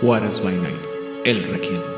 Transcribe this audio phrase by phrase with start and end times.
[0.00, 0.80] Juárez by Night,
[1.24, 1.97] el Requiem.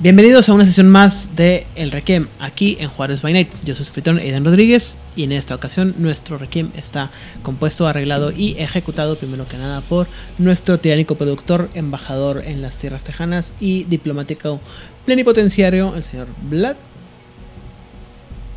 [0.00, 3.50] Bienvenidos a una sesión más de El Requiem aquí en Juárez by Night.
[3.64, 7.10] Yo soy anfitrión Aidan Rodríguez y en esta ocasión nuestro Requiem está
[7.42, 10.06] compuesto, arreglado y ejecutado primero que nada por
[10.38, 14.60] nuestro tiránico productor, embajador en las tierras tejanas y diplomático
[15.04, 16.76] plenipotenciario, el señor Vlad.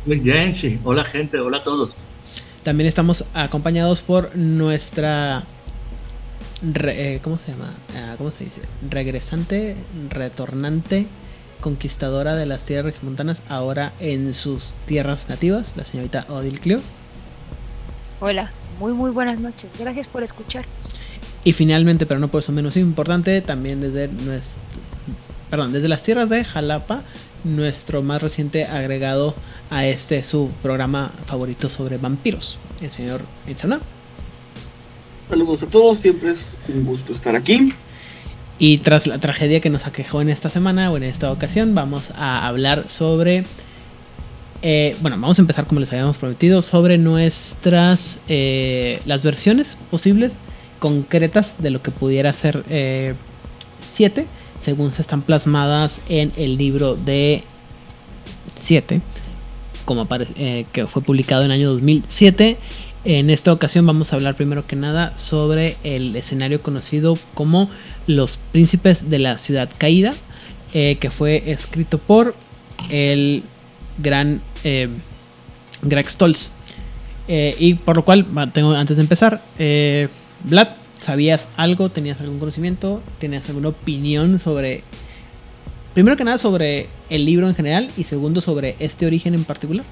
[0.06, 0.78] Muy bien, sí.
[0.82, 1.90] Hola gente, hola a todos.
[2.62, 5.44] También estamos acompañados por nuestra
[6.62, 7.74] re- eh, ¿cómo se llama?
[7.94, 8.62] Ah, ¿Cómo se dice?
[8.88, 9.76] Regresante,
[10.08, 11.06] retornante,
[11.60, 16.80] conquistadora de las tierras regiomontanas, ahora en sus tierras nativas, la señorita Odil Clio.
[18.20, 19.70] Hola, muy muy buenas noches.
[19.78, 20.64] Gracias por escuchar.
[21.44, 24.60] Y finalmente, pero no por eso menos importante, también desde nuestro,
[25.50, 27.02] perdón, desde las tierras de Jalapa,
[27.44, 29.34] nuestro más reciente agregado
[29.70, 33.80] a este su programa favorito sobre vampiros, el señor Itzana.
[35.28, 37.74] Saludos a todos, siempre es un gusto estar aquí.
[38.58, 42.12] Y tras la tragedia que nos aquejó en esta semana o en esta ocasión, vamos
[42.16, 43.44] a hablar sobre.
[44.62, 48.20] eh, bueno, vamos a empezar como les habíamos prometido, sobre nuestras.
[48.28, 50.38] eh, las versiones posibles,
[50.78, 52.64] concretas de lo que pudiera ser
[53.80, 54.26] 7,
[54.60, 57.44] según se están plasmadas en el libro de
[58.56, 59.00] 7,
[59.84, 62.56] como eh, que fue publicado en el año 2007.
[63.04, 67.68] En esta ocasión vamos a hablar primero que nada sobre el escenario conocido como
[68.06, 70.14] Los Príncipes de la Ciudad Caída,
[70.72, 72.34] eh, que fue escrito por
[72.88, 73.42] el
[73.98, 74.88] gran eh,
[75.82, 76.52] Greg Stolz.
[77.28, 80.08] Eh, y por lo cual, tengo, antes de empezar, eh,
[80.44, 81.90] Vlad, ¿sabías algo?
[81.90, 83.02] ¿Tenías algún conocimiento?
[83.18, 84.82] ¿Tenías alguna opinión sobre...
[85.92, 89.84] Primero que nada sobre el libro en general y segundo sobre este origen en particular?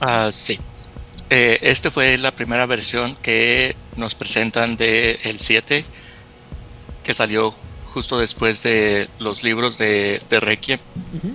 [0.00, 0.58] Ah, sí.
[1.36, 5.84] Eh, este fue la primera versión que nos presentan de el 7,
[7.02, 7.52] que salió
[7.86, 10.78] justo después de los libros de, de Requiem,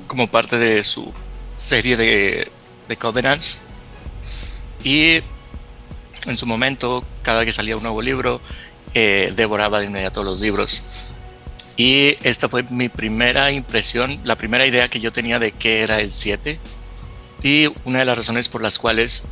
[0.08, 1.12] como parte de su
[1.58, 2.50] serie de,
[2.88, 3.60] de Covenants.
[4.86, 5.22] Y
[6.28, 8.40] en su momento, cada que salía un nuevo libro,
[8.94, 10.82] eh, devoraba de inmediato los libros.
[11.76, 16.00] Y esta fue mi primera impresión, la primera idea que yo tenía de qué era
[16.00, 16.58] el 7.
[17.44, 19.24] Y una de las razones por las cuales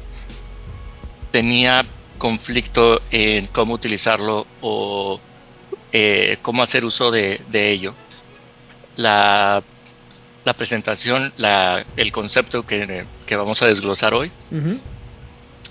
[1.31, 1.85] tenía
[2.17, 5.19] conflicto en cómo utilizarlo o
[5.91, 7.93] eh, cómo hacer uso de, de ello.
[8.95, 9.63] La,
[10.43, 14.31] la presentación, la, el concepto que, que vamos a desglosar hoy,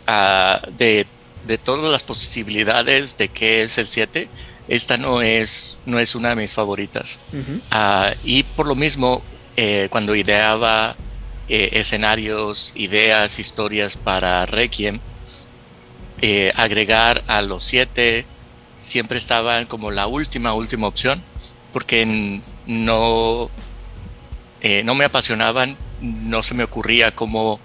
[0.06, 1.06] ah, de,
[1.46, 4.28] de todas las posibilidades de qué es el 7,
[4.68, 7.18] esta no es, no es una de mis favoritas.
[7.70, 9.22] Ah, y por lo mismo,
[9.56, 10.94] eh, cuando ideaba
[11.48, 15.00] eh, escenarios, ideas, historias para Requiem,
[16.22, 18.26] eh, agregar a los siete
[18.78, 21.22] siempre estaban como la última, última opción,
[21.72, 23.50] porque no,
[24.60, 27.60] eh, no me apasionaban, no se me ocurría cómo,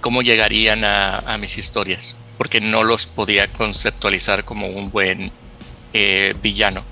[0.00, 5.32] cómo llegarían a, mis historias, porque no los podía conceptualizar como un buen
[5.92, 6.84] eh, villano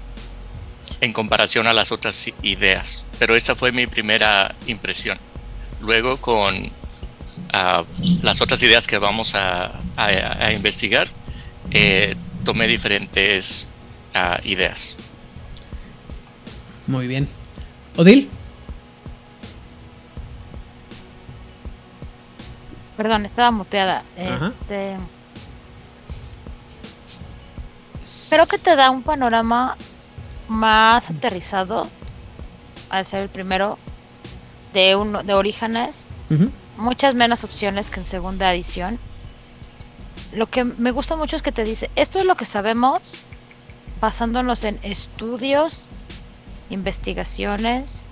[1.01, 3.07] en comparación a las otras ideas.
[3.19, 5.19] Pero esa fue mi primera impresión.
[5.81, 6.71] Luego con
[7.53, 7.85] ah,
[8.23, 10.07] las otras ideas que vamos a, a-
[10.47, 11.09] a investigar,
[11.71, 12.15] eh,
[12.45, 13.69] tomé diferentes
[14.15, 14.97] ah, ideas.
[16.87, 17.29] Muy bien.
[17.97, 18.29] Odil.
[22.97, 24.03] Perdón, estaba muteada.
[24.17, 24.97] Este,
[28.29, 29.77] Creo que te da un panorama
[30.49, 31.89] más aterrizado
[32.91, 33.79] al ser el primero
[34.73, 36.07] de uno de Orígenes.
[36.81, 38.99] Muchas menos opciones que en segunda edición.
[40.35, 43.17] Lo que me gusta mucho es que te dice, esto es lo que sabemos
[44.01, 45.89] basándonos en estudios,
[46.71, 48.03] investigaciones,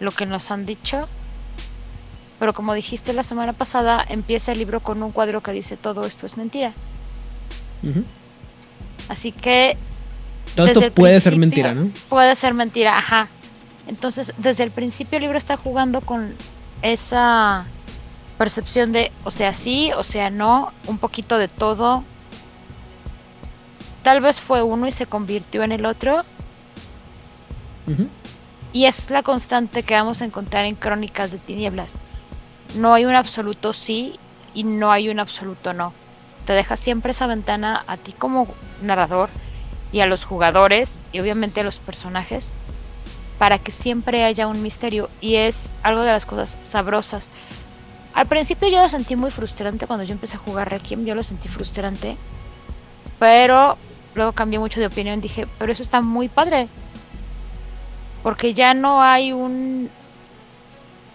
[0.00, 1.08] lo que nos han dicho.
[2.38, 6.06] Pero como dijiste la semana pasada, empieza el libro con un cuadro que dice todo
[6.06, 6.72] esto es mentira.
[9.08, 9.76] Así que
[10.56, 11.90] Todo esto puede ser mentira, ¿no?
[12.08, 13.28] puede ser mentira, ajá.
[13.86, 16.34] Entonces, desde el principio el libro está jugando con
[16.84, 17.64] esa
[18.36, 22.04] percepción de, o sea, sí, o sea, no, un poquito de todo.
[24.02, 26.24] Tal vez fue uno y se convirtió en el otro.
[28.72, 31.98] Y es la constante que vamos a encontrar en Crónicas de Tinieblas.
[32.76, 34.18] No hay un absoluto sí
[34.52, 35.94] y no hay un absoluto no.
[36.44, 38.46] Te deja siempre esa ventana a ti como
[38.82, 39.30] narrador
[39.90, 42.52] y a los jugadores y obviamente a los personajes
[43.44, 47.28] para que siempre haya un misterio y es algo de las cosas sabrosas.
[48.14, 51.22] Al principio yo lo sentí muy frustrante cuando yo empecé a jugar Requiem, yo lo
[51.22, 52.16] sentí frustrante,
[53.18, 53.76] pero
[54.14, 56.68] luego cambié mucho de opinión, dije, pero eso está muy padre,
[58.22, 59.90] porque ya no hay un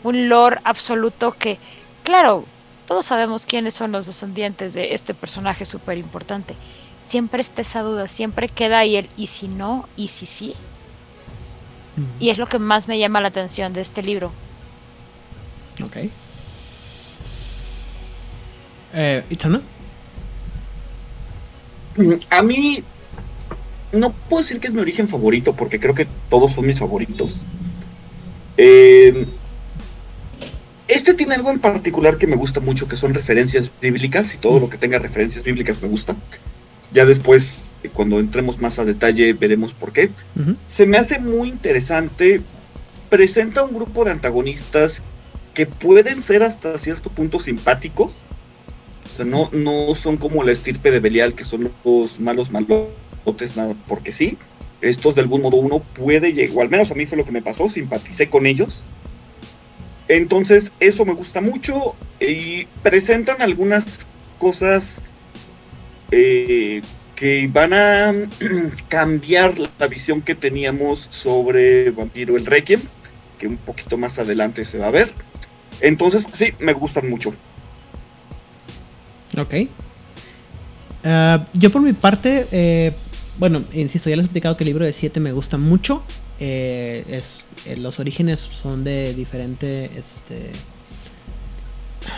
[0.03, 1.57] un lore absoluto que,
[2.03, 2.45] claro,
[2.85, 6.55] todos sabemos quiénes son los descendientes de este personaje súper importante.
[7.01, 10.53] Siempre está esa duda, siempre queda ahí el y si no, y si sí.
[12.19, 14.31] Y es lo que más me llama la atención de este libro.
[15.83, 15.97] Ok.
[18.93, 19.61] Eh, ¿Itzana?
[21.95, 22.83] Mm, A mí
[23.91, 27.41] no puedo decir que es mi origen favorito, porque creo que todos son mis favoritos.
[28.57, 29.25] Eh,
[30.87, 34.59] este tiene algo en particular que me gusta mucho, que son referencias bíblicas, y todo
[34.59, 36.15] lo que tenga referencias bíblicas me gusta.
[36.91, 40.11] Ya después, cuando entremos más a detalle, veremos por qué.
[40.35, 40.55] Ujú.
[40.67, 42.41] Se me hace muy interesante.
[43.09, 45.01] Presenta un grupo de antagonistas
[45.53, 48.11] que pueden ser hasta cierto punto simpáticos.
[49.05, 53.55] O sea, no, no son como la estirpe de Belial, que son los malos malotes,
[53.55, 54.37] nada, porque sí.
[54.81, 57.31] Estos de algún modo uno puede llegar, o al menos a mí fue lo que
[57.31, 58.83] me pasó, simpaticé con ellos.
[60.07, 61.95] Entonces, eso me gusta mucho.
[62.19, 65.01] Y presentan algunas cosas
[66.11, 66.81] eh,
[67.19, 68.13] que van a
[68.87, 72.79] cambiar la visión que teníamos sobre Vampiro el Requiem,
[73.37, 75.11] que un poquito más adelante se va a ver.
[75.81, 77.33] Entonces, sí, me gustan mucho.
[79.37, 79.53] Ok.
[81.03, 82.93] Ah, yo por mi parte, eh,
[83.37, 86.03] bueno, insisto, ya les he explicado que el libro de 7 me gusta mucho.
[86.39, 90.51] Eh, es, eh, los orígenes son de diferente, este...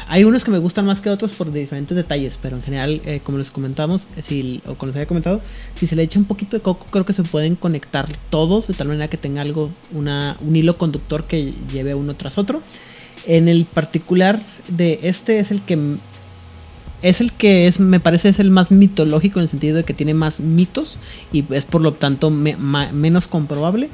[0.08, 3.22] Hay unos que me gustan más que otros por diferentes detalles, pero en general, eh,
[3.24, 5.42] como les comentamos, eh, si, o como les había comentado,
[5.76, 8.74] si se le echa un poquito de coco, creo que se pueden conectar todos de
[8.74, 12.62] tal manera que tenga algo, una, un hilo conductor que lleve uno tras otro.
[13.26, 15.78] En el particular de este es el que
[17.02, 19.94] es el que es, me parece, es el más mitológico en el sentido de que
[19.94, 20.98] tiene más mitos
[21.32, 23.90] y es por lo tanto menos comprobable.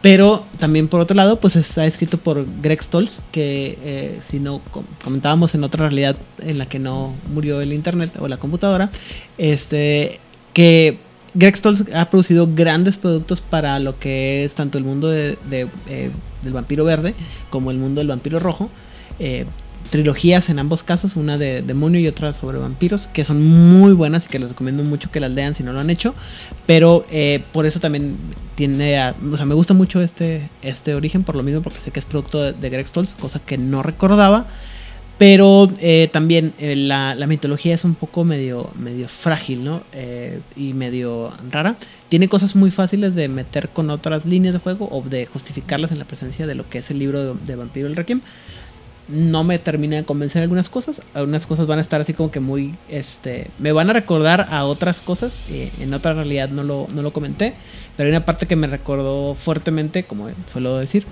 [0.00, 4.60] Pero también por otro lado, pues está escrito por Greg Stolz, que eh, si no
[4.70, 8.90] com- comentábamos en otra realidad en la que no murió el internet o la computadora,
[9.38, 10.20] este
[10.52, 10.98] que
[11.34, 16.10] Greg Stolz ha producido grandes productos para lo que es tanto el mundo de, eh,
[16.42, 17.14] del vampiro verde
[17.50, 18.70] como el mundo del vampiro rojo.
[19.18, 19.46] Eh,
[19.90, 24.24] trilogías en ambos casos, una de demonio y otra sobre vampiros, que son muy buenas
[24.26, 26.14] y que les recomiendo mucho que las lean si no lo han hecho.
[26.66, 28.16] Pero eh, por eso también
[28.54, 31.90] tiene, a- o sea, me gusta mucho este, este origen, por lo mismo, porque sé
[31.90, 34.46] que es producto de, de Greg Stolz, cosa que no recordaba.
[35.18, 39.82] Pero eh, también eh, la, la mitología es un poco medio, medio frágil, ¿no?
[40.54, 41.74] Y medio rara.
[42.08, 45.98] Tiene cosas muy fáciles de meter con otras líneas de juego o de justificarlas en
[45.98, 48.20] la presencia de lo que es el libro de, de Vampiro el Requiem
[49.08, 51.02] no me termina de convencer algunas cosas.
[51.14, 54.64] Algunas cosas van a estar así como que muy, este, me van a recordar a
[54.64, 55.36] otras cosas.
[55.50, 57.54] en otra realidad no lo, no lo comenté,
[57.96, 61.04] pero hay una parte que me recordó fuertemente, como suelo decir,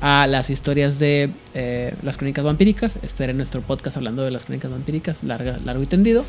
[0.00, 2.98] a las historias de eh, las crónicas vampíricas.
[3.02, 6.24] Esperen nuestro podcast hablando de las crónicas vampíricas, larga, largo y tendido.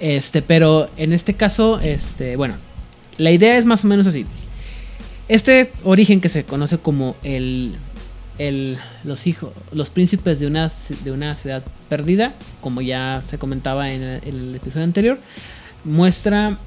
[0.00, 2.56] Este, pero en este caso, este, bueno,
[3.16, 4.26] la idea es más o menos así.
[5.28, 7.76] Este origen que se conoce como el
[8.38, 10.70] el, los hijos, los príncipes de una,
[11.04, 15.18] de una ciudad perdida, como ya se comentaba en el, episodio anterior,
[15.84, 16.58] muestra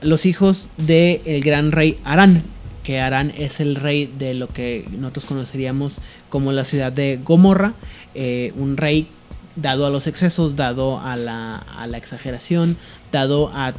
[0.00, 2.44] los hijos del el gran rey Arán,
[2.84, 7.74] que Arán es el rey de lo que nosotros conoceríamos como la ciudad de Gomorra,
[8.14, 9.08] eh, un rey
[9.56, 12.76] dado a los excesos, dado a la, a la exageración,
[13.10, 13.74] dado a,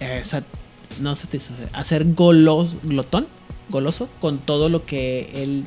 [0.00, 0.22] eh,
[1.00, 3.26] no satisfacer, a ser golos, glotón,
[3.68, 5.64] goloso con todo lo que él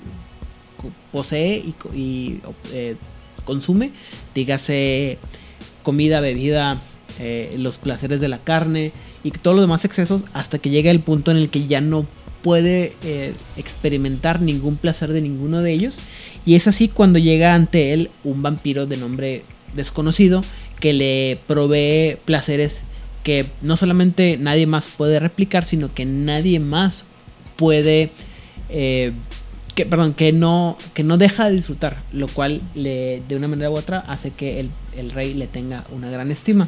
[1.11, 2.41] posee y,
[2.73, 2.95] eh,
[3.45, 3.91] consume,
[4.35, 5.17] dígase
[5.83, 6.81] comida, bebida,
[7.19, 11.01] eh, los placeres de la carne y todos los demás excesos hasta que llega el
[11.01, 12.05] punto en el que ya no
[12.41, 15.99] puede eh, experimentar ningún placer de ninguno de ellos.
[16.45, 19.43] Y es así cuando llega ante él un vampiro de nombre
[19.75, 20.41] desconocido
[20.79, 22.83] que le provee placeres
[23.23, 27.05] que no solamente nadie más puede replicar, sino que nadie más
[27.55, 28.11] puede
[29.73, 33.69] que perdón que no que no deja de disfrutar lo cual le de una manera
[33.69, 36.67] u otra hace que el, el rey le tenga una gran estima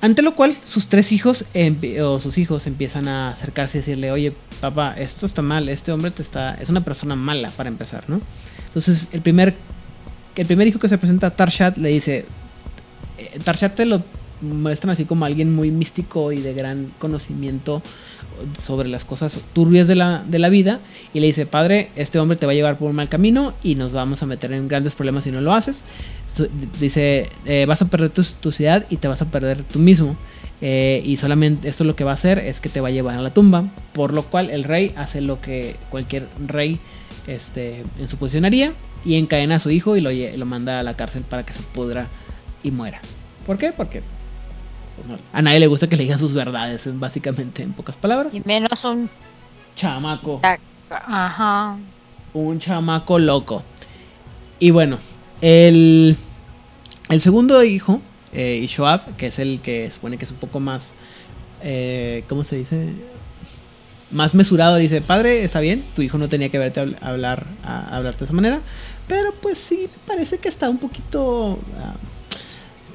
[0.00, 1.44] Ante lo cual, sus tres hijos
[2.02, 6.12] o sus hijos empiezan a acercarse y decirle, oye, papá, esto está mal, este hombre
[6.12, 8.20] te está, es una persona mala para empezar, ¿no?
[8.66, 9.56] Entonces, el primer,
[10.36, 12.26] el primer hijo que se presenta, Tarshat, le dice,
[13.18, 14.04] eh, Tarshat te lo
[14.40, 17.82] muestran así como alguien muy místico y de gran conocimiento
[18.60, 20.80] sobre las cosas turbias de la, de la vida
[21.12, 23.74] y le dice, padre, este hombre te va a llevar por un mal camino y
[23.74, 25.84] nos vamos a meter en grandes problemas si no lo haces.
[26.80, 30.16] Dice, eh, vas a perder tu, tu ciudad y te vas a perder tú mismo.
[30.60, 33.18] Eh, y solamente esto lo que va a hacer es que te va a llevar
[33.18, 33.64] a la tumba.
[33.92, 36.78] Por lo cual el rey hace lo que cualquier rey
[37.26, 38.72] este, en su posición haría
[39.04, 41.62] y encadena a su hijo y lo, lo manda a la cárcel para que se
[41.62, 42.08] pudra
[42.62, 43.00] y muera.
[43.46, 43.72] ¿Por qué?
[43.72, 44.02] Porque
[45.32, 48.34] a nadie le gusta que le digan sus verdades, básicamente, en pocas palabras.
[48.34, 49.08] Y menos un.
[49.76, 50.40] Chamaco.
[50.90, 51.76] Ajá.
[52.34, 53.62] Un chamaco loco.
[54.58, 54.98] Y bueno,
[55.40, 56.16] el,
[57.08, 58.00] el segundo hijo,
[58.32, 60.92] eh, Ishoab, que es el que supone que es un poco más,
[61.62, 62.92] eh, ¿cómo se dice?
[64.10, 67.96] Más mesurado, dice, padre, está bien, tu hijo no tenía que verte habl- hablar, a,
[67.96, 68.60] hablarte de esa manera,
[69.06, 71.58] pero pues sí, me parece que está un poquito...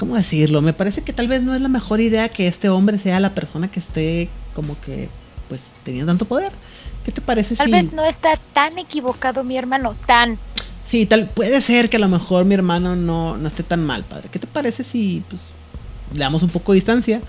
[0.04, 0.62] ¿Cómo decirlo?
[0.62, 3.34] Me parece que tal vez no es la mejor idea que este hombre sea la
[3.34, 5.08] persona que esté como que,
[5.48, 6.52] pues, teniendo tanto poder.
[7.06, 7.72] ¿Qué te parece Tal si...
[7.72, 10.38] vez no está tan equivocado mi hermano, tan.
[10.86, 14.04] Sí, tal, puede ser que a lo mejor mi hermano no, no esté tan mal,
[14.04, 14.28] padre.
[14.30, 15.52] ¿Qué te parece si pues,
[16.12, 17.22] le damos un poco de distancia?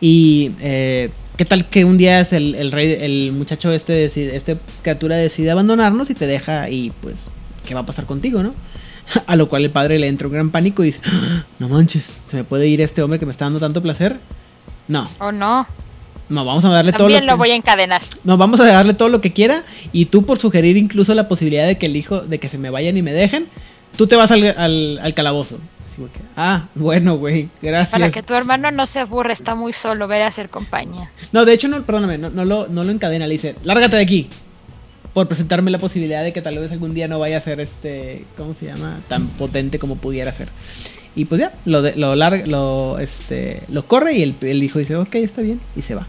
[0.00, 4.36] Y eh, qué tal que un día es el, el rey, el muchacho este, decide,
[4.36, 7.28] este criatura decide abandonarnos y te deja y pues,
[7.66, 8.54] ¿qué va a pasar contigo, no?
[9.26, 12.06] A lo cual el padre le entra un gran pánico y dice, "Ah, no manches,
[12.28, 14.18] ¿se me puede ir este hombre que me está dando tanto placer?
[14.88, 15.66] No, ¿O no?
[16.28, 17.38] no, vamos a darle todo También lo lo que...
[17.38, 18.02] voy a encadenar.
[18.24, 19.62] No, vamos a darle todo lo que quiera.
[19.92, 22.70] Y tú, por sugerir incluso la posibilidad de que el hijo, de que se me
[22.70, 23.46] vayan y me dejen,
[23.96, 25.58] tú te vas al, al, al calabozo.
[25.88, 27.90] Así como que, ah, bueno, güey, gracias.
[27.90, 31.10] Para que tu hermano no se aburra, está muy solo, ver a hacer compañía.
[31.32, 34.02] No, de hecho, no, perdóname, no, no, lo, no lo encadena, le dice, lárgate de
[34.02, 34.28] aquí.
[35.14, 38.24] Por presentarme la posibilidad de que tal vez algún día no vaya a ser este,
[38.36, 39.00] ¿cómo se llama?
[39.08, 40.48] Tan potente como pudiera ser.
[41.16, 44.78] Y pues ya, lo, de- lo, larga, lo, este, lo corre y el, el hijo
[44.78, 46.06] dice, ok, está bien, y se va.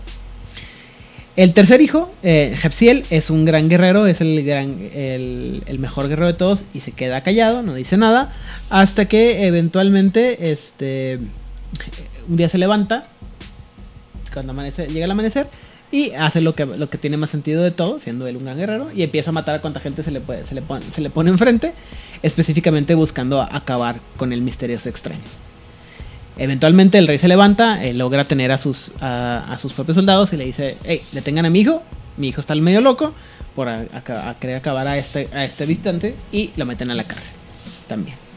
[1.36, 6.08] El tercer hijo, eh, Jepsiel, es un gran guerrero, es el, gran, el, el mejor
[6.10, 8.34] guerrero de todos y se queda callado, no dice nada,
[8.70, 11.20] hasta que eventualmente este,
[12.28, 13.06] un día se levanta,
[14.34, 15.48] cuando amanece, llega el amanecer,
[15.92, 18.58] y hace lo que, lo que tiene más sentido de todo, siendo él un gran
[18.58, 21.02] guerrero, y empieza a matar a cuanta gente se le, puede, se le, pone, se
[21.02, 21.74] le pone enfrente,
[22.22, 25.22] específicamente buscando acabar con el misterioso extraño.
[26.38, 30.38] Eventualmente el rey se levanta, eh, logra tener a sus, a, sus propios soldados y
[30.38, 31.84] le dice, hey, detengan a mi hijo,
[32.18, 33.14] mi hijo está al medio loco
[33.56, 33.68] por
[34.40, 37.34] querer acabar a este, a este y lo meten a la cárcel
[37.88, 38.31] también.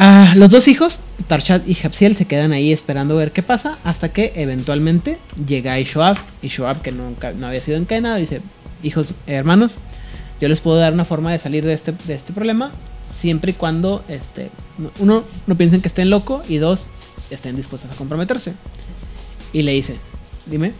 [0.00, 4.10] Ah, los dos hijos, Tarshat y Hapsiel, se quedan ahí esperando ver qué pasa hasta
[4.12, 6.16] que eventualmente llega Ishoab.
[6.42, 8.40] Ishoab, que nunca no había sido encadenado, dice,
[8.84, 9.80] hijos, hermanos,
[10.40, 12.70] yo les puedo dar una forma de salir de este, de este problema
[13.02, 16.86] siempre y cuando, este, no- uno, no piensen que estén loco y dos,
[17.30, 18.52] estén dispuestos a comprometerse.
[19.52, 19.96] Y le dice,
[20.46, 20.74] dime.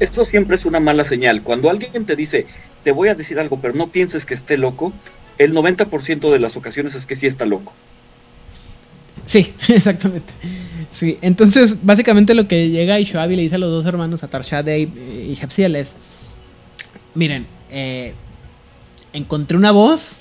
[0.00, 1.42] Esto siempre es una mala señal.
[1.42, 2.46] Cuando alguien te dice,
[2.82, 4.94] te voy a decir algo, pero no pienses que esté loco,
[5.36, 7.74] el 90% de las ocasiones es que sí está loco.
[9.26, 10.32] Sí, exactamente.
[10.92, 14.28] Sí, entonces básicamente lo que llega Ishoab y le dice a los dos hermanos, a
[14.28, 15.96] Tarshade y, y Hepsiel es,
[17.14, 18.14] miren, eh,
[19.12, 20.16] encontré una voz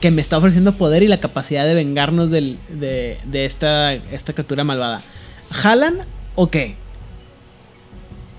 [0.00, 4.32] que me está ofreciendo poder y la capacidad de vengarnos del- de, de esta, esta
[4.32, 5.02] criatura malvada.
[5.50, 5.96] ¿Jalan
[6.36, 6.76] o qué?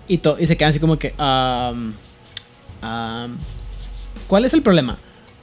[0.07, 1.13] Y, y se quedan así como que...
[1.17, 1.93] am,
[2.81, 3.37] am,
[4.27, 4.97] ¿Cuál es el problema?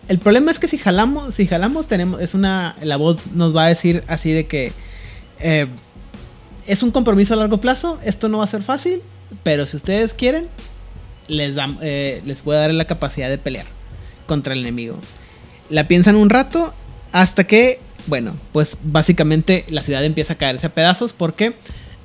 [0.09, 3.65] El problema es que si jalamos, si jalamos tenemos, es una, la voz nos va
[3.65, 4.73] a decir así de que
[5.41, 5.67] eh,
[6.67, 9.03] es un compromiso a largo plazo, esto no va a ser fácil,
[9.43, 10.49] pero si ustedes quieren,
[11.29, 13.67] les, dam- eh, les puede dar la capacidad de pelear
[14.27, 14.97] contra el enemigo.
[15.69, 16.73] La piensan un rato
[17.13, 21.55] hasta que, bueno, pues básicamente la ciudad empieza a caerse a pedazos porque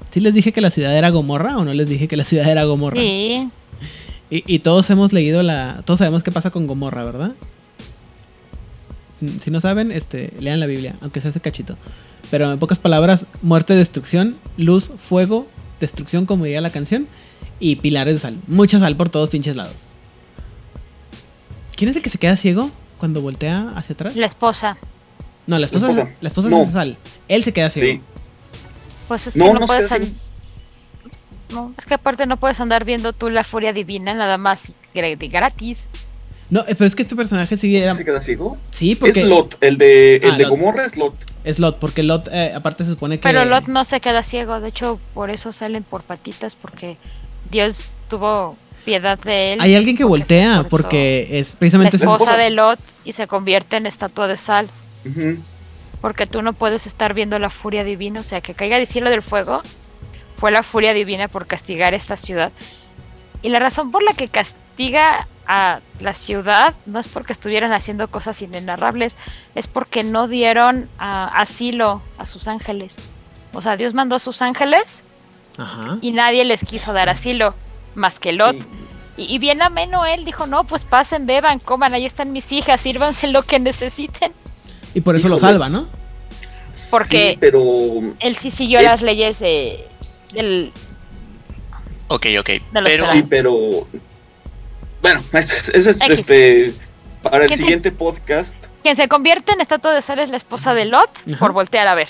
[0.09, 2.49] si les dije que la ciudad era Gomorra o no les dije que la ciudad
[2.49, 2.99] era Gomorra.
[3.01, 3.49] Sí.
[4.29, 5.81] Y, y todos hemos leído la.
[5.85, 7.31] Todos sabemos qué pasa con Gomorra, ¿verdad?
[9.41, 11.77] Si no saben, este, lean la Biblia, aunque sea ese cachito.
[12.31, 15.47] Pero en pocas palabras, muerte, destrucción, luz, fuego,
[15.79, 17.07] destrucción, como diría la canción,
[17.59, 18.39] y pilares de sal.
[18.47, 19.75] Mucha sal por todos pinches lados.
[21.75, 24.15] ¿Quién es el que se queda ciego cuando voltea hacia atrás?
[24.15, 24.77] La esposa.
[25.47, 26.11] No, la esposa, La esposa.
[26.21, 26.61] la esposa No.
[26.61, 26.97] hace sal.
[27.27, 27.91] Él se queda ciego.
[27.91, 28.01] Sí.
[29.07, 29.89] Pues es que No, no, no puedes.
[31.51, 35.87] No, es que aparte no puedes andar viendo tú la furia divina nada más gratis.
[36.53, 37.91] No, eh, pero es que este personaje sigue.
[37.95, 38.57] ¿Se queda ciego?
[38.69, 39.21] Sí, porque.
[39.21, 40.51] Es Lot, el de, el Ah, de Lot.
[40.51, 41.15] Gomorra es Lot.
[41.43, 43.23] Es Lot, porque Lot, eh, aparte se supone que.
[43.23, 46.97] Pero Lot no se queda ciego, de hecho, por eso salen por patitas, porque
[47.49, 48.55] Dios tuvo
[48.85, 49.61] piedad de él.
[49.61, 51.97] Hay alguien que porque voltea, porque es La precisamente.
[51.97, 54.69] esposa de Lot y se convierte en estatua de sal.
[56.01, 58.19] Porque tú no puedes estar viendo la furia divina.
[58.19, 59.63] O sea, que caiga del cielo del fuego
[60.37, 62.51] fue la furia divina por castigar esta ciudad.
[63.41, 68.07] Y la razón por la que castiga a la ciudad no es porque estuvieran haciendo
[68.09, 69.17] cosas inenarrables,
[69.55, 72.95] es porque no dieron ah, asilo a sus ángeles.
[73.53, 75.03] O sea, Dios mandó a sus ángeles
[75.57, 75.97] Ajá.
[76.01, 77.55] y nadie les quiso dar asilo,
[77.95, 78.59] más que Lot.
[78.61, 78.67] Sí.
[79.17, 82.81] Y, y bien ameno él dijo, no, pues pasen, beban, coman, ahí están mis hijas,
[82.81, 84.31] sírvanse lo que necesiten.
[84.95, 85.87] Y por eso lo salva, ¿no?
[86.89, 87.61] Porque- Sí, pero
[88.19, 89.87] Él sí siguió Es- las leyes de,
[90.33, 90.71] del...
[92.07, 92.49] Ok, ok.
[92.71, 93.87] Pero sí, pero
[95.03, 95.23] bueno,
[95.73, 96.09] eso es X.
[96.09, 96.73] este
[97.21, 98.55] para el ¿Qué te- siguiente podcast.
[98.81, 101.37] Quien se convierte en estatua de sal es la esposa de Lot Ajá.
[101.37, 102.09] por voltear a ver.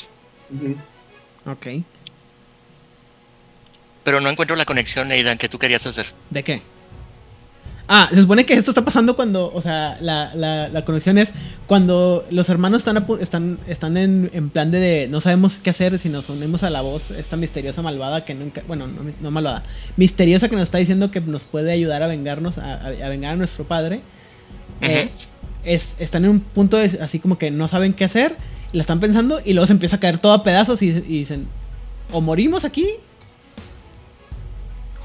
[1.46, 1.68] Ok.
[4.04, 6.08] pero no encuentro la conexión, Aidan, que tú querías hacer.
[6.30, 6.62] ¿De qué?
[7.88, 11.34] Ah, se supone que esto está pasando cuando, o sea, la, la, la conexión es
[11.68, 15.70] cuando los hermanos están a están, están en, en plan de, de no sabemos qué
[15.72, 19.32] hacer si nos unimos a la voz, esta misteriosa malvada que nunca, bueno, no, no
[19.32, 19.64] malvada,
[19.98, 23.34] misteriosa que nos está diciendo que nos puede ayudar a vengarnos, a, a- a vengar
[23.34, 24.02] a nuestro padre.
[24.82, 25.10] Eh,
[25.66, 28.38] es, están en un punto de- así como que no saben qué hacer,
[28.72, 31.48] la están pensando y luego se empieza a caer todo a pedazos y, y dicen,
[32.14, 32.86] o morimos aquí,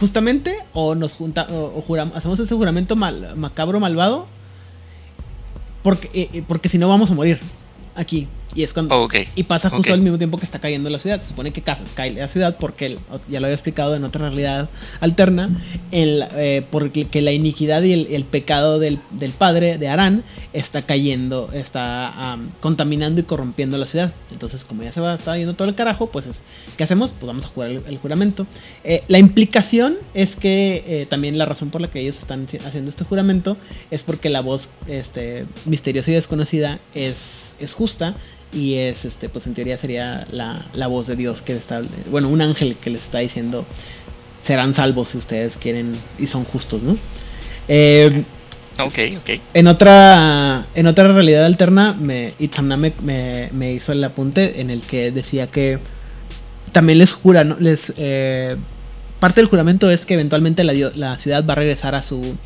[0.00, 4.26] justamente, o nos junta, o, o juram- hacemos ese juramento mal- macabro malvado,
[5.83, 7.38] porque, eh, eh, porque si no vamos a morir
[7.95, 8.28] aquí.
[8.55, 8.99] Y es cuando...
[9.02, 9.14] Ok.
[9.37, 11.21] Y pasa justo al mismo tiempo que está cayendo la ciudad.
[11.21, 14.71] Se supone que ca- cae la ciudad porque, ya lo había explicado en otra realidad
[15.00, 15.50] alterna,
[15.93, 19.88] en la- eh, porque que la iniquidad y el, el pecado del, del padre de
[19.88, 20.25] Arán
[20.55, 24.14] está cayendo, está am, contaminando y corrompiendo la ciudad.
[24.33, 26.43] Entonces, como ya se va, está yendo todo el carajo, pues es,
[26.78, 27.11] ¿qué hacemos?
[27.11, 28.47] Pues vamos a jugar el, el juramento.
[28.83, 32.91] Eh, la implicación es que eh, también la razón por la que ellos están haciendo
[32.91, 33.58] este juramento
[33.91, 38.15] es porque la voz este, misteriosa y desconocida es, es justa
[38.52, 42.28] y es, este, pues en teoría sería la, la voz de Dios que está, bueno,
[42.28, 43.67] un ángel que les está diciendo
[44.43, 46.97] serán salvos si ustedes quieren y son justos, ¿no?
[47.69, 48.25] Eh,
[48.80, 49.41] Ok, ok.
[49.54, 55.49] en otra, en otra realidad alterna, me, me, hizo el apunte en el que decía
[55.49, 55.80] que
[56.71, 57.56] también les jura, ¿no?
[57.58, 58.56] les, eh,
[59.19, 62.37] parte del juramento es que eventualmente la, la ciudad va a regresar a su,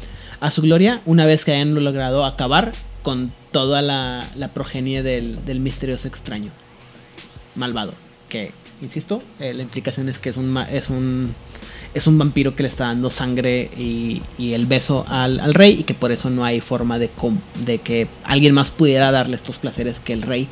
[0.41, 5.45] a su gloria una vez que hayan logrado acabar con toda la, la progenie del,
[5.45, 6.53] del misterioso extraño
[7.55, 7.95] malvado.
[8.29, 11.35] Que, insisto, eh, la implicación es que es un, es un,
[11.93, 15.81] es un vampiro que le está dando sangre y, y el beso al, al rey
[15.81, 17.11] y que por eso no hay forma de,
[17.65, 20.49] de que alguien más pudiera darle estos placeres que el rey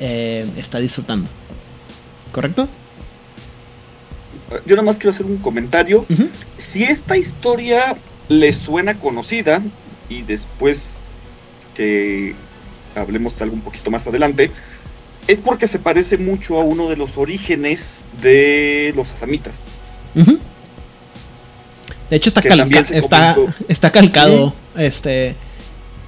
[0.00, 1.30] eh, está disfrutando.
[2.32, 2.68] ¿Correcto?
[4.66, 6.04] Yo nada más quiero hacer un comentario.
[6.58, 7.96] Si esta historia
[8.28, 9.62] les suena conocida
[10.08, 10.94] y después
[11.74, 12.34] que
[12.94, 14.50] hablemos de algo un poquito más adelante,
[15.26, 19.56] es porque se parece mucho a uno de los orígenes de los asamitas.
[22.10, 23.36] De hecho está, calca- está,
[23.68, 24.54] está calcado.
[24.76, 25.34] Este.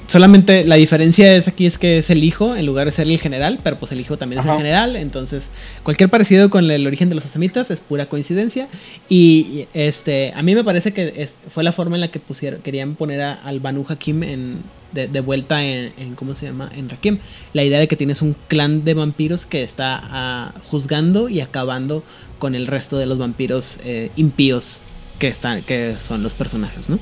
[0.08, 3.18] Solamente la diferencia es aquí es que es el hijo en lugar de ser el
[3.18, 5.48] general, pero pues el hijo también es el general, entonces
[5.82, 8.68] cualquier parecido con el origen de los asamitas es pura coincidencia.
[9.08, 12.62] Y este a mí me parece que es- fue la forma en la que pusieron
[12.62, 14.58] querían poner a- al Banu Hakim en
[14.92, 17.18] de, de vuelta en, en- cómo se llama en Rakim,
[17.52, 22.04] la idea de que tienes un clan de vampiros que está ah, juzgando y acabando
[22.38, 24.78] con el resto de los vampiros eh, impíos
[25.18, 26.98] que están que son los personajes, ¿no?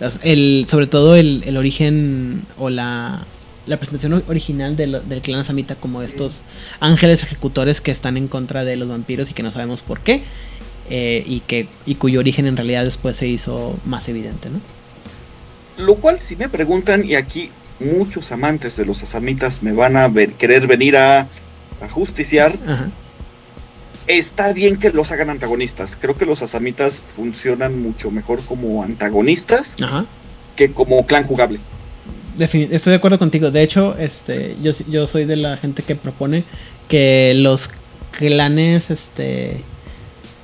[0.00, 3.24] Los- El, sobre todo el, el origen o la,
[3.66, 6.44] la presentación original del, del clan Samita como estos
[6.80, 10.22] ángeles ejecutores que están en contra de los vampiros y que no sabemos por qué
[10.90, 14.60] eh, y que y cuyo origen en realidad después se hizo más evidente, ¿no?
[15.84, 20.08] Lo cual, si me preguntan, y aquí muchos amantes de los asamitas me van a
[20.08, 21.20] ver- querer venir a,
[21.82, 22.88] a justiciar, Ajá.
[24.06, 25.96] Está bien que los hagan antagonistas.
[26.00, 30.06] Creo que los asamitas funcionan mucho mejor como antagonistas Ajá.
[30.56, 31.58] que como clan jugable.
[32.38, 33.50] Estoy de acuerdo contigo.
[33.50, 36.44] De hecho, este, yo, yo soy de la gente que propone
[36.88, 37.70] que los
[38.12, 39.62] clanes, este,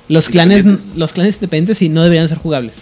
[0.07, 0.97] los clanes, Independientes.
[0.97, 2.75] los clanes independientes sí no deberían ser jugables.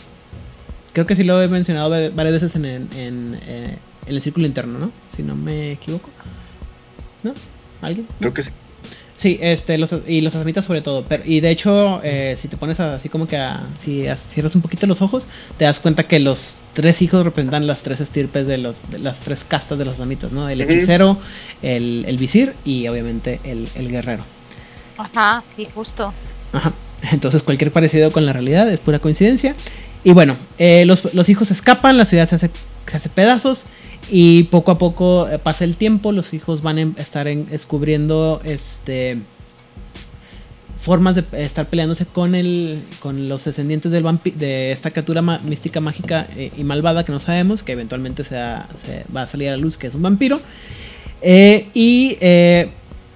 [0.93, 4.21] Creo que sí lo he mencionado va- varias veces en, en, en, eh, en el
[4.21, 4.91] círculo interno, ¿no?
[5.07, 6.09] Si no me equivoco.
[7.23, 7.33] ¿No?
[7.81, 8.07] ¿Alguien?
[8.19, 8.51] Creo que sí.
[9.21, 11.05] Sí, este, los, y los asamitas sobre todo.
[11.07, 14.55] Pero, y de hecho, eh, si te pones así como que a, si as- cierras
[14.55, 18.47] un poquito los ojos, te das cuenta que los tres hijos representan las tres estirpes
[18.47, 20.49] de, los, de las tres castas de los asamitas, ¿no?
[20.49, 21.19] El hechicero,
[21.61, 24.25] el, el visir y obviamente el, el guerrero.
[24.97, 26.11] Ajá, sí, justo.
[26.51, 26.73] Ajá.
[27.11, 29.55] Entonces cualquier parecido con la realidad es pura coincidencia.
[30.03, 32.49] Y bueno, eh, los, los hijos escapan, la ciudad se hace,
[32.87, 33.65] se hace pedazos
[34.11, 38.41] y poco a poco eh, pasa el tiempo, los hijos van a estar en- descubriendo
[38.43, 39.17] este
[40.81, 45.79] formas de estar peleándose con el con los descendientes del vampi- de esta criatura mística
[45.79, 49.57] mágica eh, y malvada que no sabemos que eventualmente se, va a salir a la
[49.57, 50.39] luz que es un vampiro
[51.23, 52.71] Eh, y eh,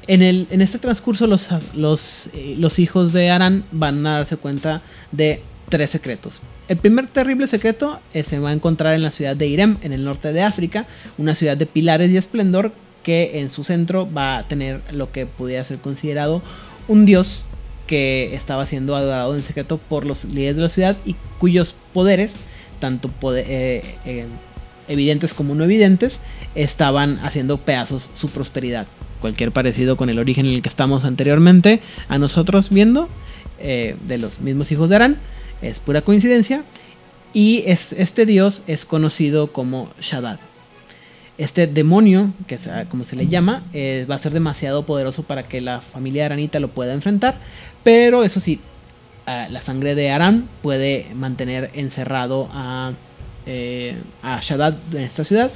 [0.06, 6.40] en, este transcurso eh, los hijos de Aran van a darse cuenta de tres secretos.
[6.68, 9.94] El primer terrible secreto eh, se va a encontrar en la ciudad de Irem, en
[9.94, 12.72] el norte de África, una ciudad de pilares y esplendor
[13.04, 16.42] que en su centro va a tener lo que pudiera ser considerado
[16.88, 17.46] un dios
[17.86, 22.36] que estaba siendo adorado en secreto por los líderes de la ciudad y cuyos poderes,
[22.80, 24.26] tanto eh, eh,
[24.88, 26.20] evidentes como no evidentes,
[26.56, 28.88] estaban haciendo pedazos su prosperidad.
[29.22, 33.08] Cualquier parecido con el origen en el que estamos anteriormente a nosotros viendo,
[33.60, 35.18] eh, de los mismos hijos de Arán,
[35.62, 36.64] es pura coincidencia.
[37.34, 40.40] Y es, este dios es conocido como Shaddad.
[41.38, 42.58] Este demonio, que
[42.90, 46.62] como se le llama, eh, va a ser demasiado poderoso para que la familia aranita
[46.62, 47.40] lo pueda enfrentar.
[47.84, 48.62] Pero eso sí,
[49.26, 52.94] ah, la sangre de Arán puede mantener encerrado a,
[53.46, 53.98] eh,
[54.42, 55.52] Shaddad en esta ciudad.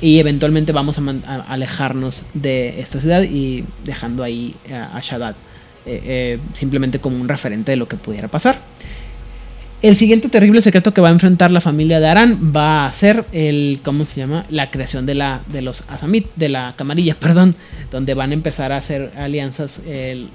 [0.00, 5.36] Y eventualmente vamos a, alejarnos de esta ciudad y dejando ahí a Shaddad.
[5.86, 8.58] Eh, eh, simplemente como un referente de lo que pudiera pasar.
[9.82, 13.26] El siguiente terrible secreto que va a enfrentar la familia de Arán va a ser
[13.32, 14.46] el, ¿cómo se llama?
[14.48, 17.54] La creación de la de los Asamit, de la camarilla, perdón,
[17.90, 19.82] donde van a empezar a hacer alianzas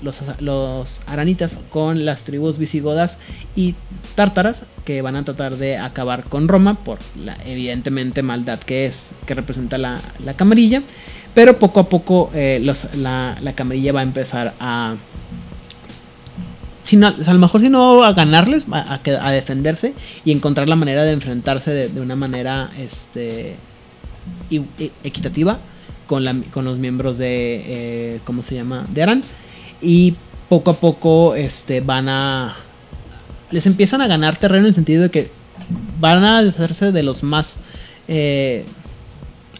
[0.01, 3.17] los, aranitas con las tribus visigodas
[3.55, 3.73] y
[4.13, 9.13] tártaras que van a tratar de acabar con Roma por la evidentemente maldad que es,
[9.25, 10.83] que representa la, la camarilla.
[11.33, 12.61] Pero poco a poco eh,
[12.93, 14.95] la camarilla va a empezar a
[16.97, 19.93] a lo mejor si no a ganarles, a, defenderse
[20.25, 23.55] y encontrar la manera de enfrentarse de, una manera este,
[25.03, 25.59] equitativa
[26.07, 28.85] con, la- con los miembros de, eh, ¿cómo se llama?
[28.91, 29.23] De Aran.
[29.81, 30.15] Y
[30.49, 32.55] poco a poco este, van a...
[33.51, 35.31] Les empiezan a ganar terreno en el sentido de que
[35.99, 37.57] van a deshacerse de los más
[38.07, 38.65] eh,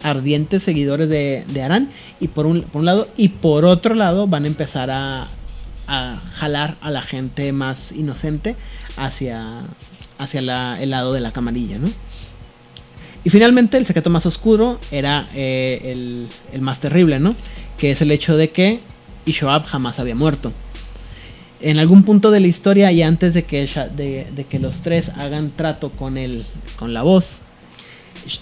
[0.02, 1.90] ardientes seguidores de, de Aran.
[2.18, 5.26] Y por un, por un lado, y por otro lado van a empezar a,
[5.90, 8.54] a jalar a la gente más inocente
[8.96, 9.62] hacia,
[10.18, 11.88] hacia el lado de la camarilla, ¿no?
[13.24, 17.34] Y finalmente el secreto más oscuro era eh, el, más terrible, ¿no?
[17.76, 18.80] Que es el hecho de que
[19.26, 20.52] Ishoab jamás había muerto.
[21.60, 25.10] En algún punto de la historia y antes de que, de, de que los tres
[25.10, 27.42] hagan trato con, el, con la voz,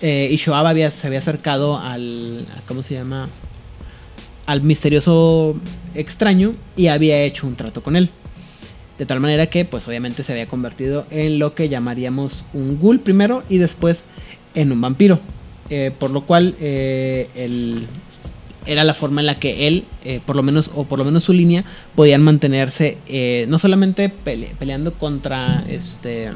[0.02, 2.44] eh, Ishoab había, se había acercado al...
[2.66, 3.28] ¿Cómo se llama?
[4.48, 5.56] Al misterioso
[5.94, 8.08] extraño y había hecho un trato con él.
[8.98, 12.98] De tal manera que, pues obviamente se había convertido en lo que llamaríamos un ghoul
[12.98, 14.04] primero y después
[14.54, 15.20] en un vampiro.
[15.68, 17.28] Eh, por lo cual, eh,
[18.64, 21.24] era la forma en la que él, eh, por lo menos, o por lo menos
[21.24, 22.96] su línea, podían mantenerse
[23.48, 26.30] no solamente pele- peleando contra este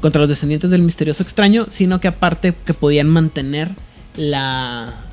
[0.00, 3.70] contra los descendientes del misterioso extraño, sino que aparte que podían mantener
[4.16, 5.09] la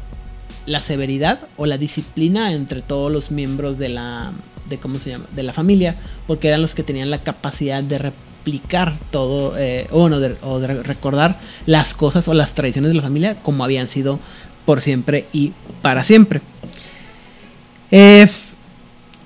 [0.68, 4.34] la severidad o la disciplina entre todos los miembros de la
[4.70, 5.96] de cómo se llama de la familia
[6.28, 10.36] porque eran los que tenían la capacidad de replicar todo eh, o, no, de,
[10.84, 14.20] recordar las cosas o las tradiciones de la familia como habían sido
[14.66, 16.42] por siempre y para siempre.
[17.90, 18.28] Eh,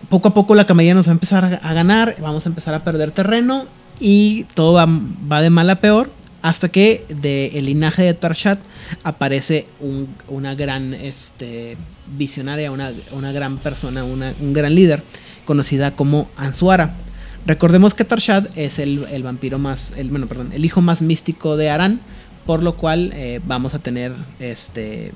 [0.10, 2.76] poco a poco la camarilla nos va a empezar a, a ganar vamos a empezar
[2.76, 3.66] a perder terreno
[4.00, 8.60] y todo va, va de mal a peor hasta que del linaje de Tarshat
[9.04, 11.78] aparece un- una gran este,
[12.18, 15.04] visionaria, una, una gran persona, una- un gran líder,
[15.46, 16.96] conocida como Ansuara.
[17.46, 21.58] Recordemos que Tarshat es el, el vampiro más, el, bueno, perdón, el hijo más místico
[21.58, 22.02] de Arán,
[22.46, 25.12] por lo cual eh, vamos a tener este.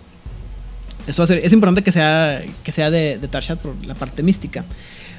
[1.08, 4.66] Eso es importante que sea, que sea de, Tarshat por la parte mística.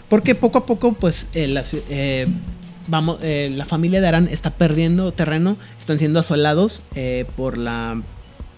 [0.09, 2.27] Porque poco a poco, pues, eh, eh,
[2.89, 8.01] vamos, eh, la familia de Arán está perdiendo terreno, están siendo asolados eh, por la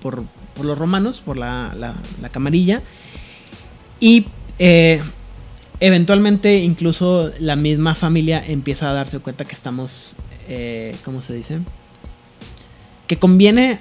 [0.03, 2.83] por, por los romanos, por la, la- la camarilla.
[4.01, 4.27] Y
[4.59, 5.01] eh,
[5.81, 10.15] eventualmente incluso la misma familia empieza a darse cuenta que estamos,
[11.05, 11.59] ¿cómo se dice?
[13.07, 13.81] Que conviene,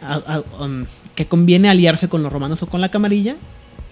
[0.59, 3.35] um, que conviene aliarse con los romanos o con la camarilla.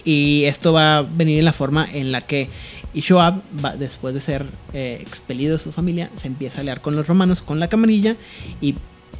[0.04, 2.48] Y esto va a venir en la forma en la que
[2.96, 6.96] Ishoab, va, después de ser eh, expelido de su familia, se empieza a aliar con
[6.96, 8.16] los romanos, con la camarilla,
[8.60, 8.74] y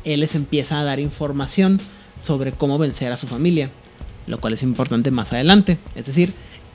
[0.04, 1.78] él les empieza a dar información
[2.18, 3.70] sobre cómo vencer a su familia,
[4.26, 5.78] lo cual es importante más adelante.
[5.94, 6.32] Es decir,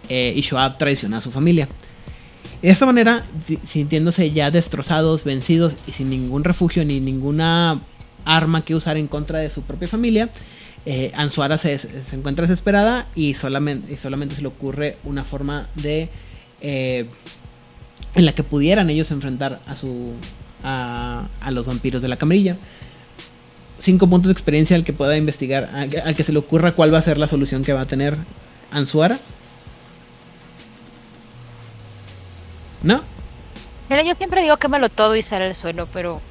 [0.09, 1.67] eh, Ishoab traiciona a su familia.
[2.61, 7.81] De esta manera, si- sintiéndose ya destrozados, vencidos y sin ningún refugio ni ninguna
[8.25, 10.29] arma que usar en contra de su propia familia,
[10.85, 11.79] eh, Ansuara se,
[12.13, 16.09] encuentra desesperada y y solamente se le ocurre una forma de
[16.61, 17.07] eh,
[18.15, 20.13] en la que pudieran ellos enfrentar a su
[20.63, 22.57] a, a los vampiros de la camarilla.
[23.79, 26.73] Cinco puntos de experiencia al que pueda investigar, al, que- al que se le ocurra
[26.75, 28.15] cuál va a ser la solución que va a tener
[28.71, 29.17] Ansuara.
[32.83, 33.03] ¿No?
[33.89, 36.21] Mira, yo siempre digo que me lo todo y sale al suelo, pero.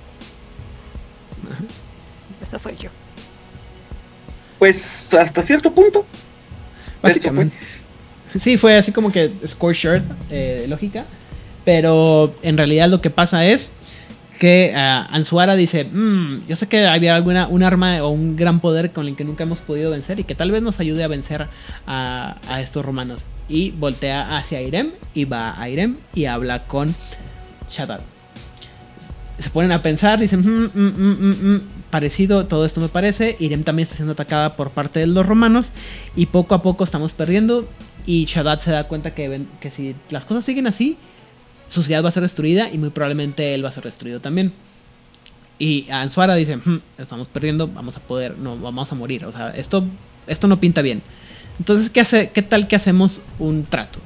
[2.42, 2.90] Esa soy yo.
[4.58, 6.06] Pues hasta cierto punto.
[7.02, 7.56] Básicamente.
[8.38, 11.04] Sí, fue así como que score shirt, eh, lógica.
[11.64, 13.72] Pero en realidad lo que pasa es
[14.38, 18.60] que ah, Ansuara dice, "Mm, yo sé que había alguna un arma o un gran
[18.60, 21.08] poder con el que nunca hemos podido vencer y que tal vez nos ayude a
[21.08, 21.48] vencer
[21.86, 23.26] a, estos romanos.
[23.48, 26.94] Y voltea hacia Irem y va a Irem y habla con
[27.70, 28.00] Shaddad.
[29.38, 33.36] Se ponen a pensar, dicen, "Mm, mm, mm, mm, mm, parecido, todo esto me parece.
[33.40, 35.72] Irem también está siendo atacada por parte de los romanos
[36.16, 37.68] y poco a poco estamos perdiendo.
[38.06, 40.96] Y Shaddad se da cuenta que, que si las cosas siguen así,
[41.68, 44.52] su ciudad va a ser destruida y muy probablemente él va a ser destruido también.
[45.58, 49.24] Y Ansuara dice, "Hmm, estamos perdiendo, vamos a poder, no, vamos a morir.
[49.24, 49.84] O sea, esto,
[50.26, 51.02] esto no pinta bien.
[51.58, 54.00] Entonces, ¿qué, hace, ¿qué tal que hacemos un trato?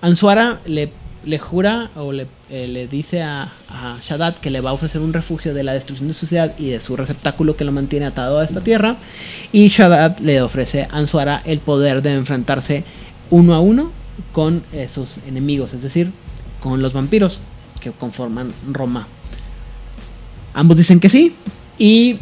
[0.00, 0.92] Ansuara le,
[1.24, 5.00] le jura o le, eh, le dice a, a Shaddad que le va a ofrecer
[5.00, 8.06] un refugio de la destrucción de su ciudad y de su receptáculo que lo mantiene
[8.06, 8.96] atado a esta tierra.
[9.52, 12.84] Y Shaddad le ofrece a Ansuara el poder de enfrentarse
[13.32, 13.90] uno a uno
[14.32, 16.12] con esos enemigos, es decir,
[16.60, 17.40] con los vampiros
[17.80, 19.08] que conforman Roma.
[20.54, 21.34] Ambos dicen que sí
[21.78, 22.18] y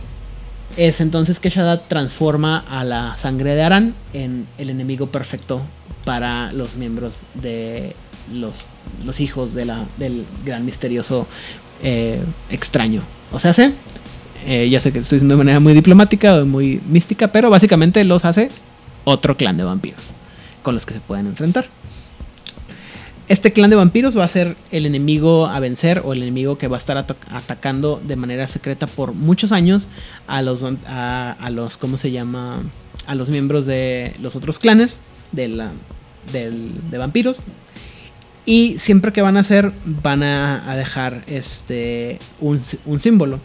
[0.77, 5.63] es entonces que Shaddad transforma a la sangre de Aran en el enemigo perfecto
[6.05, 7.97] para los miembros de
[8.33, 8.65] los,
[9.05, 11.27] los hijos de la, del gran misterioso
[11.83, 13.03] eh, extraño.
[13.33, 13.73] O sea, hace,
[14.47, 18.05] eh, ya sé que estoy diciendo de manera muy diplomática o muy mística, pero básicamente
[18.05, 18.49] los hace
[19.05, 20.15] otro clan de vampiros
[20.63, 21.69] con los que se pueden enfrentar.
[23.29, 26.67] Este clan de vampiros va a ser el enemigo a vencer o el enemigo que
[26.67, 29.89] va a estar ata- atacando de manera secreta por muchos años
[30.27, 32.61] a los, a, los ¿cómo se llama?
[33.07, 34.99] A los miembros de los otros clanes
[35.31, 35.71] de, la,
[36.33, 37.43] del- de vampiros.
[38.47, 43.39] Y siempre que van a hacer, van a, dejar este, un, un símbolo.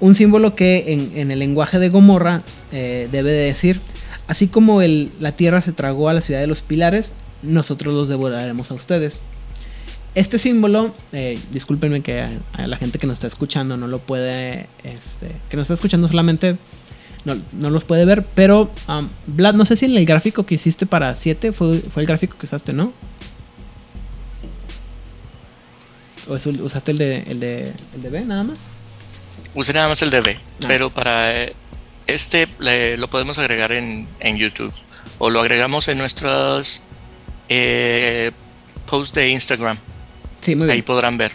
[0.00, 3.80] Un símbolo que en, en el lenguaje de Gomorra eh, debe de decir,
[4.32, 8.08] así como el- la tierra se tragó a la ciudad de los pilares, nosotros los
[8.08, 9.20] devoraremos a ustedes.
[10.14, 13.98] Este símbolo, eh, discúlpenme que a, a la gente que nos está escuchando no lo
[13.98, 16.56] puede, este, que nos está escuchando solamente
[17.24, 20.56] no, no los puede ver, pero um, Vlad, no sé si en el gráfico que
[20.56, 22.92] hiciste para 7 fue, fue el gráfico que usaste, ¿no?
[26.28, 28.60] ¿O es- usaste el de, el de, el de B nada más?
[29.54, 30.64] Usé nada más el de B, Ah.
[30.68, 31.52] pero para eh,
[32.14, 34.72] este le- lo podemos agregar en, en YouTube
[35.18, 36.82] o lo agregamos en nuestros
[37.48, 38.30] eh,
[38.86, 39.78] posts de Instagram.
[40.40, 40.74] Sí, muy bien.
[40.76, 41.32] Ahí podrán ver.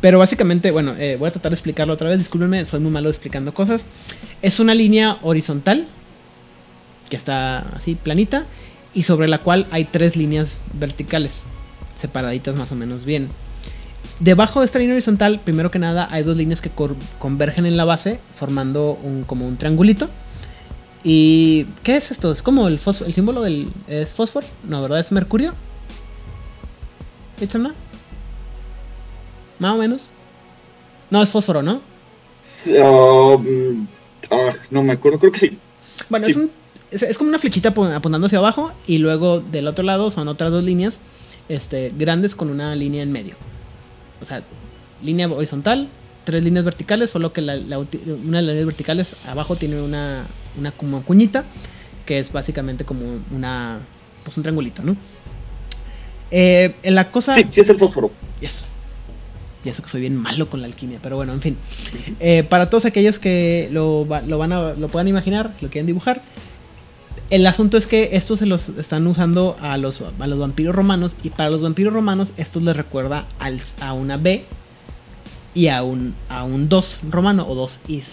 [0.00, 2.18] Pero básicamente, bueno, eh, voy a tratar de explicarlo otra vez.
[2.18, 3.86] Discúlpenme, soy muy malo explicando cosas.
[4.42, 5.88] Es una línea horizontal
[7.10, 8.46] que está así planita
[8.94, 11.44] y sobre la cual hay tres líneas verticales
[12.00, 13.28] separaditas más o menos bien.
[14.20, 16.70] Debajo de esta línea horizontal, primero que nada, hay dos líneas que
[17.18, 20.08] convergen en la base formando un, como un triangulito.
[21.04, 22.32] ¿Y qué es esto?
[22.32, 23.70] ¿Es como el, fósforo, el símbolo del...
[23.86, 24.46] ¿Es fósforo?
[24.64, 24.98] No, ¿verdad?
[24.98, 25.52] ¿Es mercurio?
[27.40, 27.74] ¿It's not?
[29.60, 30.10] Más o menos.
[31.10, 31.80] No, es fósforo, ¿no?
[32.66, 33.86] Mm,
[34.30, 35.58] ah, no me acuerdo, creo que sí.
[36.08, 36.32] Bueno, Sí.
[36.32, 36.50] es, un-
[36.90, 40.26] es, es como una flechita apu- apuntando hacia abajo y luego del otro lado son
[40.28, 41.00] otras dos líneas
[41.48, 43.36] este, grandes con una línea en medio.
[44.20, 44.42] O sea,
[45.02, 45.88] línea horizontal,
[46.24, 50.26] tres líneas verticales, solo que la, la una de las líneas verticales abajo tiene una,
[50.58, 51.44] una como cuñita
[52.08, 53.80] que es básicamente como una,
[54.24, 54.96] pues un triangulito, ¿no?
[56.30, 57.34] Eh, en la cosa...
[57.34, 58.10] Sí, sí es el fósforo.
[58.40, 58.70] Yes.
[59.62, 61.58] Y eso que soy bien malo con la alquimia, pero bueno, en fin.
[62.18, 66.22] Eh, para todos aquellos que lo, lo van a, lo puedan imaginar, lo quieren dibujar.
[67.30, 71.14] El asunto es que estos se los están usando a los, a los vampiros romanos.
[71.22, 73.26] Y para los vampiros romanos, esto les recuerda
[73.80, 74.46] a una B
[75.54, 78.06] y a un, a un 2 romano o dos is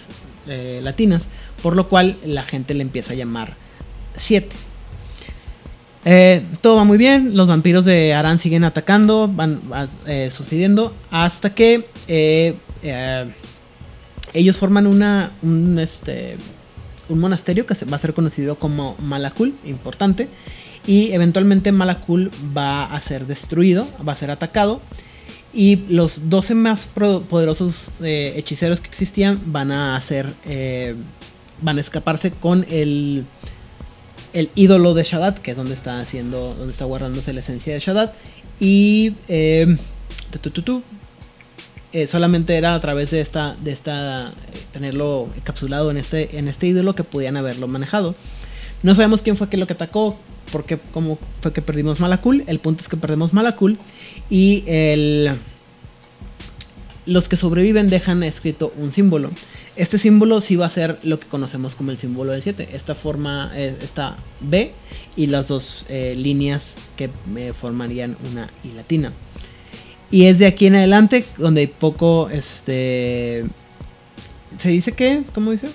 [0.46, 1.28] eh, latinas.
[1.62, 3.54] Por lo cual la gente le empieza a llamar
[4.16, 4.54] 7.
[6.04, 10.94] Eh, todo va muy bien, los vampiros de Aran siguen atacando, van va, eh, sucediendo,
[11.10, 11.88] hasta que
[14.32, 16.36] ellos forman una, un, este,
[17.08, 20.28] un monasterio que va a ser conocido como Malakul, importante,
[20.86, 24.80] y eventualmente Malakul va a ser destruido, va a ser atacado,
[25.52, 30.94] y los 12 más poderosos eh, hechiceros que existían van a hacer, eh,
[31.62, 33.26] van a escaparse con el
[34.36, 37.80] el ídolo de Shaddad, que es donde está haciendo, donde está guardándose la esencia de
[37.80, 38.12] Shaddad.
[38.60, 39.78] Y eh,
[41.96, 44.32] eh, solamente era a través de esta, de esta, eh,
[44.70, 48.14] tenerlo encapsulado en este, en este ídolo que podían haberlo manejado.
[48.82, 50.20] No sabemos quién fue que lo que atacó,
[50.52, 52.44] porque cómo fue que perdimos Malakul.
[52.48, 53.78] El punto es que perdemos Malakul
[54.28, 55.38] y el,
[57.06, 59.30] los que sobreviven dejan escrito un símbolo.
[59.74, 62.68] Este símbolo sí va a ser lo que conocemos como el símbolo del 7.
[62.74, 64.74] Esta forma, eh, esta B
[65.16, 67.08] y las dos líneas que
[67.58, 69.14] formarían una I latina.
[70.10, 73.44] Y es de aquí en adelante donde poco, este...
[74.58, 75.68] Se dice que, ¿cómo dice?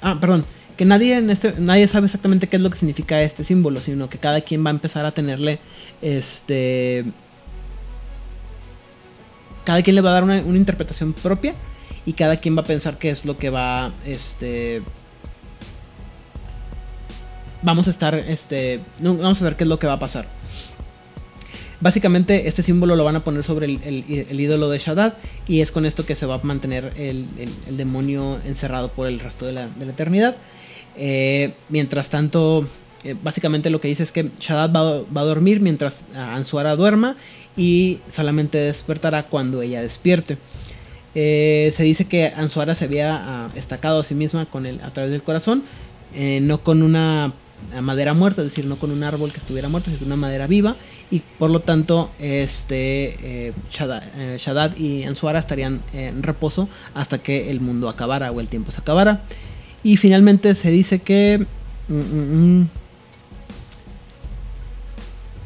[0.00, 0.44] Ah, perdón,
[0.76, 4.08] que nadie, en este, nadie sabe exactamente qué es lo que significa este símbolo, sino
[4.08, 5.58] que cada quien va a empezar a tenerle,
[6.00, 7.04] este...
[9.64, 11.54] Cada quien le va a dar una, una interpretación propia
[12.04, 14.82] y cada quien va a pensar qué es lo que va, este...
[17.62, 18.80] Vamos a estar, este...
[19.00, 20.41] Vamos a ver qué es lo que va a pasar.
[21.82, 25.14] Básicamente este símbolo lo van a poner sobre el, ídolo de Shaddad
[25.48, 27.26] y es con esto que se va a mantener el,
[27.76, 30.36] demonio encerrado por el resto de la, eternidad.
[30.96, 32.68] Eh, mientras tanto,
[33.02, 37.16] eh, básicamente lo que dice es que Shaddad va, a- dormir mientras Ansuara duerma
[37.56, 40.38] y solamente despertará cuando ella despierte.
[41.16, 44.92] Eh, se dice que Ansuara se había ah, estacado a sí misma con el, a
[44.92, 45.64] través del corazón,
[46.14, 47.32] no con una
[47.80, 50.46] madera muerta, es decir, no con un árbol que estuviera muerto, sino con una madera
[50.46, 50.76] viva,
[51.12, 57.18] y por lo tanto, este eh, Shaddad, eh, Shaddad y Ansuara estarían en reposo hasta
[57.18, 59.22] que el mundo acabara o el tiempo se acabara.
[59.82, 61.46] Y finalmente se dice que.
[61.88, 62.68] mm, mm, mm,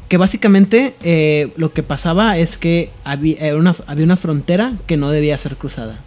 [0.07, 5.11] que básicamente eh, lo que pasaba es que había una, había una frontera que no
[5.11, 5.99] debía ser cruzada.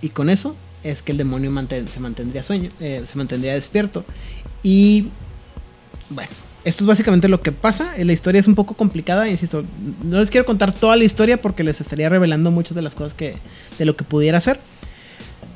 [0.00, 4.06] Y con eso es que el demonio se mantendría sueño, se mantendría despierto.
[4.62, 5.08] Y
[6.14, 6.30] bueno,
[6.64, 7.96] esto es básicamente lo que pasa.
[7.96, 9.64] Eh, La historia es un poco complicada, insisto.
[10.04, 13.14] No les quiero contar toda la historia porque les estaría revelando muchas de las cosas
[13.14, 13.36] que
[13.78, 14.60] de lo que pudiera ser.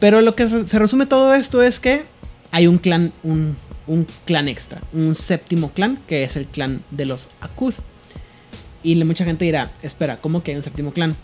[0.00, 2.04] Pero lo que se resume todo esto es que
[2.50, 3.56] hay un clan, un,
[4.24, 7.74] clan extra, un séptimo clan, que es el clan de los Akud.
[8.82, 11.16] Y mucha gente dirá, espera, ¿cómo que hay un séptimo clan?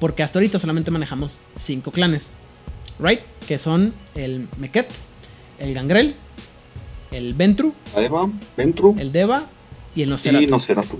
[0.00, 2.30] Porque hasta ahorita solamente manejamos cinco clanes,
[2.98, 3.20] ¿right?
[3.46, 4.88] Que son el Meket,
[5.58, 6.16] el Gangrel,
[7.16, 9.44] el Ventru, Eva, Ventru el Deva
[9.94, 10.46] y el y Nosferatu.
[10.48, 10.98] Nosferatu.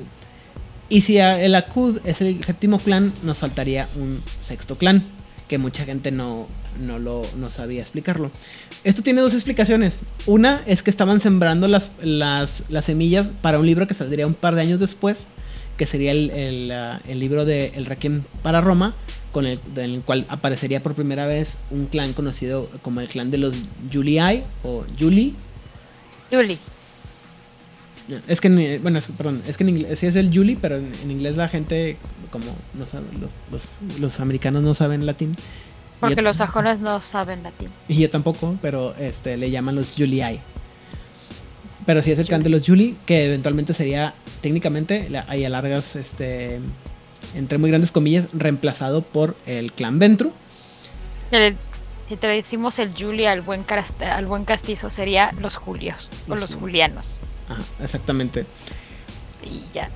[0.89, 5.05] Y si el Akud es el séptimo clan, nos faltaría un sexto clan,
[5.49, 6.47] que mucha gente no,
[6.79, 8.31] no, lo, no sabía explicarlo.
[8.85, 9.99] Esto tiene dos explicaciones.
[10.27, 14.35] Una es que estaban sembrando las, las, las semillas para un libro que saldría un
[14.35, 15.29] par de años después,
[15.77, 16.73] que sería el, el,
[17.09, 18.95] el libro de El Requiem para Roma,
[19.33, 23.31] con el, en el cual aparecería por primera vez un clan conocido como el clan
[23.31, 23.57] de los
[23.93, 25.35] Julii o Juli.
[26.31, 26.59] Julie.
[28.29, 30.77] Es que, en- bueno, es- perdón, es que en inglés sí es el Juli, pero
[30.77, 31.97] en, en inglés la gente,
[32.31, 35.37] como no sabe, los, los, los americanos no saben latín.
[36.01, 37.69] Porque Yo- los sajones no saben latín.
[37.89, 40.41] Y yo tampoco, pero este le llaman los Julii.
[41.87, 45.49] Pero sí es el clan de los Juli, que eventualmente sería, técnicamente, la- ahí a
[45.49, 46.61] largas, este,
[47.35, 50.33] entre muy grandes comillas, reemplazado por el clan Ventru.
[51.31, 51.57] El-
[52.09, 53.65] Si te decimos el Julie al buen,
[54.01, 56.55] al buen castizo, sería los Julios o Los.
[56.55, 57.21] Julianos.
[57.49, 58.47] Ajá, exactamente.
[59.43, 59.89] Y ya.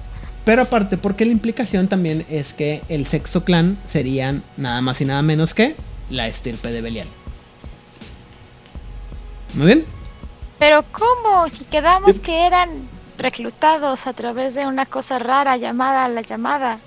[0.44, 5.04] Pero aparte, porque la implicación también es que el sexto clan serían nada más y
[5.04, 5.76] nada menos que
[6.08, 7.08] la estirpe de Belial.
[9.54, 9.84] Muy bien.
[10.58, 11.48] Pero ¿cómo?
[11.50, 16.78] Si quedamos que eran reclutados a través de una cosa rara llamada la llamada.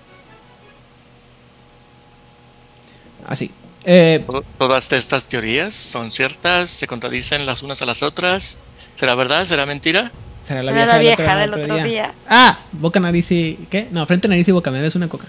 [3.27, 3.51] Así.
[3.83, 8.59] Eh, To- Todas estas teorías son ciertas, se contradicen las unas a las otras.
[8.93, 9.45] ¿Será verdad?
[9.45, 10.11] ¿Será mentira?
[10.47, 11.83] será la Será vieja, la del vieja del otro otro día.
[11.85, 12.13] día.
[12.27, 13.57] Ah, boca, nariz y.
[13.69, 13.87] ¿Qué?
[13.91, 14.69] No, frente, nariz y boca.
[14.71, 15.27] Me ves una coca.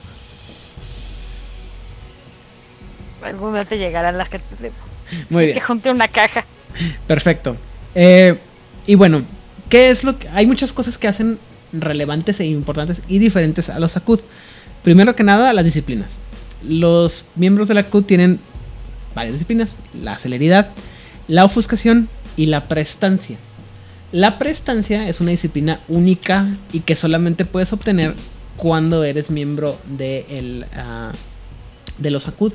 [3.22, 4.74] Algún día te llegarán las que te debo.
[5.30, 5.61] Muy Que bien.
[5.64, 6.44] junte una caja.
[7.07, 7.57] Perfecto.
[7.94, 8.38] Eh,
[8.86, 9.22] y bueno,
[9.68, 10.28] ¿qué es lo que.?
[10.30, 11.38] Hay muchas cosas que hacen
[11.72, 14.20] relevantes e importantes y diferentes a los Akud.
[14.82, 16.18] Primero que nada, las disciplinas.
[16.66, 18.40] Los miembros de la Akud tienen
[19.14, 20.70] varias disciplinas: la celeridad,
[21.28, 23.38] la ofuscación y la prestancia.
[24.12, 28.14] La prestancia es una disciplina única y que solamente puedes obtener
[28.56, 31.12] cuando eres miembro de, el, ah,
[31.98, 32.52] de los Akud.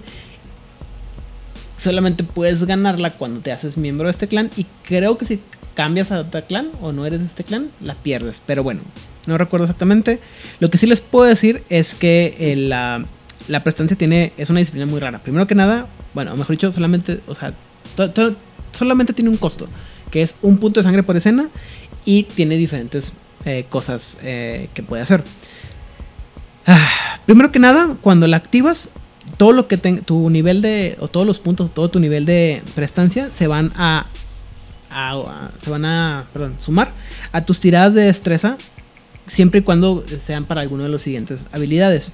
[1.79, 4.51] Solamente puedes ganarla cuando te haces miembro de este clan.
[4.55, 5.41] Y creo que si
[5.73, 8.41] cambias a otro clan o no eres de este clan, la pierdes.
[8.45, 8.81] Pero bueno,
[9.25, 10.19] no recuerdo exactamente.
[10.59, 13.05] Lo que sí les puedo decir es que eh, la,
[13.47, 15.19] la prestancia tiene, es una disciplina muy rara.
[15.19, 17.53] Primero que nada, bueno, mejor dicho, solamente, o sea,
[18.71, 19.67] solamente tiene un costo,
[20.11, 21.49] que es un punto de sangre por escena
[22.05, 23.13] y tiene diferentes
[23.45, 25.23] eh, cosas eh, que puede hacer.
[26.65, 28.89] Ah, primero que nada, cuando la activas,
[29.37, 32.61] todo lo que ten- tu nivel de, o todos los puntos, todo tu nivel de
[32.75, 34.05] prestancia se van a-
[35.63, 36.91] se van a, perdón, sumar
[37.31, 38.57] a tus tiradas de destreza
[39.27, 42.11] siempre y cuando sean para alguno de los siguientes habilidades.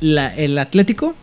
[0.00, 1.14] La- el atlético,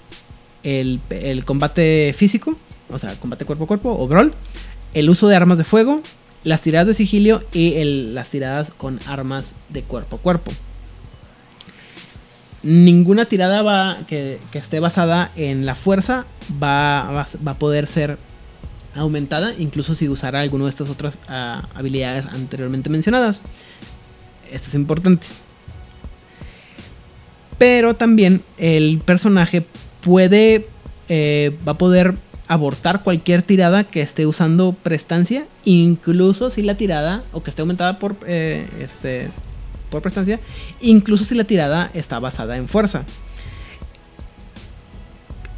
[0.63, 1.01] el,
[1.45, 2.57] combate físico,
[2.89, 4.33] o sea, combate cuerpo a cuerpo o brawl,
[4.93, 6.01] el uso de armas de fuego,
[6.43, 10.51] las tiradas de sigilio y las tiradas con armas de cuerpo a cuerpo.
[12.63, 16.25] Ninguna tirada va, que, esté basada en la fuerza
[16.61, 18.17] va a poder ser
[18.95, 23.41] aumentada, incluso si usara alguna de estas otras ah, habilidades anteriormente mencionadas.
[24.51, 25.27] Esto es importante.
[27.57, 29.65] Pero también el personaje
[30.01, 30.67] puede.
[31.09, 32.15] eh, va a poder
[32.49, 35.47] abortar cualquier tirada que esté usando prestancia.
[35.65, 37.23] Incluso si la tirada.
[37.31, 38.17] O que esté aumentada por.
[38.27, 39.29] eh, este.
[39.89, 40.39] Por prestancia.
[40.81, 43.05] Incluso si la tirada está basada en fuerza.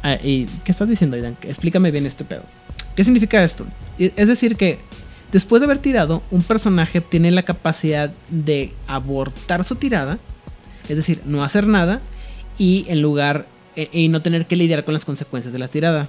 [0.02, 1.36] Ah, ¿y ¿Qué estás diciendo, Aidan?
[1.42, 2.42] Explícame bien este pedo.
[2.96, 3.66] ¿Qué significa esto?
[3.98, 4.78] Es decir, que
[5.30, 10.18] después de haber tirado, un personaje tiene la capacidad de abortar su tirada,
[10.90, 12.00] es decir, no hacer nada,
[12.58, 16.08] y en lugar e- y no tener que lidiar con las consecuencias de la tirada.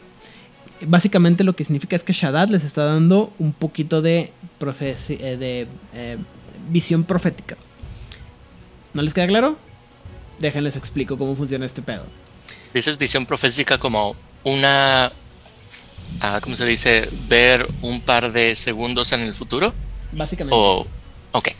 [0.81, 5.67] Básicamente lo que significa es que Shaddad les está dando un poquito de, eh, de
[5.93, 6.17] eh,
[6.69, 7.55] visión profética.
[8.93, 9.57] ¿No les queda claro?
[10.39, 12.03] Déjenles explico cómo funciona este pedo.
[12.73, 15.11] Dices visión profética como una,
[16.19, 17.07] ah, ¿cómo se dice?
[17.29, 19.73] Ver un par de segundos en el futuro.
[20.13, 20.55] Básicamente.
[20.57, 20.87] O,
[21.31, 21.55] ok, eh,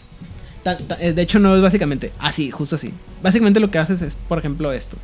[0.64, 2.94] De hecho, no es básicamente así, justo así.
[3.24, 4.98] Básicamente lo que haces es, por ejemplo, esto.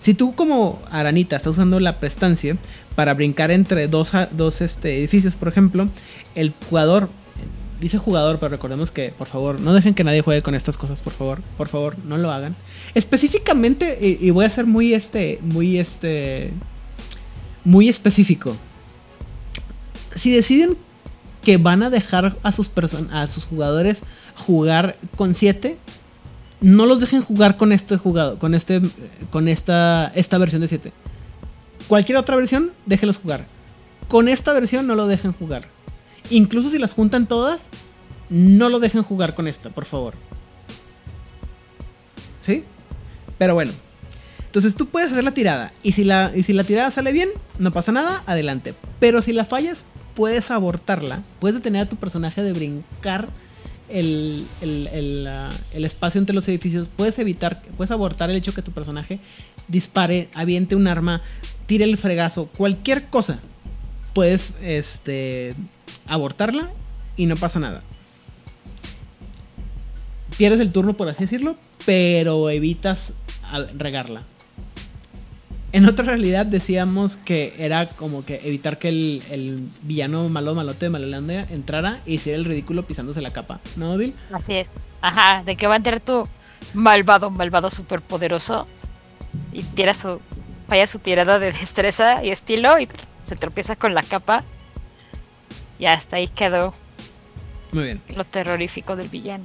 [0.00, 2.56] Si tú como Aranita estás usando la prestancia
[2.94, 5.88] para brincar entre dos, dos este, edificios, por ejemplo,
[6.34, 10.42] el jugador, eh, dice jugador, pero recordemos que, por favor, no dejen que nadie juegue
[10.42, 12.54] con estas cosas, por favor, por favor, no lo hagan.
[12.94, 16.52] Específicamente, y, voy a ser muy, este, muy, este,
[17.64, 18.56] muy específico.
[20.14, 20.76] Si deciden
[21.42, 22.70] que van a dejar a sus,
[23.10, 24.02] a sus jugadores
[24.38, 25.76] jugar con 7,
[26.60, 28.80] no los dejen jugar con este jugador, con este
[29.30, 30.92] con esta esta versión de 7.
[31.86, 33.46] Cualquier otra versión, déjenlos jugar.
[34.08, 35.68] Con esta versión no lo dejen jugar.
[36.30, 37.68] Incluso si las juntan todas,
[38.28, 40.14] no lo dejen jugar con esta, por favor.
[42.40, 42.64] ¿Sí?
[43.38, 43.72] Pero bueno.
[44.46, 45.72] Entonces tú puedes hacer la tirada.
[45.82, 47.28] Y si la, y si la tirada sale bien,
[47.58, 48.74] no pasa nada, adelante.
[48.98, 49.84] Pero si la fallas,
[50.14, 51.22] puedes abortarla.
[51.38, 53.28] Puedes detener a tu personaje de brincar
[53.88, 55.28] el, el-
[55.72, 56.88] el, espacio entre los edificios.
[56.96, 59.20] Puedes evitar, puedes abortar el hecho que tu personaje
[59.68, 61.22] dispare, aviente un arma,
[61.66, 63.38] tire el fregazo, cualquier cosa.
[64.14, 65.54] Puedes este,
[66.06, 66.70] abortarla
[67.16, 67.82] y no pasa nada.
[70.36, 73.12] Pierdes el turno, por así decirlo, pero evitas
[73.76, 74.22] regarla.
[75.72, 80.86] En otra realidad decíamos que era como que evitar que el, el villano malo malote
[80.86, 84.14] de Malolandia entrara y hiciera el ridículo pisándose la capa, ¿no, Odil?
[84.32, 84.70] Así es.
[85.02, 86.26] Ajá, de que va a entrar tu
[86.72, 88.66] malvado, malvado superpoderoso
[89.52, 90.20] y tira su,
[90.68, 92.88] falla su tirada de destreza y estilo y
[93.24, 94.44] se tropieza con la capa.
[95.78, 96.72] Y hasta ahí quedó
[97.72, 98.02] Muy bien.
[98.16, 99.44] lo terrorífico del villano.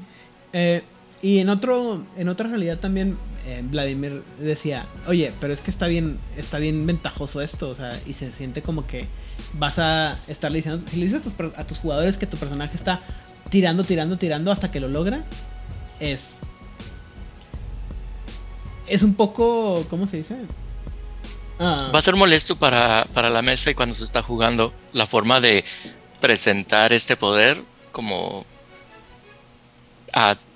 [0.54, 0.84] Eh,
[1.24, 5.88] y en otro, en otra realidad también eh, Vladimir decía, oye, pero es que está
[5.88, 9.08] bien, está bien ventajoso esto, o sea, y se siente como que
[9.54, 12.76] vas a estarle diciendo, si le dices a tus, a tus jugadores que tu personaje
[12.76, 13.00] está
[13.50, 15.24] tirando, tirando, tirando hasta que lo logra,
[16.02, 16.40] es,
[18.86, 20.36] es un poco, ¿cómo se dice?
[21.58, 25.06] Ah, Va a ser molesto para, para la mesa y cuando se está jugando la
[25.06, 25.64] forma de
[26.20, 27.64] presentar este poder
[27.94, 28.46] como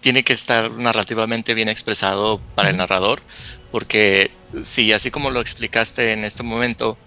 [0.01, 3.21] tiene que estar narrativamente bien expresado para el narrador
[3.71, 4.31] porque
[4.61, 6.97] si así como lo explicaste en este momento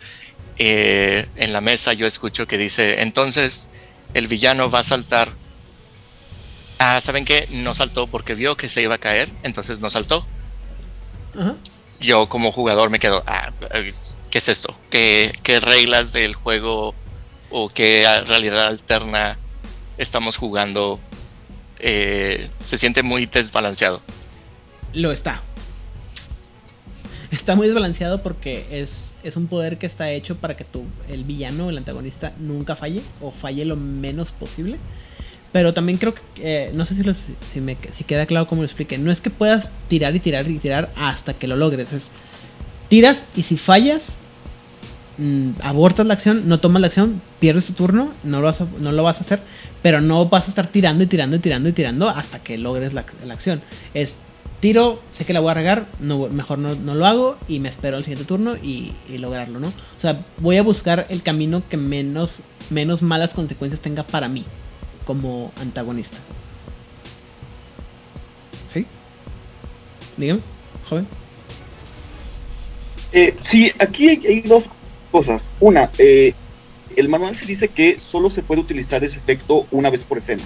[0.59, 3.71] eh, en la mesa yo escucho que dice entonces
[4.15, 5.33] el villano va a saltar
[6.79, 10.27] ah saben qué no saltó porque vio que se iba a caer entonces no saltó.
[12.01, 13.53] Yo como jugador me quedo, ah,
[14.31, 14.77] ¿qué es esto?
[14.91, 16.95] ¿Qué, qué reglas del juego
[17.51, 19.39] o qué realidad alterna
[19.99, 20.99] estamos jugando
[21.83, 24.01] eh, se siente muy desbalanceado.
[24.93, 25.43] Lo está.
[27.31, 31.23] Está muy desbalanceado porque es, es un poder que está hecho para que tu, el
[31.25, 34.79] villano, el antagonista, nunca falle o falle lo menos posible.
[35.53, 38.63] Pero también creo que, eh, no sé si, lo- si, me, si queda claro cómo
[38.63, 38.99] lo expliqué.
[38.99, 41.93] No es que puedas tirar y tirar y tirar hasta que lo logres.
[41.93, 42.11] Es
[42.89, 44.19] tiras y si fallas,
[45.63, 48.93] abortas la acción, no tomas la acción, pierdes tu turno, no lo, vas a, no
[48.93, 49.41] lo vas a hacer,
[49.83, 52.93] pero no vas a estar tirando y tirando y tirando y tirando hasta que logres
[52.93, 53.63] la, la acción.
[53.95, 54.19] Es
[54.61, 57.69] tiro, sé que la voy a regar, no, mejor no, no lo hago y me
[57.69, 59.69] espero al siguiente turno y, lograrlo, ¿no?
[59.69, 64.45] O sea, voy a buscar el camino que menos, menos malas consecuencias tenga para mí
[65.05, 66.19] como antagonista.
[68.73, 68.87] ¿Sí?
[70.17, 70.41] Dígame,
[70.89, 71.07] joven.
[73.13, 74.65] Eh, sí, aquí hay dos
[75.11, 75.53] cosas.
[75.61, 76.35] Una, eh,
[76.97, 80.43] el manual se dice que solo se puede utilizar ese efecto una vez por escena.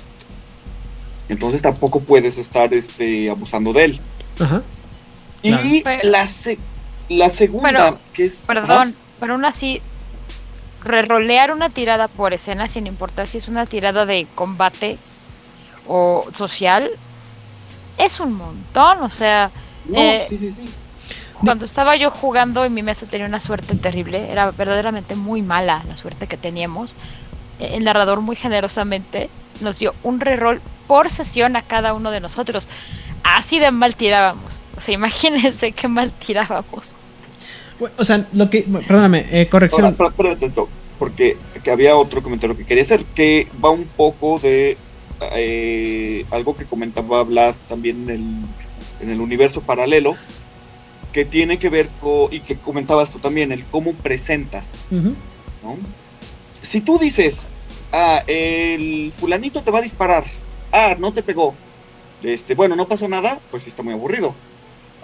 [1.28, 4.00] Entonces tampoco puedes estar este, abusando de él.
[4.38, 4.62] Ajá.
[5.42, 6.58] Y Pero- la, se-
[7.08, 8.42] la segunda, Pero, que es...
[8.46, 9.80] Perdón, pero aún así,
[10.82, 14.98] rerolear una tirada por escena, sin importar si es una tirada de combate
[15.86, 16.90] o social,
[17.98, 19.02] es un montón.
[19.02, 19.50] O sea,
[19.86, 20.72] No, eh, sí, sí, sí.
[21.44, 25.82] Cuando estaba yo jugando en mi mesa tenía una suerte terrible, era verdaderamente muy mala
[25.86, 26.94] la suerte que teníamos.
[27.60, 29.30] Eh, El narrador muy generosamente
[29.60, 32.66] nos dio un reroll por sesión a cada uno de nosotros.
[33.22, 34.62] Así de mal tirábamos.
[34.76, 36.92] O sea, imagínense qué mal tirábamos.
[37.78, 38.62] Bueno, O sea, lo que.
[38.62, 39.84] Perdóname, eh, corrección.
[39.84, 40.68] Ahora, espera- tantito,
[40.98, 44.76] porque que había otro comentario que quería hacer, que va un poco de
[45.34, 50.14] eh, algo que comentaba Blas también en el, en el universo paralelo,
[51.14, 54.72] que tiene que ver con, y que comentabas tú también, el cómo presentas.
[54.90, 55.78] ¿no?
[56.60, 57.46] Si tú dices,
[57.92, 60.24] ah, el fulanito te va a disparar,
[60.72, 61.54] ah, no te pegó,
[62.24, 64.34] este, bueno, no pasó nada, pues está muy aburrido.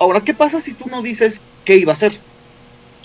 [0.00, 2.12] Ahora, ¿qué pasa si tú no dices qué iba a hacer?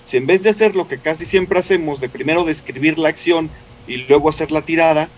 [0.06, 3.52] Si en vez de hacer lo que casi siempre hacemos, de primero describir la acción
[3.88, 5.10] y luego hacer la tirada,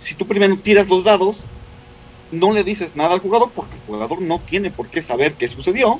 [0.00, 1.44] si tú primero tiras los dados,
[2.30, 5.48] no le dices nada al jugador porque el jugador no tiene por qué saber qué
[5.48, 5.98] sucedió.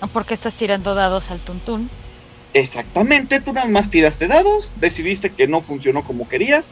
[0.00, 1.90] ¿O por qué estás tirando dados al tuntún?
[2.54, 6.70] Exactamente, tú nada más tiraste dados, decidiste que no funcionó como querías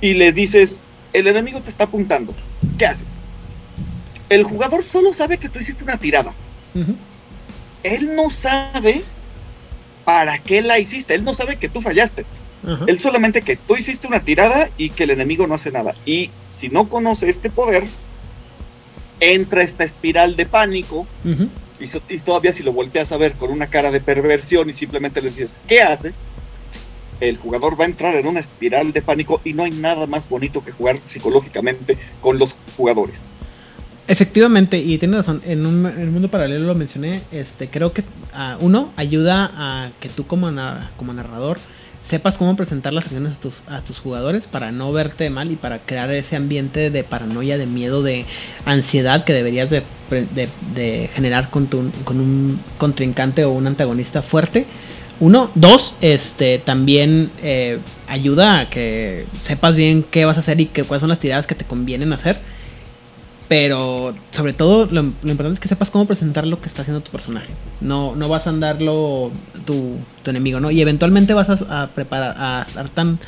[0.00, 0.78] y le dices,
[1.12, 2.34] el enemigo te está apuntando,
[2.78, 3.12] ¿qué haces?
[4.28, 6.34] El jugador solo sabe que tú hiciste una tirada.
[7.82, 9.02] Él no sabe
[10.04, 12.24] para qué la hiciste, él no sabe que tú fallaste.
[12.66, 12.84] Ajá.
[12.86, 15.92] Él solamente que tú hiciste una tirada y que el enemigo no hace nada.
[16.06, 17.84] Y si no conoce este poder,
[19.20, 21.06] entra esta espiral de pánico.
[22.08, 25.30] Y, todavía si lo volteas a ver con una cara de perversión y simplemente le
[25.30, 26.14] dices, ¿qué haces?
[27.20, 30.28] El jugador va a entrar en una espiral de pánico y no hay nada más
[30.28, 33.24] bonito que jugar psicológicamente con los jugadores.
[34.08, 38.02] Efectivamente, y tiene razón, en un, un mundo paralelo lo mencioné, este, creo que
[38.34, 41.58] ah, uno ayuda a que tú como narrador
[42.12, 45.56] sepas cómo presentar las acciones a tus, a tus jugadores para no verte mal y
[45.56, 48.26] para crear ese ambiente de paranoia, de miedo, de
[48.66, 54.66] ansiedad que deberías de, de generar con, tu, con un contrincante o un antagonista fuerte.
[55.20, 60.66] Uno, dos, este, también eh, ayuda a que sepas bien qué vas a hacer y
[60.66, 62.36] que, cuáles son las tiradas que te convienen hacer.
[63.52, 67.10] Pero sobre todo lo, importante es que sepas cómo presentar lo que está haciendo tu
[67.10, 67.50] personaje.
[67.82, 69.30] No, no vas a andarlo
[69.66, 70.70] tu, tu enemigo, ¿no?
[70.70, 73.18] Y eventualmente vas a, a preparar, a estar tan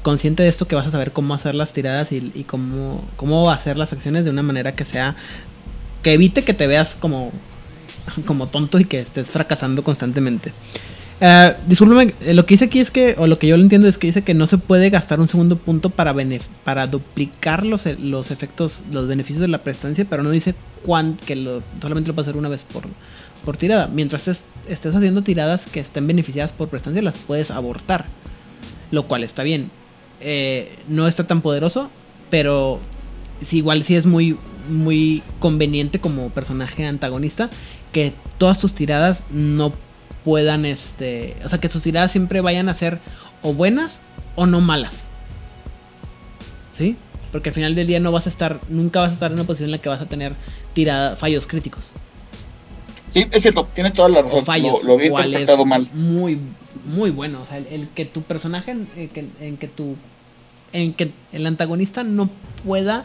[0.00, 3.50] consciente de esto que vas a saber cómo hacer las tiradas y, y cómo, cómo
[3.50, 5.16] hacer las acciones de una manera que sea.
[6.02, 7.30] que evite que te veas como,
[8.24, 10.54] como tonto y que estés fracasando constantemente.
[11.20, 11.54] Eh,
[12.34, 14.22] lo que dice aquí es que, o lo que yo lo entiendo es que dice
[14.22, 16.14] que no se puede gastar un segundo punto para,
[16.64, 20.54] para duplicar los, e- los efectos, los beneficios de la prestancia, pero no dice
[20.84, 22.84] cuán, que lo- solamente lo puede hacer una vez por,
[23.44, 23.86] por tirada.
[23.86, 28.06] Mientras estés, estés haciendo tiradas que estén beneficiadas por prestancia, las puedes abortar,
[28.90, 29.70] lo cual está bien.
[30.20, 31.90] Eh, no está tan poderoso,
[32.30, 32.80] pero
[33.40, 34.36] sí, igual sí es muy,
[34.68, 37.50] muy conveniente como personaje antagonista
[37.92, 39.72] que todas tus tiradas no
[40.24, 43.00] puedan, este, o sea, que sus tiradas siempre vayan a ser
[43.42, 44.00] o buenas
[44.36, 45.02] o no malas.
[46.72, 46.96] ¿Sí?
[47.30, 49.44] Porque al final del día no vas a estar, nunca vas a estar en una
[49.46, 50.34] posición en la que vas a tener
[50.72, 51.90] tirada, fallos críticos.
[53.12, 54.44] Sí, es cierto, tienes toda la O razón.
[54.44, 54.82] fallos.
[54.82, 55.88] lo, lo había es mal.
[55.94, 56.38] Muy,
[56.84, 57.42] muy bueno.
[57.42, 59.96] O sea, el, el que tu personaje, en, en que, en que tu,
[60.72, 62.28] en que el antagonista no
[62.64, 63.04] pueda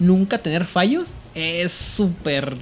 [0.00, 2.56] nunca tener fallos, es súper,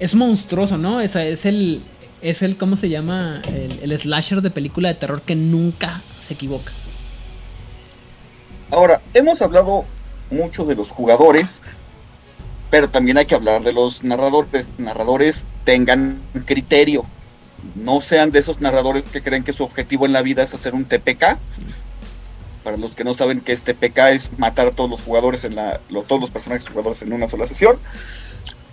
[0.00, 1.00] es monstruoso, ¿no?
[1.00, 1.82] Es, es el,
[2.22, 3.42] es el, ¿cómo se llama?
[3.46, 6.72] El, el slasher de película de terror que nunca se equivoca.
[8.70, 9.84] Ahora, hemos hablado
[10.30, 11.62] mucho de los jugadores,
[12.70, 14.72] Pero también hay que hablar de los narradores.
[14.78, 17.04] Narradores tengan criterio.
[17.74, 20.74] No sean de esos narradores que creen que su objetivo en la vida es hacer
[20.74, 21.36] un TPK.
[22.64, 25.56] Para los que no saben que este TPK es matar a todos los jugadores en
[25.56, 27.76] la, todos los personajes jugadores en una sola sesión.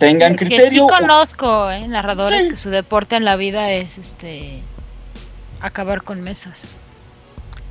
[0.00, 0.86] Tengan Que sí criterio.
[0.88, 1.86] conozco, ¿eh?
[1.86, 2.48] narradores Sí.
[2.50, 4.60] que su deporte en la vida es este
[5.60, 6.64] acabar con mesas.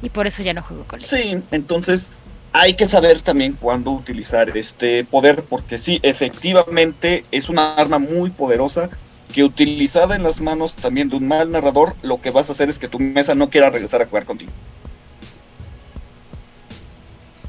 [0.02, 1.10] Y por eso ya no juego con ellos.
[1.10, 2.10] Sí, entonces
[2.54, 8.30] hay que saber también cuándo utilizar este poder, porque sí, efectivamente es una arma muy
[8.30, 8.90] poderosa
[9.34, 12.70] que utilizada en las manos también de un mal narrador, lo que vas a hacer
[12.70, 14.52] es que tu mesa no quiera regresar a jugar contigo.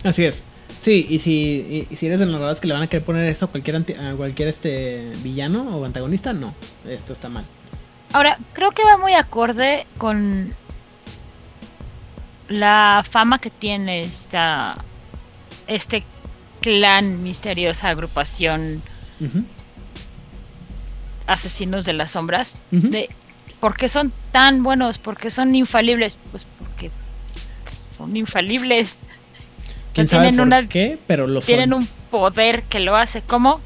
[0.05, 0.45] Así es.
[0.81, 3.27] Sí, y si, y, si eres de los narradores que le van a querer poner
[3.29, 6.55] esto a cualquier, anti- a cualquier este villano o antagonista, no.
[6.89, 7.45] Esto está mal.
[8.13, 10.55] Ahora, creo que va muy acorde con
[12.49, 14.79] la fama que tiene esta
[15.69, 16.03] este
[16.61, 18.83] clan misteriosa agrupación
[21.27, 23.09] asesinos de las sombras de
[23.61, 26.91] por qué son tan buenos, por qué son infalibles, pues porque
[27.67, 28.99] son infalibles,
[29.95, 30.99] ¿Quién no sabe tienen por una- qué?
[31.07, 31.81] Pero lo tienen son.
[31.81, 33.61] un poder que lo hace como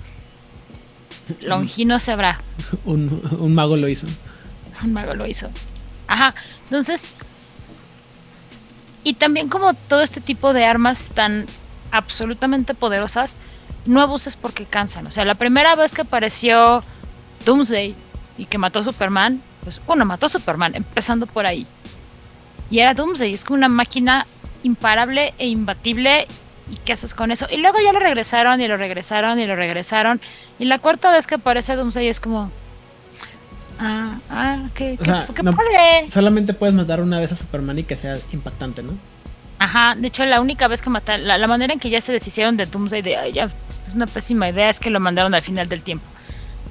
[1.42, 2.40] Longino sabrá.
[2.84, 4.06] Un, un mago lo hizo.
[4.84, 5.48] Un mago lo hizo.
[6.06, 6.34] Ajá.
[6.64, 7.08] Entonces.
[9.02, 11.46] Y también como todo este tipo de armas tan
[11.90, 13.36] absolutamente poderosas,
[13.84, 15.06] no abuses porque cansan.
[15.06, 16.82] O sea, la primera vez que apareció
[17.44, 17.94] Doomsday
[18.38, 21.66] y que mató a Superman, pues uno mató a Superman, empezando por ahí.
[22.70, 24.26] Y era Doomsday, es como una máquina
[24.64, 26.26] imparable e imbatible.
[26.72, 27.46] ¿Y qué haces con eso?
[27.50, 30.20] Y luego ya lo regresaron y lo regresaron y lo regresaron.
[30.58, 32.50] Y la cuarta vez que aparece Doomsday es como...
[33.78, 36.10] Ah, ah, qué, O qué- sea, qué no- padre.
[36.12, 38.92] Solamente puedes matar una vez a Superman y que sea impactante, ¿no?
[39.58, 42.12] Ajá, de hecho la única vez que mataron, la, la manera en que ya se
[42.12, 43.44] deshicieron de Doomsday de, "Ay, ya,
[43.86, 46.04] es una pésima idea, es que lo mandaron al final del tiempo.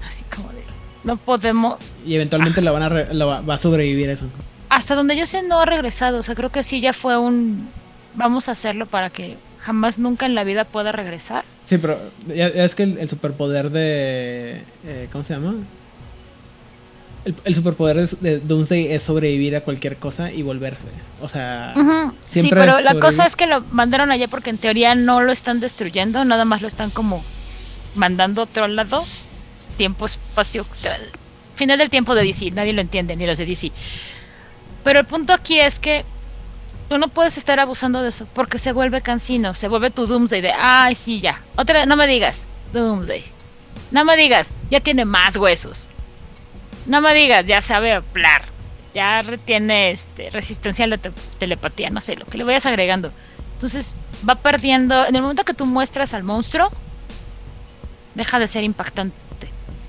[0.08, 0.64] Así como de,
[1.04, 4.26] no podemos, Y eventualmente la van a re- la va, va a sobrevivir eso.
[4.70, 7.70] hasta donde yo sé no ha regresado, o sea, creo que sí ya fue un,
[8.16, 11.46] vamos a hacerlo para que jamás nunca en la vida pueda regresar.
[11.66, 14.64] Sí, pero ya, ya es que el, el superpoder de.
[14.86, 15.56] eh, ¿Cómo se llama?
[17.26, 20.88] El, el superpoder de, de Doomsday es sobrevivir a cualquier cosa y volverse.
[21.22, 24.58] O sea, Ujú, Sí, siempre pero la cosa es que lo mandaron allá porque en
[24.58, 27.24] teoría no lo están destruyendo, nada más lo están como
[27.96, 29.04] mandando a otro lado.
[29.78, 30.66] Tiempo, espacio,
[31.56, 33.72] final del tiempo de DC, nadie lo entiende, ni los de DC.
[34.84, 36.04] Pero el punto aquí es que
[36.90, 40.42] tú no puedes estar abusando de eso porque se vuelve cansino, se vuelve tu Doomsday
[40.42, 41.42] de, ay, sí, ya.
[41.58, 43.24] Otra, no me digas, Doomsday.
[43.92, 45.88] No me digas, ya tiene más huesos.
[46.86, 48.44] No me digas, ya sabe hablar.
[48.94, 53.12] Ya retiene este, resistencia a la te- telepatía, no sé, lo que le vayas agregando.
[53.54, 53.96] Entonces
[54.28, 56.70] va perdiendo, en el momento que tú muestras al monstruo,
[58.16, 59.16] deja de ser impactante.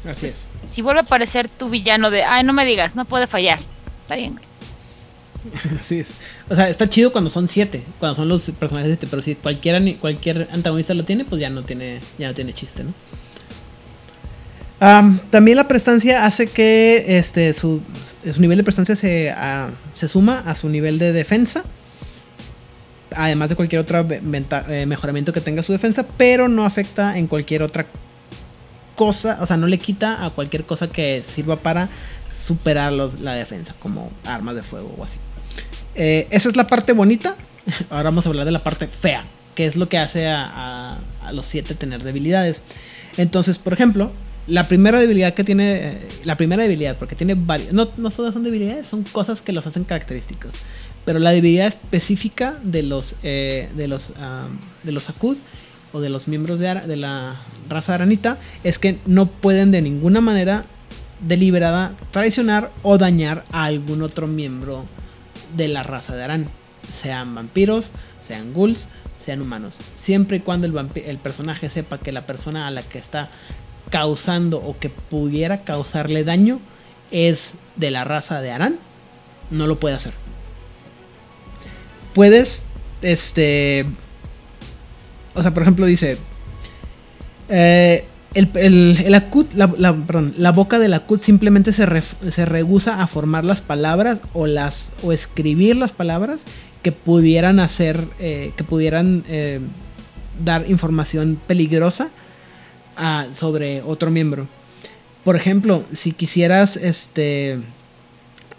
[0.09, 0.47] así es.
[0.67, 3.61] Si vuelve a aparecer tu villano de, ay, no me digas, no puede fallar.
[4.03, 4.45] Está bien, güey.
[5.81, 6.09] Así es.
[6.49, 9.81] O sea, está chido cuando son siete, cuando son los personajes siete, pero si cualquiera,
[9.81, 12.95] ni- cualquier antagonista lo tiene, pues ya no tiene, ya no tiene chiste, ¿no?
[14.81, 17.81] Am, también la prestancia hace que este, su,
[18.33, 19.33] su nivel de prestancia se,
[19.95, 21.63] se suma a su nivel de defensa.
[23.17, 27.63] Además de cualquier otro eh, mejoramiento que tenga su defensa, pero no afecta en cualquier
[27.63, 27.87] otra
[28.97, 31.89] cosa, o sea, no le quita a cualquier cosa que sirva para
[32.35, 35.19] superar la defensa, como armas de fuego o así.
[35.95, 37.37] Eh, esa es la parte bonita.
[37.91, 39.25] Ahora vamos a hablar de la parte fea,
[39.55, 40.99] que es lo que hace a,
[41.33, 42.63] los siete tener debilidades.
[43.17, 44.13] Entonces, por ejemplo,
[44.47, 48.35] la primera debilidad que tiene, eh, la primera debilidad, porque tiene varias, no, no todas
[48.35, 50.55] son debilidades, son cosas que los hacen característicos.
[51.05, 54.11] Pero la debilidad específica de los, eh, de los,
[54.83, 55.37] de los Akud
[55.93, 57.37] o de los miembros de la
[57.69, 60.65] raza aranita es que no pueden de ninguna manera
[61.21, 64.87] deliberada traicionar o dañar a algún otro miembro
[65.55, 66.47] de la raza de Aran.
[66.93, 67.91] Sean vampiros,
[68.21, 68.87] sean ghouls,
[69.25, 69.79] sean humanos.
[69.97, 73.31] Siempre y cuando el, el personaje sepa que la persona a la que está
[73.91, 76.61] causando o que pudiera causarle daño
[77.11, 78.79] es de la raza de Aran,
[79.51, 80.15] no lo puede hacer.
[82.15, 82.65] Puedes,
[83.03, 83.87] este...
[85.35, 86.19] O sea, por ejemplo, dice...
[87.49, 88.95] eh, el,
[89.55, 93.61] la, la- perdón, la boca del Akut simplemente se, ref- se rehúsa a formar las
[93.61, 96.43] palabras o, las, o escribir las palabras
[96.83, 99.61] que pudieran hacer, eh, que pudieran eh,
[100.45, 102.11] dar información peligrosa
[103.35, 104.47] sobre otro miembro.
[105.25, 107.59] Por ejemplo, si quisieras este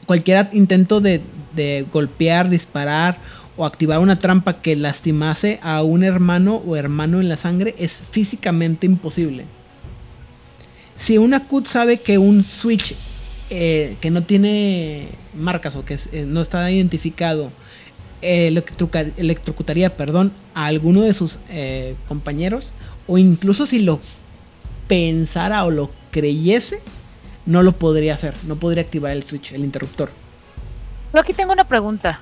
[0.05, 1.21] cualquier intento de,
[1.55, 3.17] de golpear, disparar
[3.57, 8.03] o activar una trampa que lastimase a un hermano o hermano en la sangre es
[8.11, 9.45] físicamente imposible.
[10.97, 12.95] Si una CUT sabe que un switch
[13.49, 17.51] eh, que no tiene marcas o que es- eh, no está identificado
[18.21, 18.47] eh,
[19.17, 22.73] electrocutaría perdón, a alguno de sus eh, compañeros,
[23.07, 23.99] o incluso si lo
[24.87, 26.79] pensara o lo creyese,
[27.45, 30.09] no lo podría hacer, no podría activar el switch, el interruptor.
[31.11, 32.21] Pero aquí tengo una pregunta.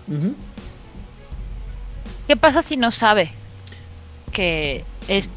[2.27, 3.31] ¿Qué pasa si no sabe
[4.33, 5.29] que es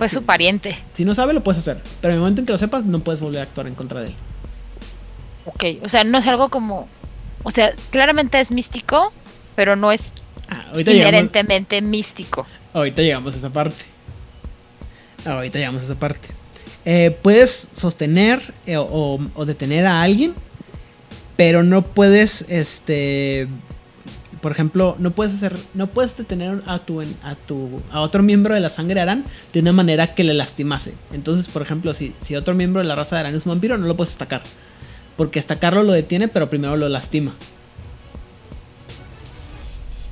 [0.00, 0.78] pues su pariente?
[0.94, 3.00] Si no sabe, lo puedes hacer, pero en el momento en que lo sepas, no
[3.00, 4.14] puedes volver a actuar en contra de él.
[5.44, 6.88] Ok, o sea, no es algo como...
[7.42, 9.12] O sea, claramente es místico,
[9.56, 10.14] pero no es
[10.48, 12.46] Ah, llegamos, inherentemente místico.
[12.72, 13.76] ahorita llegamos a esa parte.
[15.26, 16.28] Ahorita llegamos a esa parte.
[16.86, 20.32] Eh, puedes sostener eh, o, o detener a alguien,
[21.36, 23.48] pero no puedes, este,
[24.40, 28.54] por ejemplo, no puedes hacer, no puedes detener a tu, a tu, a otro miembro
[28.54, 30.94] de la sangre Arán de una manera que le lastimase.
[31.12, 33.76] Entonces, por ejemplo, si, si otro miembro de la raza de Arán es un vampiro,
[33.76, 34.42] no lo puedes estacar,
[35.16, 37.34] porque estacarlo lo detiene, pero primero lo lastima.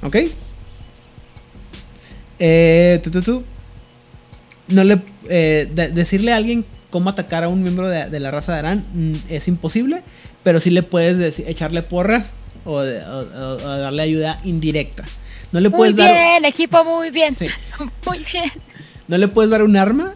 [0.02, 0.16] ¿Ok?
[2.38, 3.44] Eh, tu, tu, tu.
[4.68, 5.00] No le.
[5.28, 8.58] eh, de- decirle a alguien cómo atacar a un miembro de, de la raza de
[8.60, 10.02] Arán mm, es imposible,
[10.42, 12.30] pero sí le puedes echarle porras
[12.70, 15.04] o, de- o- o- o darle ayuda indirecta.
[15.52, 16.44] No le Muy puedes bien, dar.
[16.44, 17.34] equipo, muy bien.
[17.34, 17.46] Sí.
[18.06, 18.52] Muy bien.
[19.06, 20.14] No le puedes dar un arma,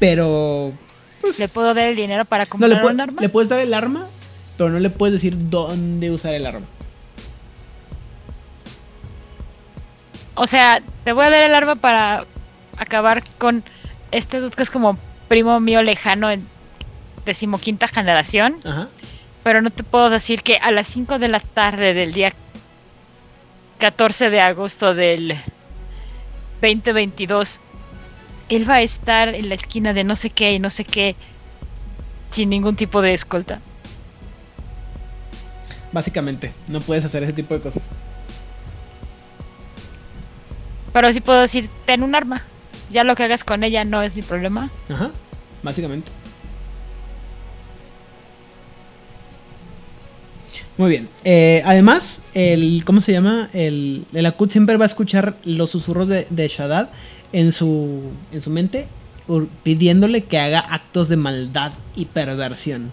[0.00, 0.72] pero.
[1.20, 3.20] pues, ¿Le puedo dar el dinero para no, comprar le, pu- un arma?
[3.22, 4.04] le puedes dar el arma,
[4.56, 6.66] pero no le puedes decir dónde usar el arma.
[10.34, 12.26] O sea, te voy a dar el arma para
[12.76, 13.64] acabar con
[14.10, 16.42] este dude que es como primo mío lejano en
[17.24, 18.56] decimoquinta generación.
[18.64, 18.88] Ajá.
[19.46, 22.32] Pero no te puedo decir que a las 5 de la tarde del día
[23.78, 25.36] 14 de agosto del
[26.60, 27.60] 2022
[28.48, 31.14] él va a estar en la esquina de no sé qué y no sé qué
[32.32, 33.60] sin ningún tipo de escolta.
[35.92, 37.84] Básicamente, no puedes hacer ese tipo de cosas.
[40.92, 42.42] Pero sí puedo decir, ten un arma.
[42.90, 44.70] Ya lo que hagas con ella no es mi problema.
[44.88, 45.12] Ajá,
[45.62, 46.10] básicamente.
[50.78, 51.08] Muy bien.
[51.24, 52.82] Eh, además, el.
[52.84, 53.48] ¿Cómo se llama?
[53.52, 56.90] El, el Akut siempre va a escuchar los susurros de, de Shaddad
[57.32, 58.02] en su,
[58.32, 58.86] en su mente,
[59.62, 62.92] pidiéndole que haga actos de maldad y perversión.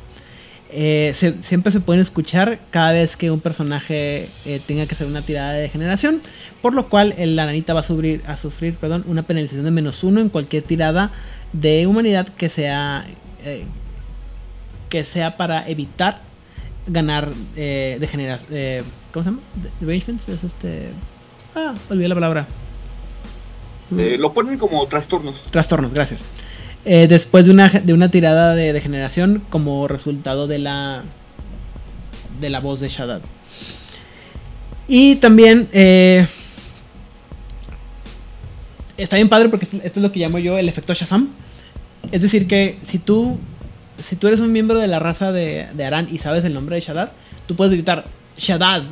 [0.75, 5.21] Eh, siempre se pueden escuchar cada vez que un personaje eh, tenga que hacer una
[5.21, 6.21] tirada de degeneración,
[6.63, 10.03] por lo cual el ananita va a sufrir, a sufrir perdón, una penalización de menos
[10.03, 11.11] uno en cualquier tirada
[11.51, 13.05] de humanidad que sea
[13.45, 13.65] eh,
[14.89, 16.21] que sea para evitar
[16.87, 18.49] ganar eh, degeneración.
[18.53, 18.81] Eh,
[19.11, 19.41] ¿Cómo se llama?
[19.55, 20.89] De- Derangements, es este.
[21.55, 22.47] Ah, olvidé la palabra.
[23.97, 25.35] Eh, lo ponen como trastornos.
[25.51, 26.25] Trastornos, gracias.
[26.85, 31.03] Eh, después de una, de una tirada de degeneración como resultado de la
[32.41, 33.21] de la voz de Shaddad.
[34.87, 36.27] Y también eh,
[38.97, 41.29] está bien padre porque esto es lo que llamo yo el efecto Shazam.
[42.11, 43.37] Es decir que si tú
[43.97, 46.75] si tú eres un miembro de la raza de, de Aran y sabes el nombre
[46.75, 47.11] de Shaddad,
[47.45, 48.05] tú puedes gritar
[48.37, 48.83] Shaddad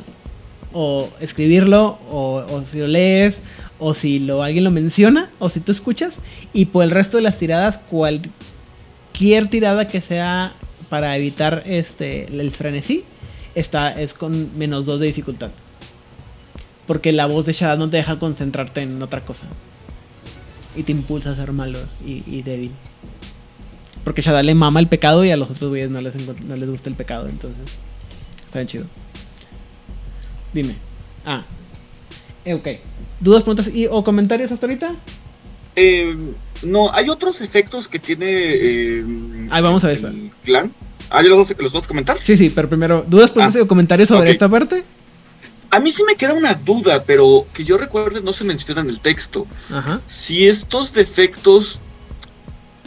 [0.72, 3.42] o escribirlo o, si lo lees
[3.78, 6.18] o si lo, alguien lo menciona o si tú escuchas
[6.52, 10.54] y por el resto de las tiradas cualquier tirada que sea
[10.88, 13.04] para evitar este el frenesí
[13.54, 15.50] está es con menos 2 de dificultad.
[16.86, 19.46] Porque la voz de Shaddad no te deja concentrarte en otra cosa.
[20.74, 22.72] Y te impulsa a ser malo y débil
[24.04, 26.68] porque Shaddad le mama el pecado y a los otros güeyes no les, no les
[26.70, 27.60] gusta el pecado entonces
[28.44, 28.84] está bien chido
[30.52, 30.76] dime
[31.24, 31.44] ah
[32.44, 32.68] eh, ok
[33.20, 34.94] dudas preguntas y o comentarios hasta ahorita
[35.74, 36.14] Eh,
[36.64, 38.26] no, hay otros efectos que tiene.
[38.28, 39.04] eh,
[39.50, 40.70] Ahí vamos a ver el clan.
[41.08, 42.18] Ah, ¿ya los, vas- los vas a comentar?
[42.22, 44.84] Sí, sí, pero primero, ¿dudas, preguntas Ah, o comentarios sobre esta parte?
[45.70, 48.90] A mí sí me queda una duda, pero que yo recuerde no se menciona en
[48.90, 49.46] el texto.
[49.72, 50.02] Ajá.
[50.06, 51.80] Si estos defectos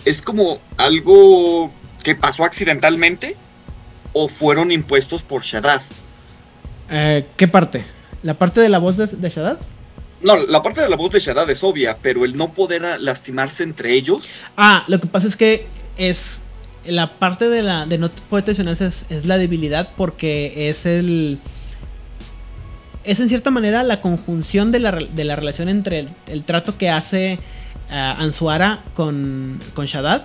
[0.06, 1.72] es como algo
[2.04, 3.36] que pasó accidentalmente
[4.14, 5.82] o fueron impuestos por Shaddad.
[6.90, 7.84] Eh, ¿Qué parte?
[8.24, 9.60] ¿La parte de la voz de, de Shaddad?
[10.22, 13.64] No, la parte de la voz de Shaddad es obvia, pero el no poder lastimarse
[13.64, 14.28] entre ellos.
[14.56, 16.44] Ah, lo que pasa es que es.
[16.86, 21.40] La parte de la de no poder tensionarse es, es la debilidad porque es el.
[23.04, 26.78] Es en cierta manera la conjunción de la, de la relación entre el, el trato
[26.78, 27.40] que hace
[27.90, 30.24] Ansuara con, con Shaddad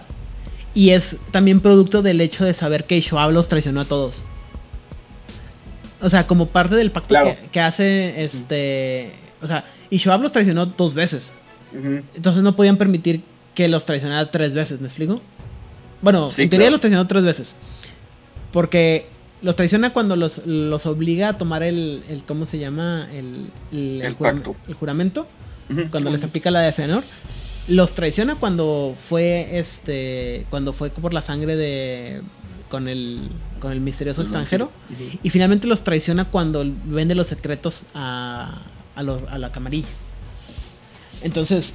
[0.75, 4.23] y es también producto del hecho de saber que Shoab los traicionó a todos.
[6.01, 7.37] O sea, como parte del pacto Claro.
[7.41, 9.13] que, que hace este.
[9.43, 11.33] O sea, y Shoab los traicionó dos veces.
[12.15, 13.23] Entonces no podían permitir
[13.55, 15.21] que los traicionara tres veces, ¿me explico?
[16.03, 16.73] Bueno, Sí, en teoría claro.
[16.73, 17.57] los traicionó tres veces.
[18.53, 19.09] Porque
[19.43, 23.09] los traiciona cuando los, los obliga a tomar el, el ¿cómo se llama?
[23.13, 24.57] El, el, El pacto.
[24.79, 25.27] juramento.
[25.91, 27.05] Cuando les aplica la de Fëanor.
[27.71, 30.45] Los traiciona cuando fue este.
[30.51, 32.21] Cuando fue por la sangre de.
[32.69, 33.31] con el.
[33.61, 34.71] con el misterioso El extranjero.
[35.23, 38.63] Y finalmente los traiciona cuando vende los secretos a,
[38.97, 39.89] a, los- a la camarilla.
[41.23, 41.75] Entonces,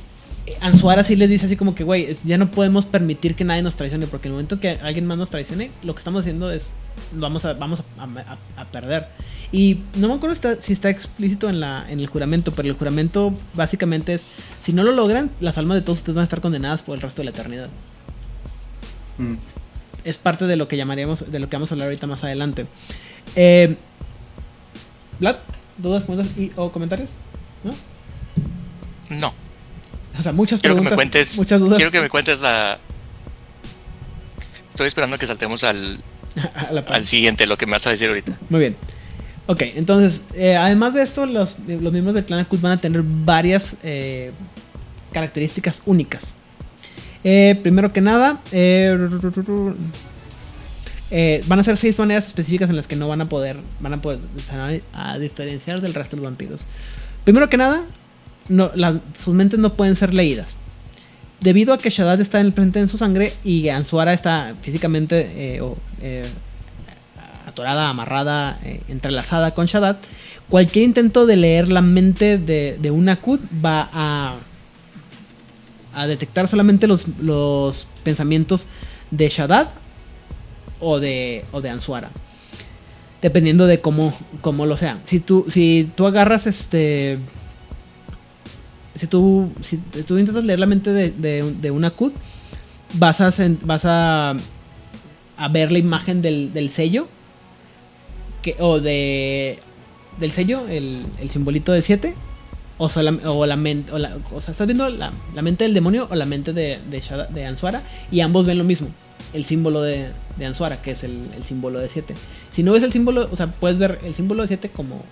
[0.61, 3.75] Ansuara sí les dice así como que, güey, ya no podemos permitir que nadie nos
[3.75, 6.71] traicione, porque en el momento que alguien más nos traicione, lo que estamos haciendo es,
[7.13, 9.07] vamos a, vamos a, a- a perder.
[9.51, 12.75] Y no me acuerdo está- si está explícito en, la, en el juramento, pero el
[12.75, 14.27] juramento básicamente es,
[14.61, 17.01] si no lo logran, las almas de todos ustedes van a estar condenadas por el
[17.01, 17.69] resto de la eternidad.
[19.17, 19.35] Mm.
[20.03, 22.67] Es parte de lo que llamaríamos, de lo que vamos a hablar ahorita más adelante.
[23.35, 23.77] Eh,
[25.19, 25.37] Vlad,
[25.77, 27.15] ¿dudas, preguntas y, o comentarios?
[27.63, 27.71] ¿No?
[29.17, 29.33] No.
[30.18, 31.38] O sea, muchas Quiero que me cuentes.
[31.38, 31.78] muchas dudas.
[31.78, 32.80] Quiero que me cuentes la.
[34.70, 35.99] Estoy esperando que saltemos al,
[36.88, 38.38] al siguiente, lo que me vas a decir ahorita.
[38.49, 38.76] Muy bien.
[39.47, 43.03] Ok, entonces, eh, además de esto, los, los miembros del clan Akut van a tener
[43.03, 44.32] varias eh,
[45.13, 46.36] características únicas.
[47.24, 48.93] Eh, primero que nada, eh,
[51.47, 54.01] van a ser seis maneras específicas en las que no van a poder, van a
[54.01, 54.20] poder
[54.93, 56.66] a diferenciar del resto de los vampiros.
[57.24, 57.84] Primero que nada,
[58.49, 58.71] no,
[59.23, 60.57] sus mentes no pueden ser leídas.
[61.39, 65.29] Debido a que Shaddad está en el presente en su sangre y Ansuara está físicamente
[65.35, 65.61] eh,
[66.01, 66.25] eh,
[67.45, 69.97] atorada, amarrada, eh, entrelazada con Shaddad,
[70.49, 74.35] cualquier intento de leer la mente de, de un Akut va a,
[75.93, 78.67] a detectar solamente los, pensamientos
[79.11, 79.69] de Shaddad
[80.79, 82.11] o de, o de Ansuara.
[83.21, 84.99] Dependiendo de cómo, cómo lo sea.
[85.05, 87.17] Si tú, si tú agarras este.
[88.95, 92.13] Si tú, si tú intentas leer la mente de, de, de un Akut,
[92.93, 93.33] vas a,
[93.63, 94.35] vas a,
[95.37, 97.07] a ver la imagen del, del sello.
[98.41, 99.59] Que, o de.
[100.19, 102.15] Del sello, el, el simbolito de 7.
[102.77, 103.91] O, solam- o la mente.
[103.91, 103.97] O,
[104.35, 107.27] o sea, estás viendo la, la mente del demonio o la mente de, de, Shada-
[107.27, 107.81] de Ansuara.
[108.11, 108.87] Y ambos ven lo mismo.
[109.36, 110.07] El símbolo de,
[110.38, 112.13] de Ansuara, que es el, símbolo de 7.
[112.51, 115.03] Si no ves el símbolo, o sea, puedes ver el símbolo de 7 como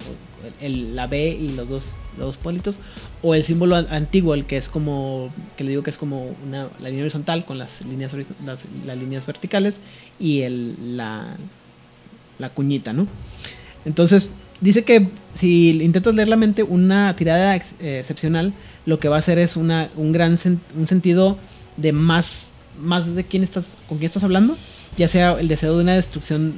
[0.62, 2.80] el- la B y los dos, los dos politos.
[3.22, 5.30] O el símbolo an- antiguo, el que es como.
[5.58, 8.16] Que le digo que es como una, la línea horizontal con las líneas,
[8.46, 8.66] las,
[8.98, 9.82] líneas verticales.
[10.20, 11.36] Y el, la,
[12.40, 13.08] la cuñita, ¿no?
[13.86, 18.54] Entonces, dice que si intentas leer la mente, una tirada ex- excepcional,
[18.86, 20.38] lo que va a hacer es una, un gran
[20.78, 21.38] un sentido
[21.76, 24.58] de más, más de quién estás, con quién estás hablando,
[24.98, 26.54] ya sea el deseo de una destrucción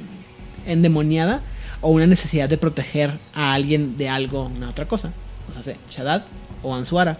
[0.66, 1.40] endemoniada
[1.80, 5.12] o una necesidad de proteger a alguien de algo, una otra cosa.
[5.48, 6.24] O sea, sea Shaddad
[6.62, 7.18] o Ansuara.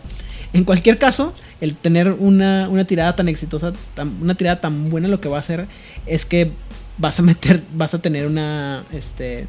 [0.52, 5.08] En cualquier caso, el tener una, una tirada tan exitosa, tan- una tirada tan buena,
[5.08, 5.66] lo que va a hacer
[6.06, 6.52] es que
[6.98, 9.46] vas a meter, vas a tener una, este,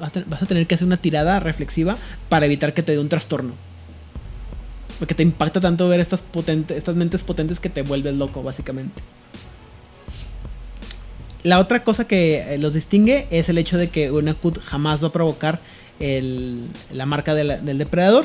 [0.00, 1.96] vas a- vas a tener que hacer una tirada reflexiva
[2.28, 3.54] para evitar que te dé un trastorno.
[4.98, 9.02] Porque te impacta tanto ver estas, potentes, estas mentes potentes que te vuelves loco, básicamente.
[11.42, 15.02] La otra cosa que eh, los distingue es el hecho de que una CUT jamás
[15.04, 15.60] va a provocar
[16.00, 18.24] el- la marca de del depredador.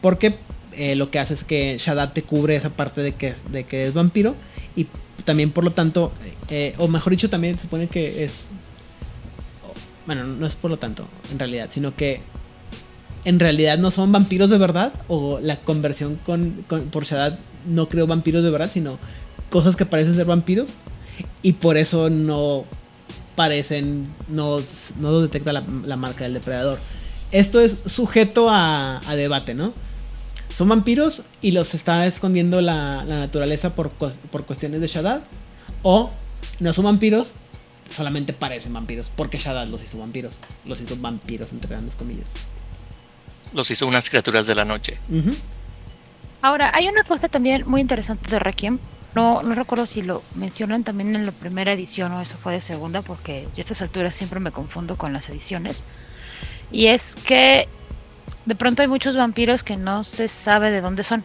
[0.00, 0.38] Porque
[0.72, 3.64] eh, lo que hace es que Shaddad te cubre esa parte de que, es- de
[3.64, 4.34] que es vampiro.
[4.76, 4.86] Y
[5.24, 6.12] también, por lo tanto,
[6.48, 8.48] eh, o mejor dicho, también se supone que es.
[10.06, 12.20] Bueno, no es por lo tanto, en realidad, sino que
[13.24, 14.92] en realidad no son vampiros de verdad.
[15.08, 18.98] O la conversión con, por Shaddad no creó vampiros de verdad, sino
[19.50, 20.70] cosas que parecen ser vampiros.
[21.42, 22.64] Y por eso no
[23.36, 24.58] parecen, no,
[24.98, 26.78] no detecta la, marca del depredador.
[27.30, 29.72] Esto es sujeto a, debate, ¿no?
[30.54, 35.22] ¿Son vampiros y los está escondiendo la, naturaleza por, por cuestiones de Shaddad?
[35.82, 36.10] ¿O
[36.60, 37.32] no son vampiros,
[37.90, 39.10] solamente parecen vampiros?
[39.14, 40.38] Porque Shaddad los hizo vampiros.
[40.64, 42.28] Los hizo vampiros, entre grandes comillas.
[43.54, 44.98] Los hizo unas criaturas de la noche.
[46.40, 48.78] Ahora, hay una cosa también muy interesante de Requiem.
[49.14, 52.62] No, no recuerdo si lo mencionan también en la primera edición o eso fue de
[52.62, 55.84] segunda, porque yo a estas alturas siempre me confundo con las ediciones.
[56.70, 57.68] Y es que
[58.46, 61.22] de pronto hay muchos vampiros que no se sabe de dónde son.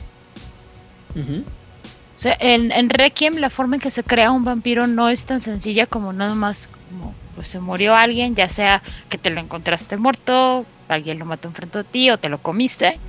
[1.15, 5.25] O sea, en, en Requiem la forma en que se crea un vampiro no es
[5.25, 9.39] tan sencilla como nada más como pues se murió alguien, ya sea que te lo
[9.39, 12.99] encontraste muerto, alguien lo mató enfrente de ti o te lo comiste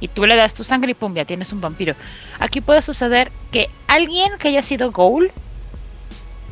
[0.00, 1.94] y tú le das tu sangre y pum, ya tienes un vampiro.
[2.38, 5.32] Aquí puede suceder que alguien que haya sido Ghoul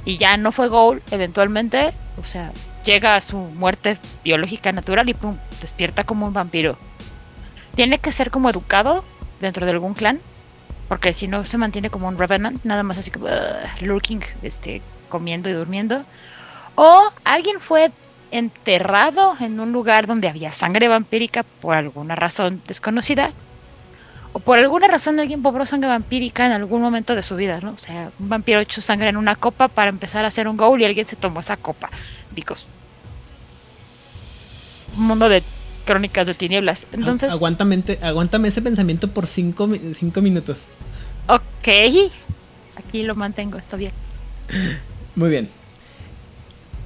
[0.04, 2.52] y ya no fue Ghoul eventualmente, o sea,
[2.84, 6.78] llega a su muerte biológica natural y pum, despierta como un vampiro.
[7.74, 9.04] Tiene que ser como educado
[9.40, 10.20] dentro de algún clan
[10.88, 13.30] Porque si no se mantiene como un revenant, nada más así como uh,
[13.80, 16.04] lurking, este, comiendo y durmiendo.
[16.76, 17.90] O alguien fue
[18.34, 23.30] enterrado en un lugar donde había sangre vampírica por alguna razón desconocida.
[24.32, 27.70] O por alguna razón alguien pobró sangre vampírica en algún momento de su vida, ¿no?
[27.70, 30.80] O sea, un vampiro echó sangre en una copa para empezar a hacer un goal
[30.80, 31.88] y alguien se tomó esa copa.
[32.34, 32.64] Because.
[34.98, 35.40] Un mundo de
[35.84, 36.88] crónicas de tinieblas.
[36.92, 40.58] Entonces, Aguántame, aguántame ese pensamiento por cinco, cinco minutos.
[41.28, 42.10] ok.
[42.76, 43.92] Aquí lo mantengo, está bien.
[45.14, 45.48] Muy bien.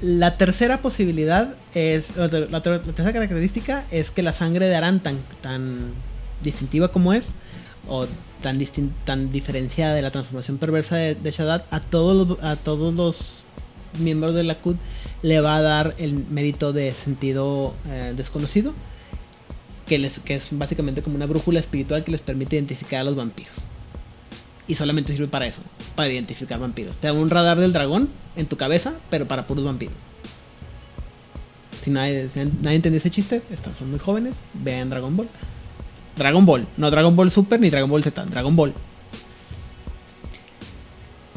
[0.01, 2.17] La tercera posibilidad es.
[2.17, 5.93] La, ter- la tercera característica es que la sangre de Aran, tan, tan
[6.43, 7.33] distintiva como es,
[7.89, 8.07] o
[8.43, 8.65] tan,
[9.05, 13.45] tan diferenciada de la transformación perversa de, de Shaddad, a todos, los, a todos los
[13.99, 14.77] miembros de la CUD
[15.23, 18.75] le va a dar el mérito de sentido eh, desconocido,
[19.87, 23.17] que, les, que es básicamente como una brújula espiritual que les permite identificar a los
[23.17, 23.55] vampiros.
[24.69, 25.62] Y solamente sirve para eso,
[25.97, 26.99] para identificar vampiros.
[26.99, 29.97] Te da un radar del dragón en tu cabeza, pero para puros vampiros.
[31.83, 35.29] Si nadie, si nadie entendió ese chiste, estas son muy jóvenes, vean Dragon Ball.
[36.16, 38.75] Dragon Ball, no Dragon Ball Super ni Dragon Ball Z, Dragon Ball.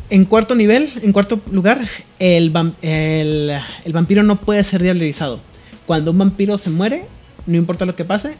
[0.09, 1.87] En cuarto nivel, en cuarto lugar,
[2.19, 2.51] el,
[2.81, 5.39] el vampiro no puede ser diablerizado.
[5.85, 7.05] Cuando un vampiro se muere,
[7.45, 8.35] no importa lo que pase,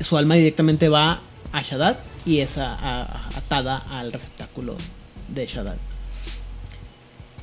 [0.00, 1.96] su alma directamente va a Shaddad
[2.26, 4.76] y es a- a- atada al receptáculo
[5.28, 5.76] de Shaddad.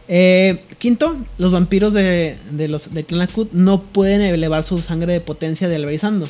[0.07, 5.13] Eh, quinto, los vampiros de, de los de Clan Akut no pueden elevar su sangre
[5.13, 6.27] de potencia diablerizando.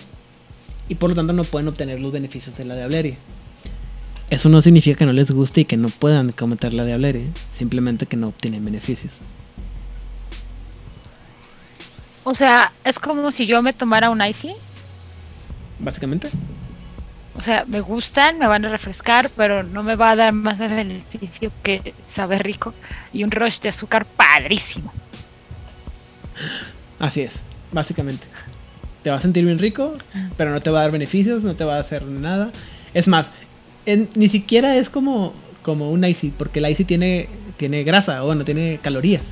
[0.90, 3.16] Y por lo tanto no pueden obtener los beneficios de la diableria.
[4.30, 7.24] Eso no significa que no les guste y que no puedan cometer la diableria.
[7.50, 9.22] Simplemente que no obtienen beneficios.
[12.24, 14.52] O sea, es como si yo me tomara un icy.
[15.80, 16.30] Básicamente.
[17.36, 20.60] O sea, me gustan, me van a refrescar, pero no me va a dar más
[20.60, 22.74] beneficio que saber rico
[23.14, 24.92] y un rush de azúcar padrísimo.
[27.00, 28.28] Así es, básicamente.
[29.04, 29.94] Te va a sentir bien rico,
[30.38, 32.52] pero no te va a dar beneficios, no te va a hacer nada.
[32.94, 33.32] Es más,
[33.86, 37.28] en- ni siquiera es como, como un icy, porque el icy tiene,
[37.58, 39.24] tiene grasa, o bueno, tiene calorías.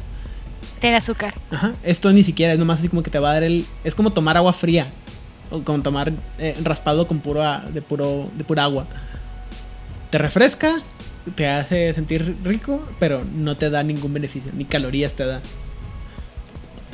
[0.80, 1.34] Tiene azúcar.
[1.52, 1.74] Ajá.
[1.84, 3.66] Esto ni siquiera es nomás así como que te va a dar el.
[3.84, 4.88] Es como tomar agua fría.
[5.52, 8.86] O como tomar eh, raspado con puro, de, puro, de pura agua.
[10.12, 10.76] Te refresca,
[11.36, 15.42] te hace sentir rico, pero no te da ningún beneficio, ni calorías te da.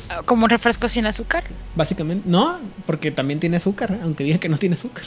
[0.10, 1.44] Ah, Como un refresco sin azúcar.
[1.76, 5.06] Básicamente, no, porque también tiene azúcar, aunque diga que no tiene azúcar.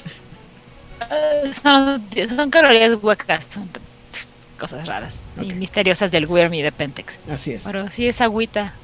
[1.00, 2.02] Ah, Son,
[2.34, 3.68] son calorías huecas, son
[4.58, 7.20] cosas raras y misteriosas del Wyrm y de Pentex.
[7.30, 7.64] Así es.
[7.64, 8.74] Pero sí es agüita.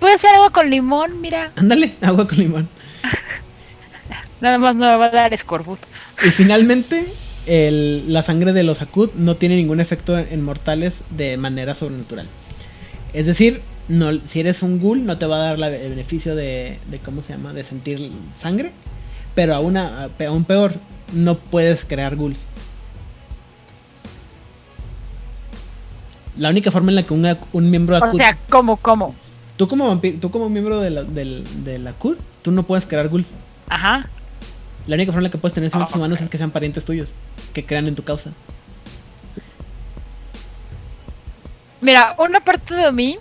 [0.00, 1.52] Puede ser agua con limón, mira.
[1.56, 2.68] Ándale, agua con limón.
[4.42, 5.78] Nada más no me va a dar escorbut.
[6.26, 7.06] Y finalmente,
[7.46, 12.26] el- la sangre de los Akut no tiene ningún efecto en mortales de manera sobrenatural.
[13.12, 16.34] Es decir, no, si eres un ghoul, no te va a dar la- el beneficio
[16.34, 17.52] de, de, ¿cómo se llama?
[17.52, 18.72] De sentir sangre.
[19.36, 20.74] Pero aún, a- a- aún peor,
[21.12, 22.44] no puedes crear ghouls.
[26.36, 28.20] La única forma en la que un, un miembro O Akut...
[28.20, 29.14] sea, ¿cómo, cómo?
[29.56, 33.28] tú, como tú como miembro de la, del, del Akut, tú no puedes crear ghouls.
[33.68, 34.08] Ajá.
[34.86, 36.84] La única forma en la que puedes tener seres Ah, humanos es que sean parientes
[36.84, 37.14] tuyos,
[37.52, 38.32] que crean en tu causa.
[41.80, 43.18] Mira, una parte de mí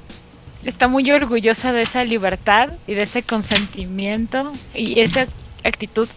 [0.64, 5.28] está muy orgullosa de esa libertad y de ese consentimiento y esa
[5.64, 6.07] actitud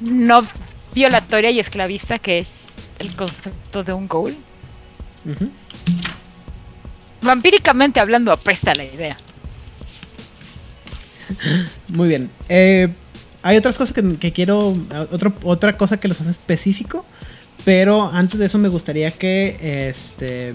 [0.00, 0.42] no
[0.94, 2.56] violatoria y esclavista que es
[2.98, 4.34] el concepto de un goal.
[5.24, 5.50] Ujú.
[7.22, 9.16] Vampíricamente hablando, apesta la idea.
[11.88, 12.30] Muy bien.
[12.48, 12.88] Eh,
[13.42, 14.76] hay otras cosas que, quiero.
[15.10, 17.04] otro- otra cosa que los hace específico.
[17.64, 19.88] Pero antes de eso me gustaría que.
[19.88, 20.52] Este.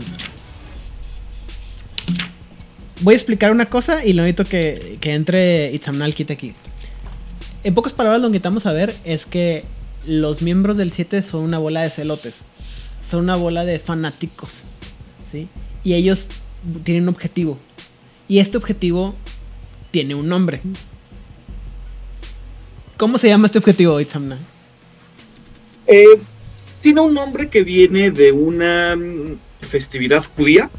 [3.01, 6.53] Voy a explicar una cosa y lo necesito que, que entre Itzamnal Kit aquí.
[7.63, 9.65] En pocas palabras, lo que necesitamos saber es que
[10.05, 12.41] los miembros del 7 son una bola de celotes.
[13.07, 14.63] Son una bola de fanáticos.
[15.31, 15.47] ¿sí?
[15.83, 16.27] Y ellos
[16.83, 17.59] tienen un objetivo.
[18.27, 19.13] Y este objetivo
[19.91, 20.61] tiene un nombre.
[22.97, 24.39] ¿Cómo se llama este objetivo, Itzamna?
[25.85, 26.19] Eh,
[26.81, 30.71] tiene un nombre que viene de una mm, festividad judía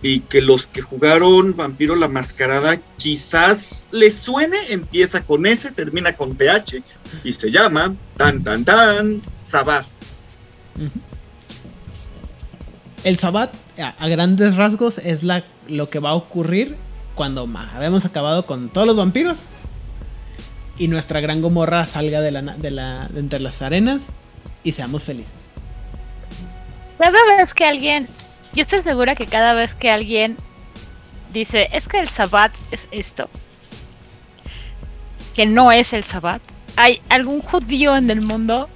[0.00, 6.16] y que los que jugaron Vampiro la Mascarada quizás les suene, empieza con S, termina
[6.16, 6.82] con PH
[7.24, 9.20] y se llama tan tan tan
[9.50, 9.86] Sabbath.
[13.02, 16.76] El Sabbat, a, grandes rasgos, es la, lo que va a ocurrir
[17.14, 19.36] cuando ma, habemos acabado con todos los vampiros
[20.80, 24.02] y nuestra gran gomorra salga de, la, de, la, de entre las arenas
[24.64, 25.30] y seamos felices.
[26.98, 28.08] cada vez que alguien,
[28.54, 30.38] yo estoy segura que cada vez que alguien
[31.34, 33.28] dice, es que el sabbat es esto,
[35.34, 36.40] que no es el sabbat,
[36.76, 38.70] hay algún judío en el mundo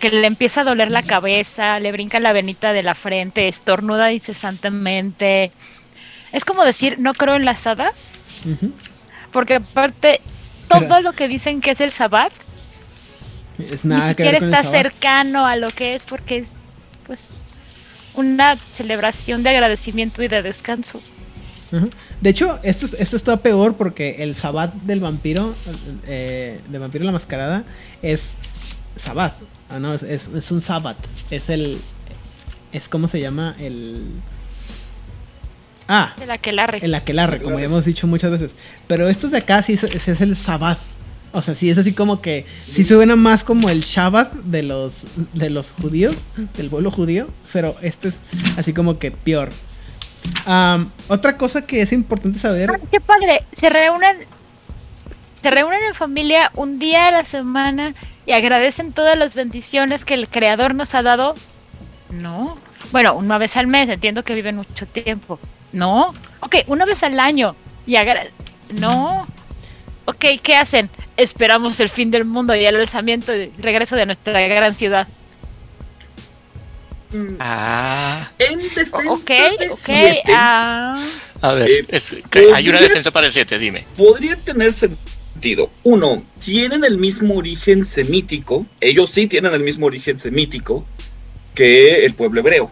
[0.00, 4.12] que le empieza a doler la cabeza, le brinca la venita de la frente, estornuda
[4.12, 5.52] incesantemente.
[6.32, 8.14] Es como decir, no creo en las hadas,
[9.30, 10.20] porque aparte,
[10.78, 12.32] todo lo que dicen que es el sabbat,
[13.58, 16.56] Es ni nada que siquiera está cercano a lo que es, porque es,
[17.06, 17.34] pues,
[18.14, 21.00] una celebración de agradecimiento y de descanso.
[22.20, 25.54] De hecho, esto, es- esto está peor porque el sabbat del vampiro,
[26.06, 27.64] eh, de vampiro la mascarada,
[28.02, 28.34] es
[28.96, 29.34] sabbat.
[29.68, 30.96] Ah, no, es, es- es un sabbat.
[31.30, 31.78] Es el.
[32.72, 34.04] Es como se llama el.
[35.92, 37.64] Ah, que la el aquelarre, como ya Aquelarre.
[37.64, 38.54] hemos dicho muchas veces.
[38.86, 40.78] Pero estos de acá sí es, el sabbat.
[41.32, 42.46] O sea, sí es así como que.
[42.70, 47.26] Sí suena más como el Shabbat de los, de los judíos, del pueblo judío.
[47.52, 48.14] Pero este es
[48.56, 49.48] así como que peor.
[51.08, 52.70] Otra cosa que es importante saber.
[52.72, 53.42] Ay, qué padre.
[53.52, 54.18] Se reúnen,
[55.42, 57.94] se reúnen en familia un día a la semana
[58.26, 61.34] y agradecen todas las bendiciones que el creador nos ha dado.
[62.10, 62.58] No.
[62.92, 65.40] Bueno, una vez al mes, entiendo que viven mucho tiempo.
[65.72, 66.14] No.
[66.40, 67.54] Ok, una vez al año.
[67.86, 68.28] Y agra-
[68.72, 69.26] No.
[70.06, 70.90] Ok, ¿qué hacen?
[71.16, 75.06] Esperamos el fin del mundo y el alzamiento y regreso de nuestra gran ciudad.
[77.12, 79.78] Mm, Ah, En defensa Ok, de ok.
[79.80, 80.92] siete, Ah.
[81.40, 83.84] a ver, Eh, es- que hay una podría- defensa para el 7, dime.
[83.96, 85.70] podría tener sentido.
[85.82, 90.84] Uno, tienen el mismo origen semítico, ellos sí tienen el mismo origen semítico
[91.54, 92.70] que el pueblo hebreo.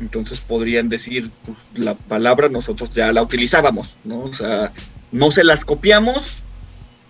[0.00, 4.20] Entonces podrían decir, pues, la palabra nosotros ya la utilizábamos, ¿no?
[4.20, 4.72] O sea,
[5.10, 6.42] no se las copiamos,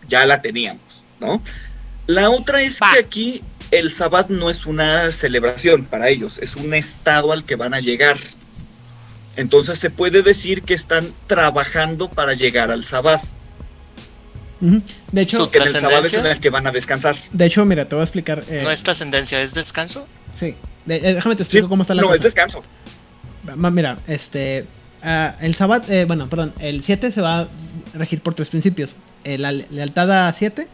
[0.08, 1.42] ya la teníamos, ¿no?
[2.06, 6.72] La otra es que aquí el sabbat no es una celebración para ellos, es un
[6.72, 8.16] estado al que van a llegar.
[9.36, 13.22] Entonces se puede decir que están trabajando para llegar al sabbat.
[15.12, 17.14] De hecho, Su- Que en el sábado es en el que van a descansar.
[17.30, 18.42] de hecho, mira, te voy a explicar.
[18.48, 20.08] eh, ¿No es trascendencia, es descanso?
[20.38, 20.54] Sí.
[20.88, 22.62] Eh, déjame te explico Sí, cómo está la no, es descanso.
[23.56, 24.66] Mira, este.
[25.02, 27.48] ah, el Sabbat, eh, bueno, perdón, el 7 se va a
[27.94, 30.68] regir por tres principios: Eh, la le- lealtad a 7,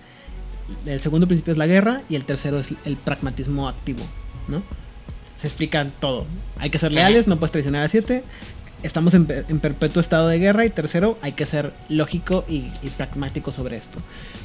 [0.86, 4.04] el segundo principio es la guerra, y el tercero es el pragmatismo activo,
[4.48, 4.62] ¿no?
[5.36, 6.26] Se explica todo.
[6.58, 8.24] Hay que ser leales, no puedes traicionar a 7.
[8.82, 10.64] Estamos en, en perpetuo estado de guerra.
[10.64, 13.98] Y tercero, hay que ser lógico y, y pragmático sobre esto.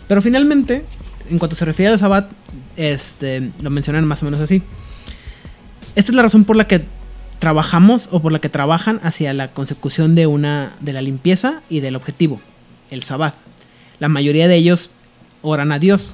[0.07, 0.86] Pero finalmente,
[1.30, 2.30] en cuanto se refiere al Sabbat,
[2.76, 4.61] este, lo mencionan más o menos así.
[5.99, 6.85] Esta es la razón por la que
[7.39, 11.81] trabajamos o por la que trabajan hacia la consecución de una de la limpieza y
[11.81, 12.39] del objetivo,
[12.89, 13.35] el sabbat.
[13.99, 14.91] La mayoría de ellos
[15.41, 16.13] oran a Dios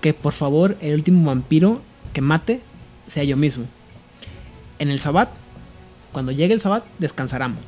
[0.00, 1.80] que por favor el último vampiro
[2.12, 2.60] que mate
[3.06, 3.66] sea yo mismo.
[4.80, 5.30] En el sabbat,
[6.10, 7.58] cuando llegue el sabbat, descansarán.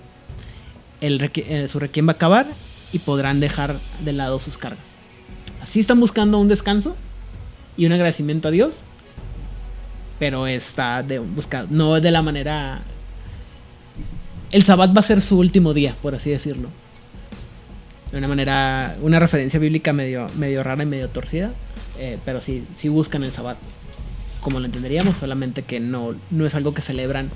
[1.01, 2.49] El eh, su requiem va a acabar
[2.93, 4.85] y podrán dejar de lado sus cargas.
[5.63, 6.97] Así están buscando un descanso
[7.77, 8.83] y un agradecimiento a Dios
[10.19, 12.83] pero está de busca no de la manera
[14.51, 16.71] el sabbat va a ser su último día por así decirlo.
[18.13, 21.53] De una manera una referencia bíblica medio medio rara y medio torcida
[21.99, 23.59] eh, pero sí sí buscan el sabbat
[24.41, 27.31] como lo entenderíamos solamente que no no es algo que celebran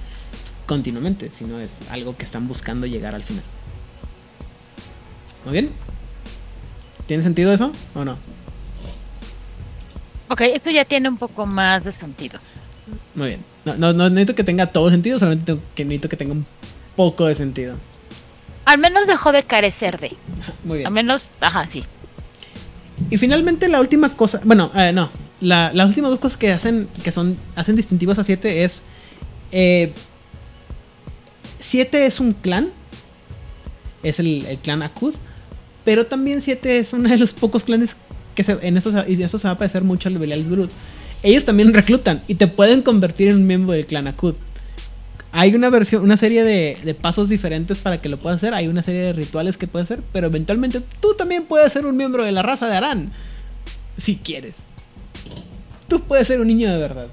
[0.67, 3.45] continuamente sino es algo que están buscando llegar al final.
[5.45, 5.73] Muy bien
[7.07, 8.17] tiene sentido eso o no
[10.31, 12.39] Ok, eso ya tiene un poco más de sentido.
[13.15, 13.45] Muy bien.
[13.65, 16.47] No, no, no necesito que tenga todo sentido, solamente que necesito que tenga un
[16.97, 17.77] poco de sentido.
[18.65, 20.13] Al menos dejó de carecer de.
[20.65, 20.87] Muy bien.
[20.87, 21.83] Al menos, ajá, sí.
[23.11, 25.11] Y finalmente la última cosa, bueno, eh, no,
[25.41, 28.83] la- las últimas dos cosas que hacen, que son, hacen distintivos a 7 es,
[31.59, 32.71] 7 es un clan,
[34.03, 35.15] es el, el clan Akud,
[35.85, 37.97] pero también 7 es uno de los pocos clanes
[38.35, 40.71] que se, en eso, se- y eso se va a parecer mucho al Belial Brut.
[41.23, 44.35] Ellos también reclutan y te pueden convertir en un miembro del clan Akud.
[45.33, 48.55] Hay una versión, una serie de, de pasos diferentes para que lo puedas hacer.
[48.55, 50.03] Hay una serie de rituales que puedes hacer.
[50.13, 53.13] Pero eventualmente tú también puedes ser un miembro de la raza de Arán.
[53.97, 54.55] Si quieres.
[55.89, 57.09] Tú puedes ser un niño de verdad.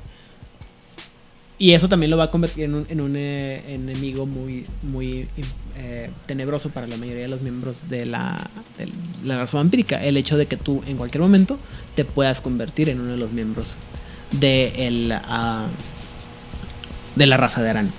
[1.60, 5.28] Y eso también lo va a convertir en un, en un, eh, enemigo muy, muy
[5.76, 8.90] eh, tenebroso para la mayoría de los miembros de la, de
[9.24, 10.04] la raza vampírica.
[10.04, 11.58] El hecho de que tú en cualquier momento
[11.96, 13.76] te puedas convertir en uno de los miembros
[14.32, 15.68] de, el, ah,
[17.16, 17.92] de la raza de Arán.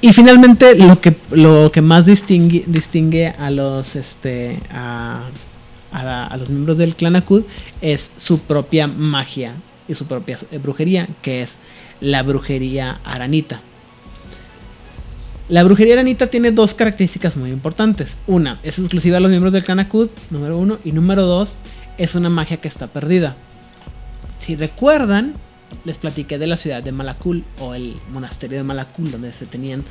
[0.00, 5.28] Y finalmente lo que, lo que más distingue, distingue a los este a,
[5.92, 7.44] a a los miembros del clan Akud
[7.80, 9.54] es su propia magia
[9.88, 11.58] y su propia eh, brujería, que es
[12.04, 13.60] la brujería aranita.
[15.48, 18.16] La brujería aranita tiene dos características muy importantes.
[18.26, 20.78] Una, es exclusiva a los miembros del clan Akud, número uno.
[20.84, 21.56] Y número dos,
[21.98, 23.36] es una magia que está perdida.
[24.40, 25.34] Si recuerdan,
[25.84, 29.84] les platiqué de la ciudad de Malakul o el monasterio de Malakul, donde se tenían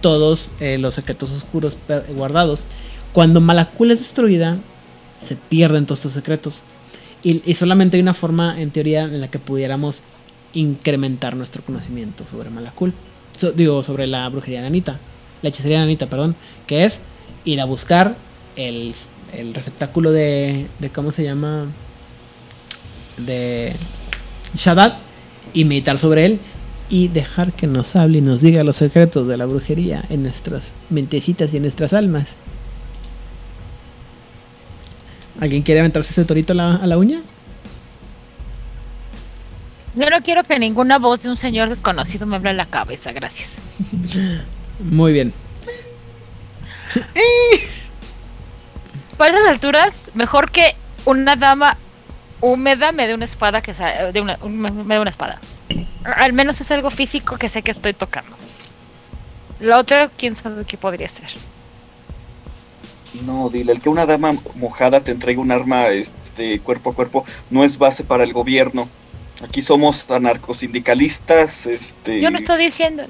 [0.00, 2.66] todos eh, los secretos oscuros per- guardados.
[3.12, 4.58] Cuando Malakul es destruida,
[5.26, 6.64] se pierden todos estos secretos.
[7.22, 10.02] Y, y solamente hay una forma, en teoría, en la que pudiéramos
[10.54, 12.92] incrementar nuestro conocimiento sobre Malakul.
[13.54, 14.98] Digo, sobre la brujería nanita.
[15.42, 16.36] La hechicería nanita, perdón.
[16.66, 17.00] Que es
[17.44, 18.16] ir a buscar
[18.56, 18.94] el,
[19.52, 20.90] receptáculo de, de.
[20.90, 21.66] ¿Cómo se llama?
[23.18, 23.74] De
[24.56, 24.98] Shaddad.
[25.52, 26.40] Y meditar sobre él.
[26.88, 30.74] Y dejar que nos hable y nos diga los secretos de la brujería en nuestras
[30.90, 32.36] mentecitas y en nuestras almas.
[35.40, 37.22] ¿Alguien quiere aventarse ese torito a la uña?
[39.96, 43.12] Yo no quiero que ninguna voz de un señor desconocido me hable en la cabeza,
[43.12, 43.60] gracias.
[44.80, 45.32] Muy bien.
[49.16, 51.76] Para esas alturas, mejor que una dama
[52.40, 55.40] húmeda me dé una espada que de una, un- me me dé una espada.
[56.04, 58.36] Al menos es algo físico que sé que estoy tocando.
[59.60, 61.28] Lo otro, quién sabe qué podría ser.
[63.24, 67.24] No, dile, el que una dama mojada te entregue un arma este, cuerpo a cuerpo
[67.48, 68.88] no es base para el gobierno.
[69.44, 72.20] Aquí somos anarcosindicalistas, este...
[72.20, 73.04] Yo no estoy diciendo,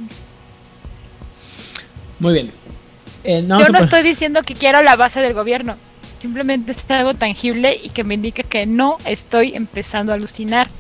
[2.19, 2.51] Muy bien.
[3.23, 5.77] Eh, no, yo no estoy diciendo que quiero la base del gobierno.
[6.19, 10.71] Simplemente es algo tangible y que me indica que no estoy empezando a alucinar.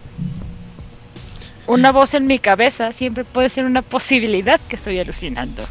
[1.68, 5.62] Una voz en mi cabeza siempre puede ser una posibilidad que estoy alucinando.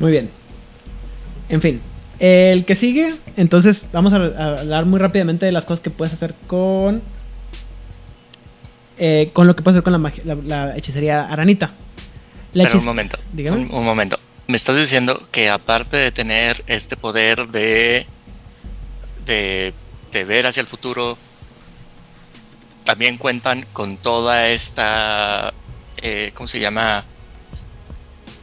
[0.00, 0.30] Muy bien.
[1.48, 1.80] En fin.
[2.18, 6.12] El que sigue, entonces vamos a, a hablar muy rápidamente de las cosas que puedes
[6.12, 7.02] hacer con.
[8.98, 11.72] Eh, con lo que hacer con la, magia- la, la hechicería aranita.
[12.52, 13.18] La Espera un momento.
[13.36, 14.18] Un, un momento.
[14.46, 18.06] Me estás diciendo que aparte de tener este poder de,
[19.26, 19.74] de,
[20.12, 21.18] de ver hacia el futuro,
[22.84, 25.52] también cuentan con toda esta,
[26.00, 27.04] eh, ¿cómo se llama?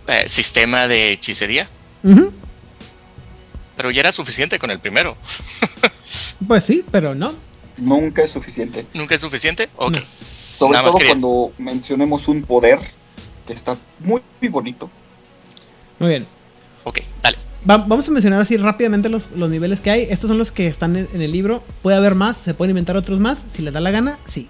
[0.07, 1.67] Eh, sistema de hechicería.
[3.75, 5.17] Pero ya era suficiente con el primero.
[6.47, 7.33] Pues sí, pero no.
[7.77, 8.85] Nunca es suficiente.
[8.93, 9.69] ¿Nunca es suficiente?
[9.77, 9.95] Ok.
[9.97, 10.01] No.
[10.57, 12.79] Sobre todo quería- cuando mencionemos un poder
[13.47, 14.89] que está muy, muy bonito.
[15.99, 16.27] Muy bien.
[16.83, 17.37] Ok, dale.
[17.69, 20.01] Va- vamos a mencionar así rápidamente los, los niveles que hay.
[20.09, 21.63] Estos son los que están en, en el libro.
[21.81, 23.43] Puede haber más, se pueden inventar otros más.
[23.55, 24.47] Si les da la gana, sí.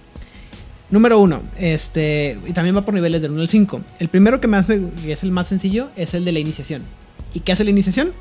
[0.91, 3.81] Número uno, este, y también va por niveles del 1 al 5.
[3.99, 6.83] El primero que más me, y es el más sencillo es el de la iniciación.
[7.33, 8.13] ¿Y qué hace la iniciación?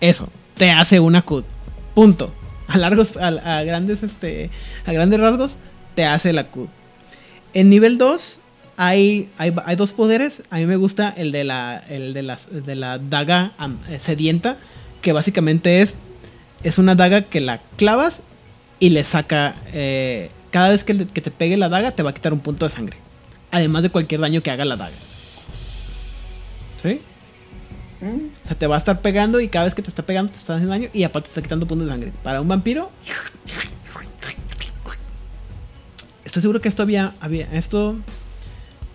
[0.00, 1.44] Eso, te hace una CUD.
[1.94, 2.32] Punto.
[2.68, 4.50] A largos, a, a grandes, este,
[4.86, 5.56] a grandes rasgos,
[5.94, 6.68] te hace la CUD.
[7.54, 8.40] En nivel 2
[8.76, 10.42] hay, hay, hay dos poderes.
[10.50, 13.52] A mí me gusta el de la, el de las, de la daga
[13.88, 14.56] eh, sedienta,
[15.02, 15.96] que básicamente es,
[16.62, 18.22] es una daga que la clavas
[18.78, 19.56] y le saca...
[19.72, 22.40] eh, cada vez que, le- que te pegue la daga te va a quitar un
[22.40, 22.96] punto de sangre.
[23.52, 24.96] Además de cualquier daño que haga la daga.
[26.82, 27.00] ¿Sí?
[28.00, 30.32] Mm, O sea, te va a estar pegando y cada vez que te está pegando
[30.32, 32.12] te está haciendo daño y aparte te está quitando puntos de sangre.
[32.22, 32.90] Para un vampiro...
[36.30, 37.14] Estoy seguro que esto había...
[37.20, 37.96] había esto...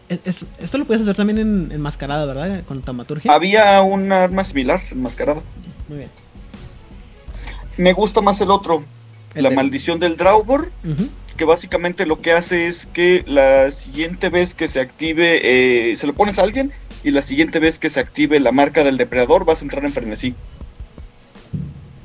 [0.07, 2.63] es- es- esto lo puedes hacer también en, en mascarada, ¿verdad?
[2.65, 3.29] Con taumaturgia.
[3.33, 5.41] Había un arma similar, enmascarada.
[5.89, 6.09] Muy bien.
[7.75, 8.85] Me gusta más el otro,
[9.33, 10.71] El la maldición del Draugr,
[11.35, 16.07] que básicamente lo que hace es que la siguiente vez que se active, eh, se
[16.07, 16.71] lo pones a alguien
[17.03, 19.91] y la siguiente vez que se active la marca del depredador vas a entrar en
[19.91, 20.35] frenesí.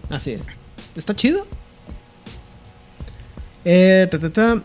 [0.09, 0.41] Así es.
[0.97, 1.47] Está chido.
[3.65, 4.09] Eh.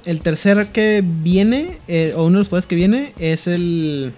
[0.05, 4.13] El tercer que viene, eh, o uno de los poderes que viene, es el.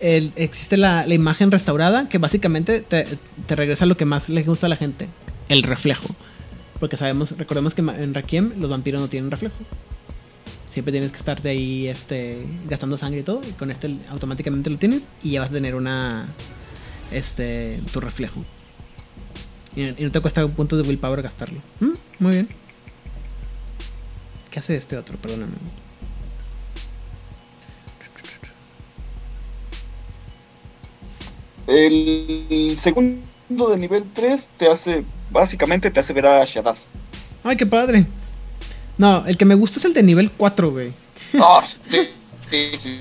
[0.00, 3.06] existe la, imagen restaurada que básicamente te,
[3.46, 5.08] te regresa lo que más le gusta a la gente:
[5.48, 6.08] el reflejo.
[6.80, 9.56] Porque sabemos, recordemos que en Requiem los vampiros no tienen reflejo.
[10.70, 13.40] Siempre tienes que estarte ahí este, gastando sangre y todo.
[13.48, 15.08] Y con este automáticamente lo tienes.
[15.22, 16.26] Y ya vas a tener una,
[17.10, 18.44] este tu reflejo.
[19.76, 21.60] Y, y no te cuesta un punto de willpower gastarlo.
[21.80, 22.48] Mm, Muy bien.
[24.50, 25.18] ¿Qué hace este otro?
[25.18, 25.52] Perdóname.
[31.66, 36.76] El segundo de nivel 3 te hace, básicamente te hace ver a Shaddad.
[37.42, 38.06] Ay, qué padre.
[38.98, 40.92] No, el que me gusta es el de nivel 4, güey.
[41.90, 43.00] Sí, sí, sí,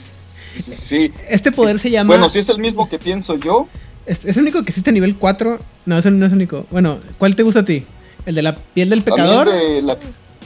[0.63, 1.11] sí, sí.
[1.29, 2.07] Este poder se llama.
[2.07, 3.67] Bueno, si es el mismo que pienso yo,
[4.05, 5.59] es, es el único que existe a nivel 4.
[5.85, 6.65] No, ese no es el único.
[6.71, 7.85] Bueno, ¿cuál te gusta a ti?
[8.25, 9.51] ¿El de la piel del pecador?
[9.51, 9.97] de la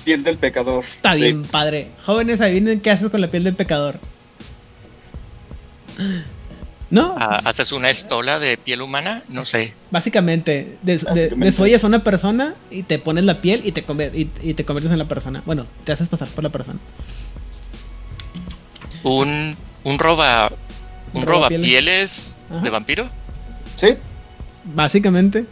[0.03, 0.83] Piel del pecador.
[0.85, 1.21] Está Sí.
[1.21, 1.89] bien, padre.
[2.05, 3.99] Jóvenes, adivinen qué haces con la piel del pecador.
[6.89, 7.15] ¿No?
[7.19, 9.23] Ah, ¿Haces una estola de piel humana?
[9.29, 9.73] No sé.
[9.91, 11.45] Básicamente, des- de- Básicamente.
[11.45, 13.81] desollas a una persona y te pones la piel y te,
[14.17, 15.43] y, y te conviertes en la persona.
[15.45, 16.79] Bueno, te haces pasar por la persona.
[19.03, 20.51] Un, un roba.
[21.13, 21.67] Un roba robapieles.
[21.67, 23.09] pieles de vampiro.
[23.79, 23.95] Sí.
[24.75, 25.45] Básicamente.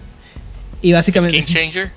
[0.82, 1.42] Y básicamente.
[1.42, 1.92] Skin changer.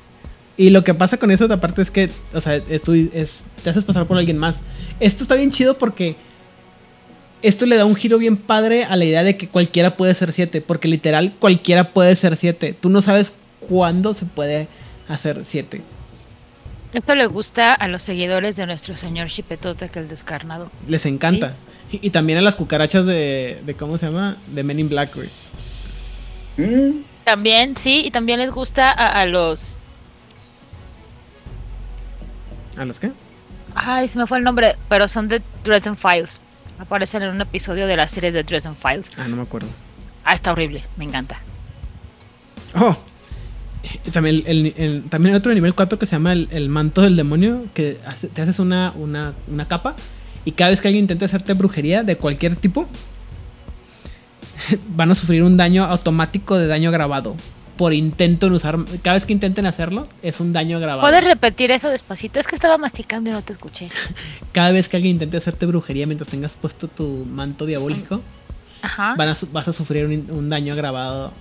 [0.57, 3.71] Y lo que pasa con eso, aparte, es que, o sea, eh, tú es, te
[3.71, 4.61] haces pasar por alguien más.
[5.01, 6.17] Esto está bien chido porque
[7.43, 10.33] esto le da un giro bien padre a la idea de que cualquiera puede ser
[10.33, 10.61] 7.
[10.61, 12.77] Porque literal, cualquiera puede ser 7.
[12.79, 14.69] Tú no sabes cuándo se puede
[15.09, 15.81] hacer 7.
[16.93, 20.71] Esto le gusta a los seguidores de nuestro señor Chipetote, que el descarnado.
[20.89, 21.55] Les encanta.
[21.91, 24.37] Y, y también a las cucarachas de, de, ¿cómo se llama?
[24.49, 25.29] De Men in Black, güey.
[26.61, 29.79] Mm, También, sí, y también les gusta a, a los...
[32.77, 33.13] ¿A los qué?
[33.75, 36.41] Ay, se me fue el nombre, pero son de Dresden Files.
[36.79, 39.11] Aparecen en un episodio de la serie de Dresden Files.
[39.17, 39.69] Ah, no me acuerdo.
[40.25, 41.41] Ah, está horrible, me encanta.
[42.75, 42.97] Oh.
[44.05, 47.03] Y También, el, el- también hay otro nivel 4 que se llama el, el manto
[47.03, 49.97] del demonio, que hace- te haces una, una, una capa
[50.45, 52.87] y cada vez que alguien intente hacerte brujería de cualquier tipo,
[54.89, 57.35] van a sufrir un daño automático de daño grabado.
[57.77, 58.79] Por intento en usar...
[59.03, 61.01] Cada vez que intenten hacerlo, es un daño grabado.
[61.09, 62.39] ¿Puedes repetir eso despacito?
[62.39, 63.89] Es que estaba masticando y no te escuché.
[64.53, 68.21] Cada vez que alguien intente hacerte brujería mientras tengas puesto tu manto diabólico,
[68.83, 69.15] Ajá.
[69.17, 71.33] van a su- vas a sufrir un, un daño agravado,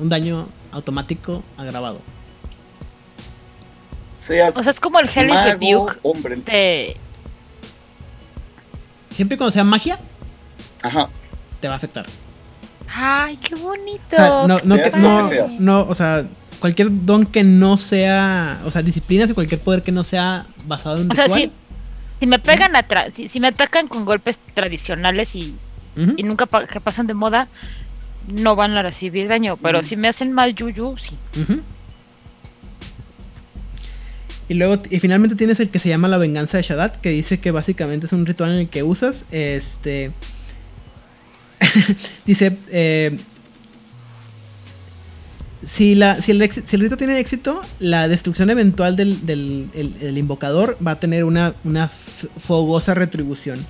[0.00, 2.00] un daño automático agravado.
[4.20, 6.36] sea O sea, es como el Hellish Rebuke hombre.
[6.36, 6.96] de...
[9.10, 9.98] Siempre y cuando sea magia,
[10.80, 11.08] Ajá.
[11.60, 12.06] te va a afectar.
[12.94, 14.02] Ay, qué bonito.
[14.12, 16.26] O sea, no, no, que- no, no, o sea,
[16.60, 20.96] cualquier don que no sea, o sea, disciplinas y cualquier poder que no sea basado
[20.96, 21.40] en un O sea, ritual.
[21.42, 21.50] si,
[22.20, 25.56] si me pegan atra- si, si me atacan con golpes tradicionales y,
[25.96, 27.48] nunca pa- que pasan de moda,
[28.28, 29.56] no van a recibir daño.
[29.56, 31.16] Pero si me hacen mal yuyu, sí.
[31.40, 31.60] Ujú.
[34.48, 37.40] Y luego, y finalmente tienes el que se llama la venganza de Shadat, que dice
[37.40, 40.12] que básicamente es un ritual en el que usas, este,
[42.26, 43.18] dice, eh,
[45.64, 49.68] si, la, si, el, si el rito tiene éxito, la destrucción eventual del, del-
[50.00, 51.90] el- invocador va a tener una, una
[52.44, 53.64] fogosa retribución.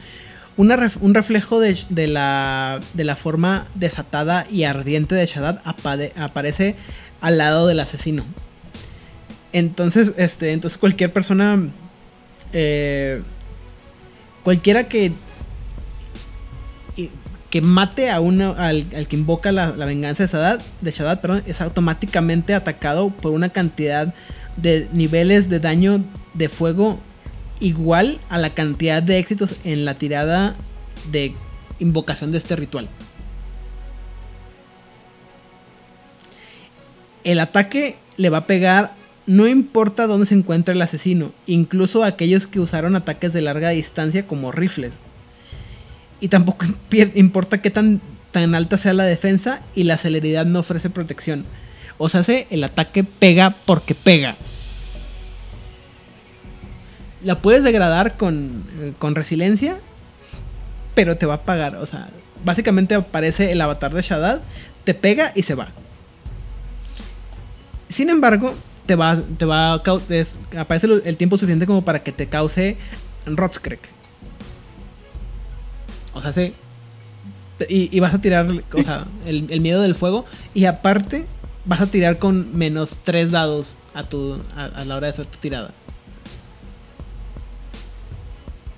[0.57, 6.77] Una un reflejo de, de la, de la forma desatada y ardiente de Shaddad aparece
[7.21, 8.27] al lado del asesino.
[9.55, 11.59] Entonces, este, entonces cualquier persona,
[12.53, 13.23] eh,
[14.43, 15.13] cualquiera que
[17.53, 22.55] que mate a uno al, que invoca la, venganza de Shaddad, de perdón, es automáticamente
[22.55, 24.15] atacado por una cantidad
[24.57, 26.03] de niveles de daño
[26.33, 26.99] de fuego
[27.61, 30.57] igual a la cantidad de éxitos en la tirada
[31.11, 31.35] de
[31.79, 32.89] invocación de este ritual.
[37.23, 38.95] El ataque le va a pegar
[39.27, 44.27] no importa dónde se encuentre el asesino, incluso aquellos que usaron ataques de larga distancia
[44.27, 44.93] como rifles.
[46.23, 46.65] Y tampoco
[47.15, 48.01] importa qué tan,
[48.31, 51.45] tan alta sea la defensa y la celeridad no ofrece protección.
[51.99, 54.35] O sea, se- el ataque pega porque pega.
[57.25, 59.79] La puedes degradar con, eh, con resiliencia,
[60.95, 61.77] pero te va a pagar.
[61.77, 62.09] O sea,
[62.45, 64.41] básicamente aparece el avatar de Shaddad,
[64.85, 65.71] te pega y se va.
[67.89, 68.55] Sin embargo,
[68.87, 69.83] te va, te va a
[70.59, 72.77] aparece el tiempo suficiente como para que te cause
[73.27, 73.81] Rotzkrek.
[76.15, 76.55] O sea, sí.
[77.69, 80.25] Y, y vas a tirar o sea, el, el miedo del fuego.
[80.55, 81.27] Y aparte,
[81.65, 85.27] vas a tirar con menos 3 dados a, tu, a, a la hora de hacer
[85.27, 85.73] tu tirada.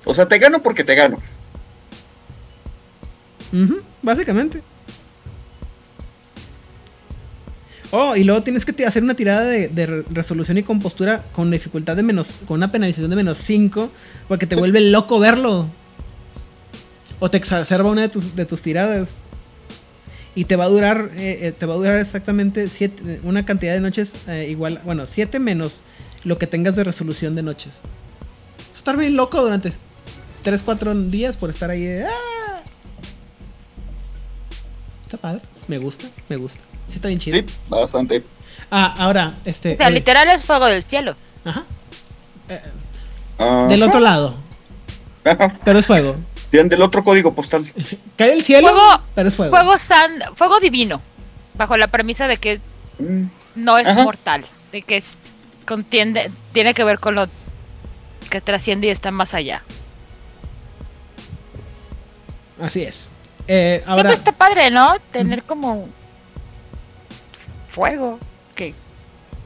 [0.05, 1.19] O sea, te gano porque te gano.
[4.03, 4.63] Básicamente.
[7.91, 11.51] Oh, y luego tienes que hacer una tirada de, de re- resolución y compostura con
[11.51, 12.41] dificultad de menos.
[12.47, 13.91] con una penalización de menos 5.
[14.29, 15.71] Porque te vuelve loco verlo.
[17.21, 19.09] O te exacerba una de tus, de tus tiradas.
[20.35, 21.11] Y te va a durar.
[21.17, 24.81] eh, eh, te va a durar exactamente siete, una cantidad de noches eh, igual.
[24.85, 25.83] Bueno, 7 menos
[26.25, 27.75] lo que tengas de resolución de noches.
[28.69, 29.73] Vas a Estar bien loco durante
[30.45, 31.85] 3-4 días por estar ahí.
[31.85, 32.61] de, "Ah".
[35.05, 35.41] Está padre.
[35.69, 36.61] Me gusta, me gusta.
[36.89, 37.39] Sí, está bien chido.
[37.39, 38.23] Sí, bastante.
[38.71, 39.75] Ah, ahora, este.
[39.75, 41.15] O sea, literal es fuego del cielo.
[41.45, 41.65] Ajá.
[42.49, 42.61] Eh,
[43.39, 43.67] Ajá.
[43.69, 44.35] del otro lado.
[45.65, 46.17] Pero es fuego.
[46.55, 47.67] Tienen del otro código postal.
[48.17, 49.57] Cae del cielo, Fuego- pero es fuego.
[49.57, 51.03] Fuego san, fuego divino.
[51.55, 52.61] Bajo la premisa de que
[53.01, 53.25] Mm,
[53.57, 54.05] no es Ajá.
[54.05, 54.45] mortal.
[54.71, 55.17] De que es,
[55.67, 57.27] contiende, tiene que ver con lo
[58.31, 59.65] que trasciende y está más allá.
[62.63, 63.11] Así es.
[63.49, 64.95] Eh, Siempre está padre, ¿no?
[65.11, 65.89] Tener como
[67.69, 68.21] fuego
[68.55, 68.75] que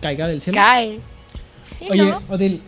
[0.03, 0.59] caiga del cielo.
[0.61, 1.01] cae.
[1.63, 2.23] Sí, Oye, ¿no?
[2.29, 2.63] Odil,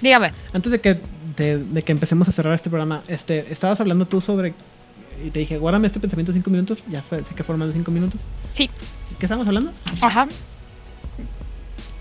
[0.00, 0.32] Dígame.
[0.54, 0.98] antes de que,
[1.36, 4.54] de, de que empecemos a cerrar este programa, este, estabas hablando tú sobre.
[5.24, 6.82] Y te dije, guárdame este pensamiento cinco minutos.
[6.88, 8.22] Ya fue, sé que más de cinco minutos.
[8.52, 8.68] Sí.
[9.18, 9.72] ¿Qué estábamos hablando?
[10.00, 10.26] Ajá.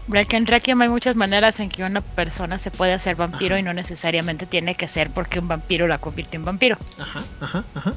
[0.08, 3.60] Porque en Requiem hay muchas maneras en que una persona se puede hacer vampiro Ajá.
[3.60, 6.78] y no necesariamente tiene que ser porque un vampiro la convirtió en vampiro.
[7.00, 7.94] Ajá, ajá, ajá.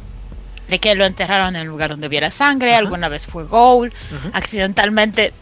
[0.68, 2.78] De que lo enterraron en el lugar donde hubiera sangre, Ajá.
[2.80, 3.44] alguna vez fue
[4.14, 4.30] Ajá.
[4.32, 5.32] accidentalmente,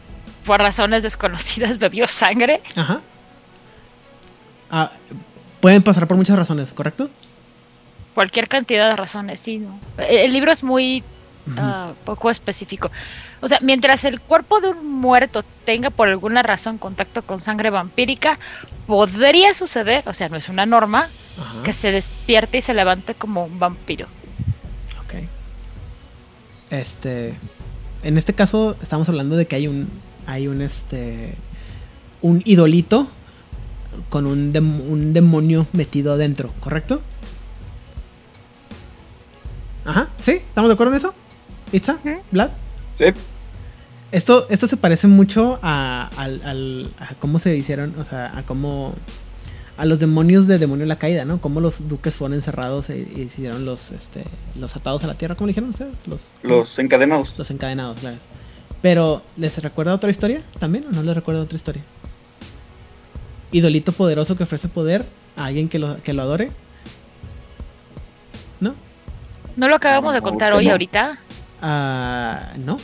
[0.47, 2.62] por razones desconocidas, bebió sangre.
[2.77, 3.01] Ajá.
[4.71, 4.93] Ah,
[5.65, 7.09] pueden pasar por muchas razones, ¿correcto?
[8.12, 9.57] Cualquier cantidad de razones, sí.
[9.57, 9.81] ¿no?
[9.97, 11.03] Eh, El libro es muy
[11.57, 12.91] ah, poco específico.
[13.41, 17.70] O sea, mientras el cuerpo de un muerto tenga por alguna razón contacto con sangre
[17.70, 18.39] vampírica,
[18.86, 21.09] podría suceder, o sea, no es una norma,
[21.41, 21.62] Ajá.
[21.65, 24.07] que se despierte y se levante como un vampiro.
[25.03, 25.15] Ok.
[26.69, 27.36] Este.
[28.03, 29.89] En este caso, estamos hablando de que hay un.
[30.27, 31.36] Hay un este.
[32.20, 33.09] Un idolito.
[34.09, 37.01] Con un, dem- un demonio metido adentro, ¿correcto?
[39.85, 40.33] Ajá, ¿sí?
[40.33, 41.15] ¿Estamos de acuerdo en eso?
[41.73, 41.99] ¿Itza?
[42.05, 42.21] Ujú.
[42.31, 42.51] ¿Vlad?
[42.97, 43.07] Sí.
[44.12, 48.45] Esto, esto se parece mucho a, al- al- a cómo se hicieron, o sea, a
[48.45, 48.95] cómo...
[49.77, 51.41] A los demonios de Demonio de la Caída, ¿no?
[51.41, 54.23] Cómo los duques fueron encerrados y, y hicieron los, este,
[54.55, 55.93] los atados a la tierra, ¿cómo le dijeron ustedes?
[56.07, 57.35] Los, Los encadenados.
[57.37, 58.19] los encadenados, claro.
[58.83, 61.83] Pero, ¿les recuerda otra historia también o no les recuerda otra historia?
[63.55, 65.07] Idolito poderoso que ofrece poder
[65.37, 66.51] a alguien que lo, que lo adore.
[68.59, 68.75] ¿No?
[69.57, 70.73] ¿No lo acabamos de contar hoy no.
[70.73, 71.19] ahorita?
[71.63, 72.79] Ah, no.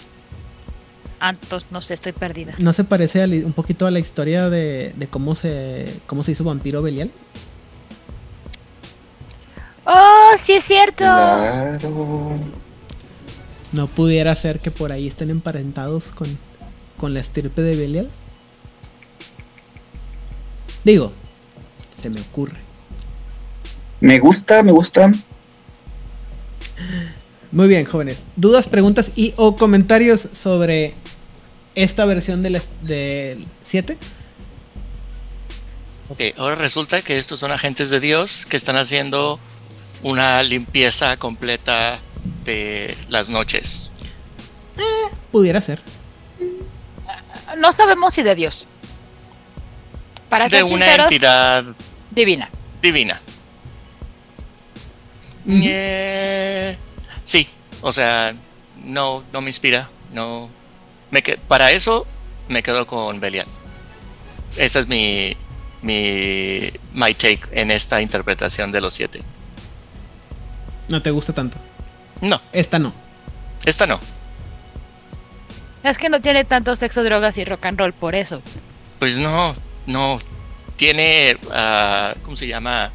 [1.18, 2.54] Ah, entonces no sé, estoy perdida.
[2.58, 6.44] ¿No se parece un poquito a la historia de, de cómo se cómo se hizo
[6.44, 7.10] vampiro Belial?
[9.84, 10.98] ¡Oh, sí es cierto!
[10.98, 12.38] Claro.
[13.72, 16.38] ¿No pudiera ser que por ahí estén emparentados con,
[16.96, 18.08] con la estirpe de Belial?
[20.84, 21.12] Digo,
[22.00, 22.56] se me ocurre.
[24.00, 25.12] Me gusta, me gusta.
[27.52, 28.24] Muy bien, jóvenes.
[28.36, 30.94] ¿Dudas, preguntas y o comentarios sobre
[31.74, 32.60] esta versión del
[33.62, 33.98] 7?
[36.08, 39.38] Ok, ahora resulta que estos son agentes de Dios que están haciendo
[40.02, 42.00] una limpieza completa
[42.44, 43.92] de las noches.
[45.30, 45.82] Pudiera ser.
[47.58, 48.66] No sabemos si de Dios.
[50.30, 51.64] Para De ser una sinceros, entidad
[52.10, 52.48] divina.
[52.80, 53.20] divina.
[55.48, 56.76] Eh,
[57.22, 57.48] sí,
[57.80, 58.34] o sea,
[58.84, 59.88] no, no me inspira.
[60.12, 60.50] No,
[61.10, 62.06] me que- para eso
[62.48, 63.46] me quedo con Belial.
[64.56, 65.36] Esa es mi,
[65.82, 69.22] mi my take en esta interpretación de los siete.
[70.88, 71.58] No te gusta tanto.
[72.20, 72.92] No, Esta no.
[73.64, 73.98] esta no.
[75.82, 78.42] Es que no tiene tanto sexo, drogas y rock and roll por eso.
[78.98, 79.54] Pues no,
[79.90, 80.18] no.
[80.76, 82.92] Tiene, ah, ¿cómo se llama?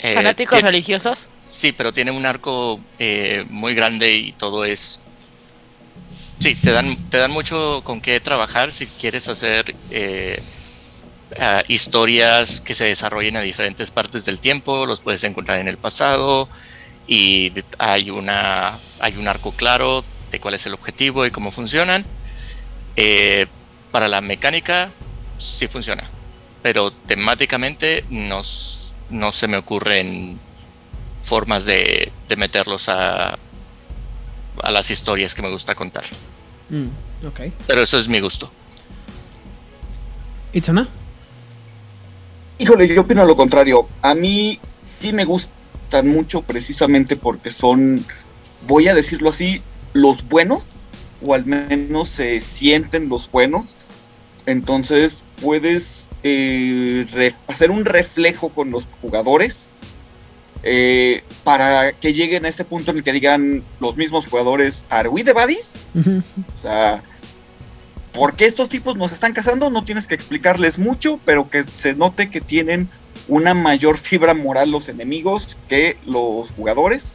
[0.00, 1.28] Eh, Fanáticos tiene- religiosos.
[1.44, 5.00] Sí, pero tiene un arco eh, muy grande y todo es.
[6.38, 10.42] Sí, te dan, te dan mucho con qué trabajar si quieres hacer eh,
[11.38, 15.76] ah, historias que se desarrollen a diferentes partes del tiempo, los puedes encontrar en el
[15.76, 16.48] pasado
[17.06, 22.06] y hay, una, hay un arco claro de cuál es el objetivo y cómo funcionan.
[23.90, 24.92] Para la mecánica
[25.40, 26.08] sí funciona,
[26.62, 28.42] pero temáticamente no,
[29.10, 30.38] no se me ocurren
[31.22, 33.38] formas de, de meterlos a,
[34.62, 36.04] a las historias que me gusta contar.
[36.68, 37.40] Mm, ok.
[37.66, 38.50] Pero eso es mi gusto.
[40.52, 40.88] ¿Itzona?
[42.58, 43.88] Híjole, yo opino lo contrario.
[44.02, 48.04] A mí sí me gustan mucho precisamente porque son,
[48.66, 49.62] voy a decirlo así,
[49.92, 50.66] los buenos,
[51.22, 53.76] o al menos se sienten los buenos.
[54.46, 59.70] Entonces puedes eh, hacer un reflejo con los jugadores
[60.62, 65.08] eh, para que lleguen a ese punto en el que digan los mismos jugadores, ¿Are
[65.08, 65.72] we the baddies?
[65.94, 66.22] Ujú.
[66.54, 67.02] O sea,
[68.12, 69.70] ¿por qué estos tipos nos están cazando?
[69.70, 72.90] No tienes que explicarles mucho, pero que se note que tienen
[73.26, 77.14] una mayor fibra moral los enemigos que los jugadores.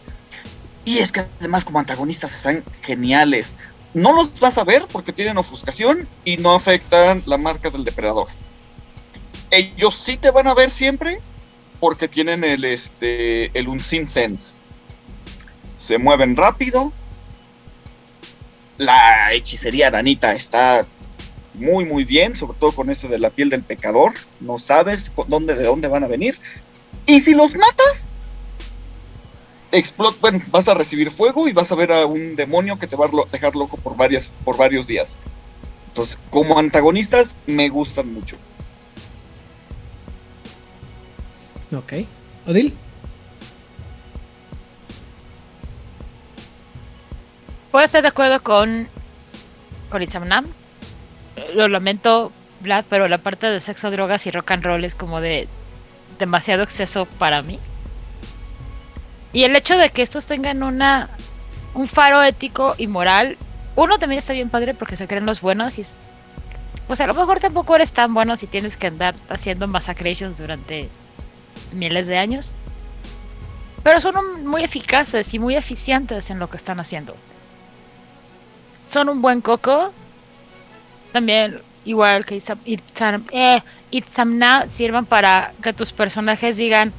[0.84, 3.54] Y es que además como antagonistas están geniales.
[3.96, 8.28] No los vas a ver porque tienen ofuscación y no afectan la marca del depredador.
[9.50, 11.22] Ellos sí te van a ver siempre
[11.80, 14.62] porque tienen el este el Unseen Sense.
[15.78, 16.92] Se mueven rápido,
[18.78, 20.86] la hechicería danita está
[21.54, 24.12] muy muy bien, sobre todo con eso de la piel del pecador,
[24.42, 26.38] no sabes dónde, de dónde van a venir.
[27.06, 28.05] Y si los matas,
[29.76, 32.96] explot bueno, vas a recibir fuego y vas a ver a un demonio que te
[32.96, 35.18] va a dejar loco por, varias, por varios días.
[35.88, 38.38] Entonces, como antagonistas, me gustan mucho.
[41.76, 41.94] Ok.
[42.48, 42.76] Odil.
[47.72, 48.88] Puedo estar de acuerdo con,
[49.90, 50.46] con Itzamnam.
[51.54, 52.32] Lo lamento,
[52.62, 55.50] Vlad, pero la parte de sexo, drogas y rock and roll es como de
[56.20, 57.60] demasiado exceso para mí.
[59.36, 61.10] Y el hecho de que estos tengan una
[61.74, 63.38] un faro ético y moral,
[63.76, 65.98] uno también está bien padre porque se creen los buenos y es,
[66.88, 70.88] pues a lo mejor tampoco eres tan bueno si tienes que andar haciendo massacrations durante
[71.74, 72.53] miles de años.
[73.84, 77.18] Pero son muy eficaces y muy eficientes en lo que están haciendo.
[78.86, 79.91] Son un buen coco.
[81.12, 82.41] También, igual que
[83.34, 86.94] eh, Itzamna, sirvan para que tus personajes digan,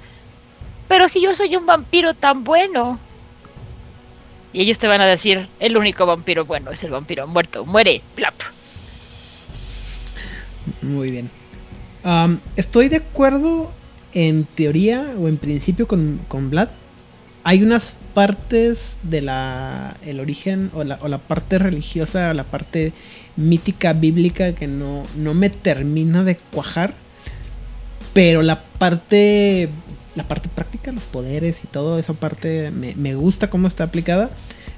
[0.88, 2.98] pero si yo soy un vampiro tan bueno.
[4.52, 7.66] Y ellos te van a decir, el único vampiro bueno es el vampiro muerto.
[7.66, 8.34] Muere, plap.
[10.82, 11.30] Muy bien.
[12.56, 13.72] estoy de acuerdo
[14.14, 16.70] en teoría o en principio con, con Vlad.
[17.44, 22.44] Hay unas partes de la el origen o la, o la parte religiosa o la
[22.44, 22.94] parte
[23.36, 26.94] mítica bíblica que no, no me termina de cuajar.
[28.14, 29.68] Pero la parte
[30.16, 34.30] la parte práctica, los poderes y todo esa parte me, gusta cómo está aplicada.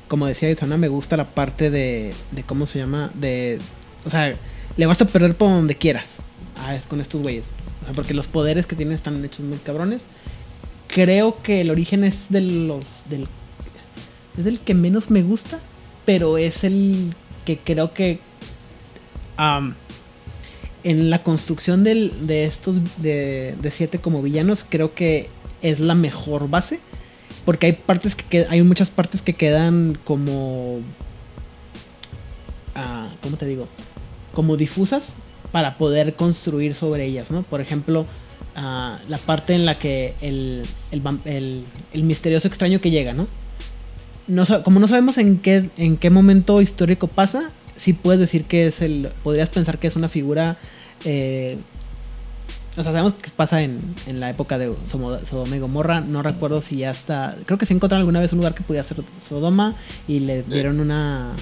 [0.08, 3.58] Como decía Isana, me gusta la parte de, de cómo se llama, de,
[4.04, 4.36] o sea,
[4.76, 6.16] le vas a perder por donde quieras.
[6.56, 7.44] Ah, es con estos güeyes.
[7.94, 10.06] Porque los poderes que tienen están hechos muy cabrones.
[10.88, 13.28] Creo que el origen es de los, del,
[14.36, 15.60] es del que menos me gusta,
[16.04, 18.20] pero es el que creo que
[20.84, 25.28] en la construcción de estos de, siete como villanos, creo que
[25.62, 26.80] es la mejor base.
[27.44, 30.80] Porque hay partes que hay muchas partes que quedan como.
[32.74, 33.68] Ah, ¿Cómo te digo?
[34.34, 35.16] Como difusas
[35.50, 37.42] para poder construir sobre ellas, ¿no?
[37.42, 38.04] Por ejemplo,
[38.54, 43.26] ah, la parte en la que el, el, misterioso extraño que llega, ¿no?
[44.26, 48.66] no como no sabemos en qué, en qué momento histórico pasa, sí puedes decir que
[48.66, 49.10] es el.
[49.22, 50.58] Podrías pensar que es una figura.
[51.04, 51.56] Eh,
[52.76, 56.00] o sea, sabemos que pasa en, en la época de Sodoma y Gomorra.
[56.00, 57.36] No recuerdo si ya está.
[57.46, 59.74] Creo que se encontraron alguna vez un lugar que pudiera ser Sodoma
[60.06, 61.34] y le dieron una.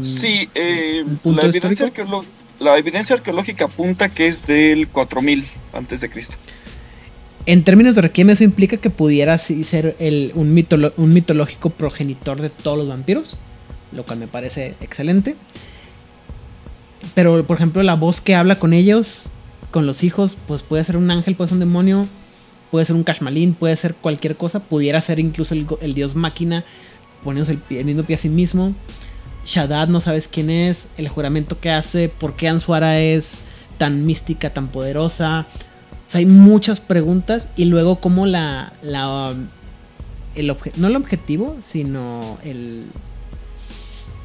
[0.00, 1.92] sí, eh, la, evidencia
[2.58, 6.36] la evidencia arqueológica apunta que es del 4000 antes de Cristo.
[7.44, 10.66] En términos de Requiem, eso implica que pudiera ser el, un,
[10.96, 13.38] un mitológico progenitor de todos los vampiros
[13.92, 15.36] lo cual me parece excelente.
[17.14, 19.30] Pero, por ejemplo, la voz que habla con ellos,
[19.70, 22.06] con los hijos, pues puede ser un ángel, puede ser un demonio,
[22.70, 26.64] puede ser un Kashmalin, puede ser cualquier cosa, pudiera ser incluso el, dios máquina
[27.24, 28.74] poniéndose el, mismo pie a sí mismo.
[29.44, 33.40] Shaddad no sabes quién es, el juramento que hace, por qué Ansuara es
[33.78, 35.46] tan mística, tan poderosa.
[36.08, 39.34] O sea, hay muchas preguntas y luego como la, la
[40.34, 42.86] el no el objetivo, sino el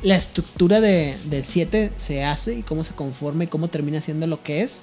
[0.04, 4.28] la estructura de, del 7 se hace y cómo se conforma y cómo termina siendo
[4.28, 4.82] lo que es.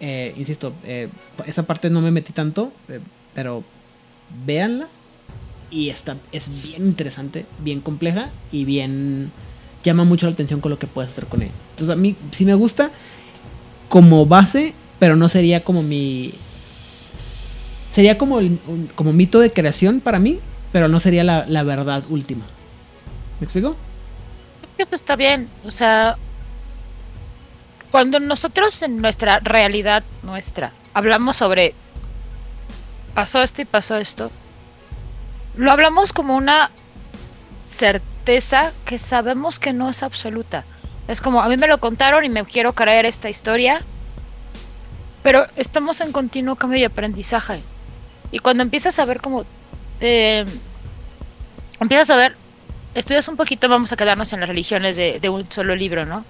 [0.00, 1.08] Eh, insisto, eh,
[1.46, 3.00] esa parte no me metí tanto, eh,
[3.34, 3.62] pero
[4.44, 4.88] véanla.
[5.70, 9.32] Y está, es bien interesante, bien compleja y bien.
[9.84, 11.52] llama mucho la atención con lo que puedes hacer con ella.
[11.70, 12.90] Entonces, a mí sí me gusta
[13.88, 16.34] como base, pero no sería como mi.
[17.92, 18.58] Sería como, el,
[18.94, 20.38] como mito de creación para mí,
[20.72, 22.46] pero no sería la, la verdad última.
[23.40, 23.76] ¿Me explico?
[24.84, 25.48] Que está bien.
[25.64, 26.16] O sea,
[27.90, 31.74] cuando nosotros en nuestra realidad nuestra hablamos sobre
[33.14, 34.30] pasó esto y pasó esto,
[35.56, 36.70] lo hablamos como una
[37.64, 40.64] certeza que sabemos que no es absoluta.
[41.08, 43.82] Es como, a mí me lo contaron y me quiero creer esta historia,
[45.22, 47.62] pero estamos en continuo cambio y aprendizaje.
[48.30, 49.44] Y cuando empiezas a ver como...
[50.00, 50.44] Eh,
[51.80, 52.36] empiezas a ver
[52.96, 56.24] estudias un poquito, vamos a quedarnos en las religiones de, un solo libro, ¿no?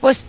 [0.00, 0.26] Pues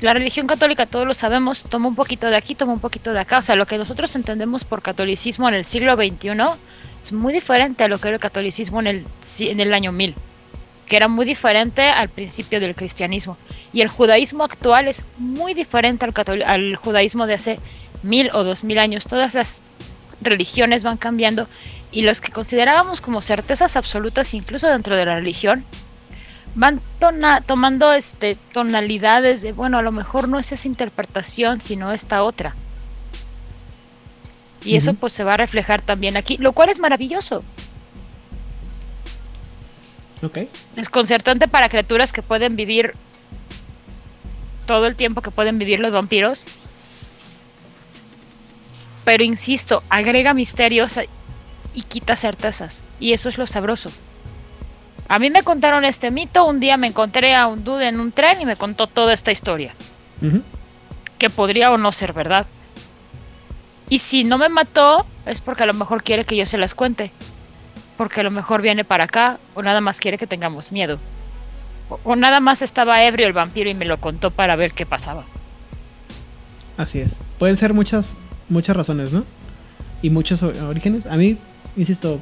[0.00, 3.20] la religión católica, todos lo sabemos, toma un poquito de aquí, toma un poquito de
[3.20, 3.38] acá.
[3.38, 6.30] O sea, lo que nosotros entendemos por catolicismo en el siglo XXI
[7.00, 9.06] es muy diferente a lo que era el catolicismo en el,
[9.40, 10.14] en el año 1000,
[10.86, 13.36] que era muy diferente al principio del cristianismo.
[13.72, 17.58] Y el judaísmo actual es muy diferente al, al judaísmo de hace
[18.02, 19.06] mil o dos mil años.
[19.06, 19.62] Todas las
[20.20, 21.48] religiones van cambiando
[21.94, 25.64] y los que considerábamos como certezas absolutas incluso dentro de la religión,
[26.56, 31.92] van tona- tomando este tonalidades de, bueno, a lo mejor no es esa interpretación, sino
[31.92, 32.54] esta otra.
[34.64, 37.44] Y eso pues se va a reflejar también aquí, lo cual es maravilloso.
[40.22, 40.38] Ok.
[40.74, 42.94] Desconcertante para criaturas que pueden vivir
[44.66, 46.46] todo el tiempo que pueden vivir los vampiros.
[49.04, 50.98] Pero insisto, agrega misterios
[51.74, 52.84] y quita certezas.
[53.00, 53.90] Y eso es lo sabroso.
[55.08, 58.12] A mí me contaron este mito, un día me encontré a un dude en un
[58.12, 59.74] tren y me contó toda esta historia.
[61.18, 62.46] Que podría o no ser verdad.
[63.90, 66.74] Y si no me mató, es porque a lo mejor quiere que yo se las
[66.74, 67.10] cuente.
[67.98, 70.98] Porque a lo mejor viene para acá o nada más quiere que tengamos miedo.
[71.90, 74.86] O, o nada más estaba ebrio el vampiro y me lo contó para ver qué
[74.86, 75.24] pasaba.
[76.78, 77.20] Así es.
[77.38, 78.16] Pueden ser muchas,
[78.48, 79.24] muchas razones, ¿no?
[80.00, 81.06] Y muchos orígenes.
[81.06, 81.38] A mí,
[81.76, 82.20] insisto,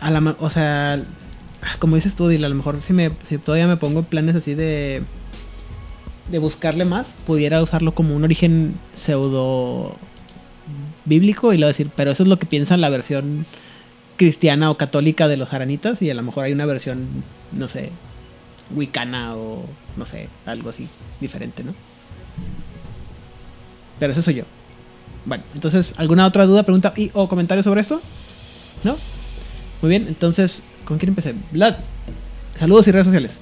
[0.00, 1.02] a la, o sea,
[1.78, 4.54] como dices tú, Dil, a lo mejor si, me, si todavía me pongo planes así
[4.54, 5.02] de,
[6.30, 9.96] de buscarle más, pudiera usarlo como un origen pseudo
[11.04, 13.46] bíblico y luego decir, pero eso es lo que piensa la versión
[14.16, 17.90] cristiana o católica de los aranitas y a lo mejor hay una versión, no sé,
[18.74, 19.64] wicana o
[19.96, 20.88] no sé, algo así
[21.20, 21.74] diferente, ¿no?
[23.98, 24.44] Pero eso soy yo.
[25.24, 28.00] Bueno, entonces, ¿alguna otra duda, pregunta y o comentario sobre esto?
[28.82, 28.96] ¿No?
[29.80, 31.34] Muy bien, entonces, ¿con quién empecé?
[31.50, 31.76] Vlad.
[32.58, 33.40] Saludos y redes sociales.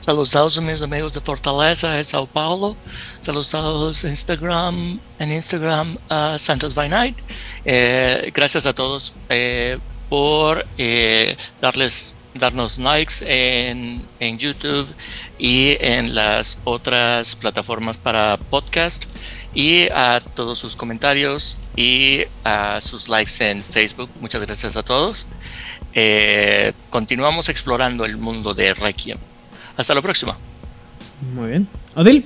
[0.00, 2.76] Saludos a mis amigos de Fortaleza de Sao Paulo.
[3.20, 7.16] Saludos Instagram, en Instagram a Santos by Night.
[7.64, 9.78] Eh, gracias a todos eh,
[10.08, 14.86] por eh, darles darnos likes en, en YouTube
[15.38, 19.06] y en las otras plataformas para podcast
[19.58, 24.08] y a todos sus comentarios y a sus likes en Facebook.
[24.20, 25.26] Muchas gracias a todos.
[25.94, 29.18] Eh, continuamos explorando el mundo de Requiem.
[29.76, 30.38] Hasta la próxima.
[31.34, 31.68] Muy bien.
[31.96, 32.24] Odil.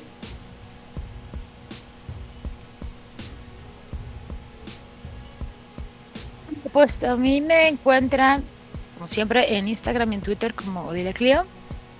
[6.70, 8.44] Pues a mí me encuentran,
[8.92, 11.46] como siempre, en Instagram y en Twitter como Odile Clio.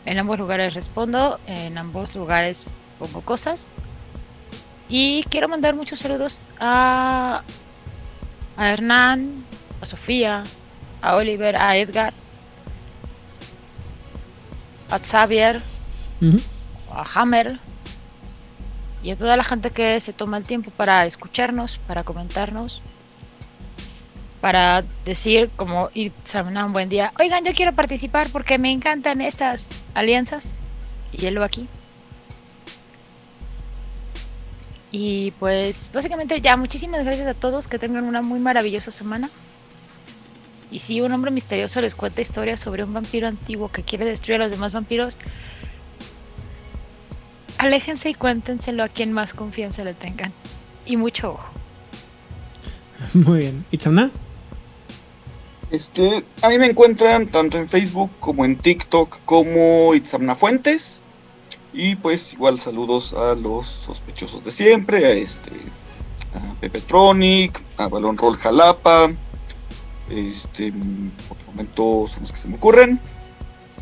[0.04, 2.66] En ambos lugares respondo, en ambos lugares
[2.98, 3.66] pongo cosas.
[4.94, 7.42] Y quiero mandar muchos saludos a,
[8.58, 9.42] a Hernán,
[9.80, 10.42] a Sofía,
[11.00, 12.12] a Oliver, a Edgar,
[14.90, 15.62] a Xavier,
[16.90, 17.58] a Hammer
[19.02, 22.82] y a toda la gente que se toma el tiempo para escucharnos, para comentarnos,
[24.42, 26.12] para decir como y
[26.66, 30.54] un buen día, oigan, yo quiero participar porque me encantan estas alianzas
[31.12, 31.66] y él lo aquí.
[34.92, 39.30] Y pues básicamente ya muchísimas gracias a todos, que tengan una muy maravillosa semana.
[40.70, 44.40] Y si un hombre misterioso les cuenta historias sobre un vampiro antiguo que quiere destruir
[44.40, 45.18] a los demás vampiros,
[47.58, 50.32] aléjense y cuéntenselo a quien más confianza le tengan.
[50.86, 51.52] Y mucho ojo.
[53.14, 53.64] Muy bien.
[53.70, 54.10] ¿Itzamna?
[55.70, 61.01] Este, a mí me encuentran tanto en Facebook como en TikTok como Itzamna Fuentes.
[61.72, 65.50] Y pues igual saludos a los sospechosos de siempre, a este,
[66.34, 69.10] a Pepetronic, a Balón Roll Jalapa.
[70.10, 70.72] Este,
[71.28, 73.00] por el momento son los que se me ocurren.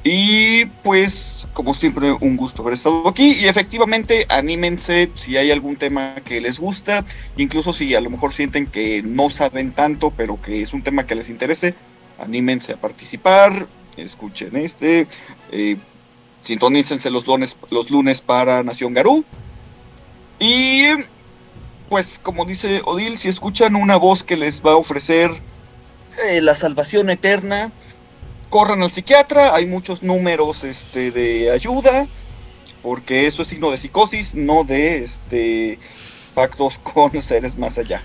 [0.02, 3.32] Y pues, como siempre, un gusto haber estado aquí.
[3.32, 7.04] Y efectivamente, anímense si hay algún tema que les gusta.
[7.36, 11.06] Incluso si a lo mejor sienten que no saben tanto, pero que es un tema
[11.06, 11.74] que les interese,
[12.18, 13.66] anímense a participar.
[13.96, 15.06] Escuchen este.
[15.50, 15.76] Eh,
[16.42, 19.24] sintonícense los lunes, los lunes para Nación Garú.
[20.38, 20.84] Y
[21.88, 25.30] pues, como dice Odil, si escuchan una voz que les va a ofrecer
[26.28, 27.72] eh, la salvación eterna,
[28.48, 32.06] corran al psiquiatra, hay muchos números este, de ayuda,
[32.82, 35.78] porque eso es signo de psicosis, no de este,
[36.34, 38.02] pactos con seres más allá.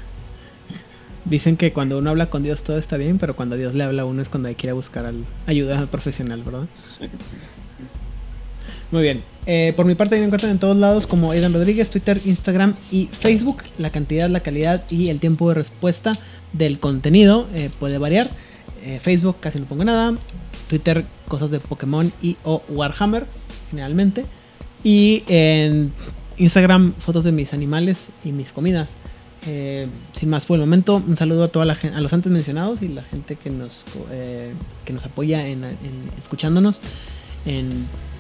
[1.24, 4.04] Dicen que cuando uno habla con Dios todo está bien, pero cuando Dios le habla
[4.04, 6.68] a uno es cuando hay que ir a buscar al- ayuda profesional, ¿verdad?
[7.00, 7.10] Sí.
[8.96, 9.24] Muy bien.
[9.46, 13.08] Eh, por mi parte me encuentran en todos lados como Aidan Rodríguez, Twitter, Instagram y
[13.08, 13.64] Facebook.
[13.78, 16.14] La cantidad, la calidad y el tiempo de respuesta
[16.54, 18.30] del contenido eh, puede variar.
[18.86, 20.16] Eh, Facebook casi no pongo nada.
[20.70, 23.26] Twitter cosas de Pokémon y o Warhammer
[23.70, 24.24] generalmente.
[24.82, 25.92] Y en
[26.38, 28.92] Instagram fotos de mis animales y mis comidas.
[29.44, 32.82] Sin más por el momento, un saludo a toda la gente, a los antes mencionados
[32.82, 34.54] y la gente que nos eh,
[34.86, 35.66] que nos apoya en,
[36.18, 36.80] escuchándonos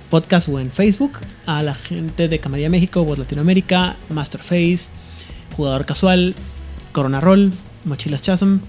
[0.09, 1.13] podcast o en Facebook,
[1.45, 4.87] a la gente de Camarilla México, Voz Latinoamérica, Masterface,
[5.55, 6.35] Jugador Casual,
[6.91, 7.51] Corona Roll,
[7.85, 8.59] Mochilas Chasm,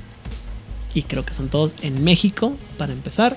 [0.94, 3.36] y creo que son todos en México para empezar.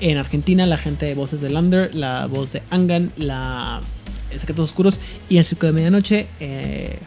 [0.00, 3.80] En Argentina, la gente de Voces de Lander, la voz de Angan, la
[4.30, 6.98] Secretos Oscuros y El Circo de Medianoche, eh,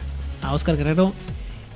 [0.41, 1.14] a Oscar Guerrero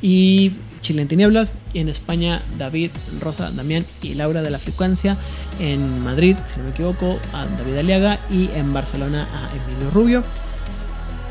[0.01, 0.51] y
[0.83, 1.53] Chile en Tinieblas.
[1.73, 5.17] Y en España, David, Rosa, Damián y Laura de la Frecuencia.
[5.59, 8.19] En Madrid, si no me equivoco, a David Aliaga.
[8.29, 10.23] Y en Barcelona, a Emilio Rubio.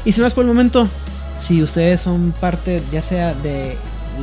[0.04, 0.88] Y sin más por el momento,
[1.38, 3.76] si ustedes son parte, ya sea de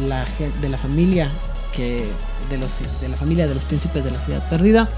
[0.08, 0.26] la,
[0.62, 1.30] de la familia
[1.74, 2.04] que
[2.50, 4.90] de, los, de la familia de los príncipes de la ciudad perdida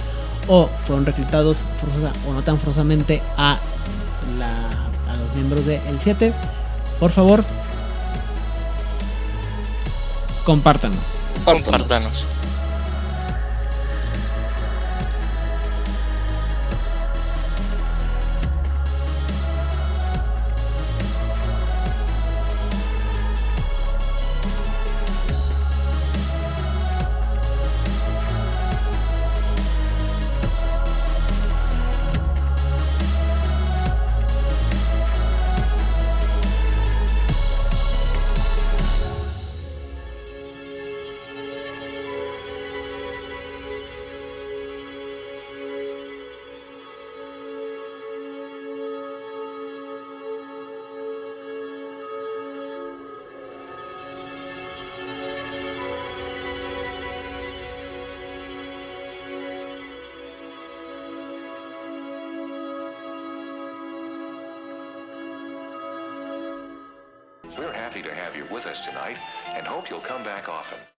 [0.48, 1.58] o fueron reclutados
[2.28, 3.58] o no tan forzosamente a,
[4.38, 4.68] la,
[5.12, 6.34] a los miembros del El 7,
[7.00, 7.44] por favor,
[10.44, 11.00] compártanos.
[11.46, 12.26] Compártanos.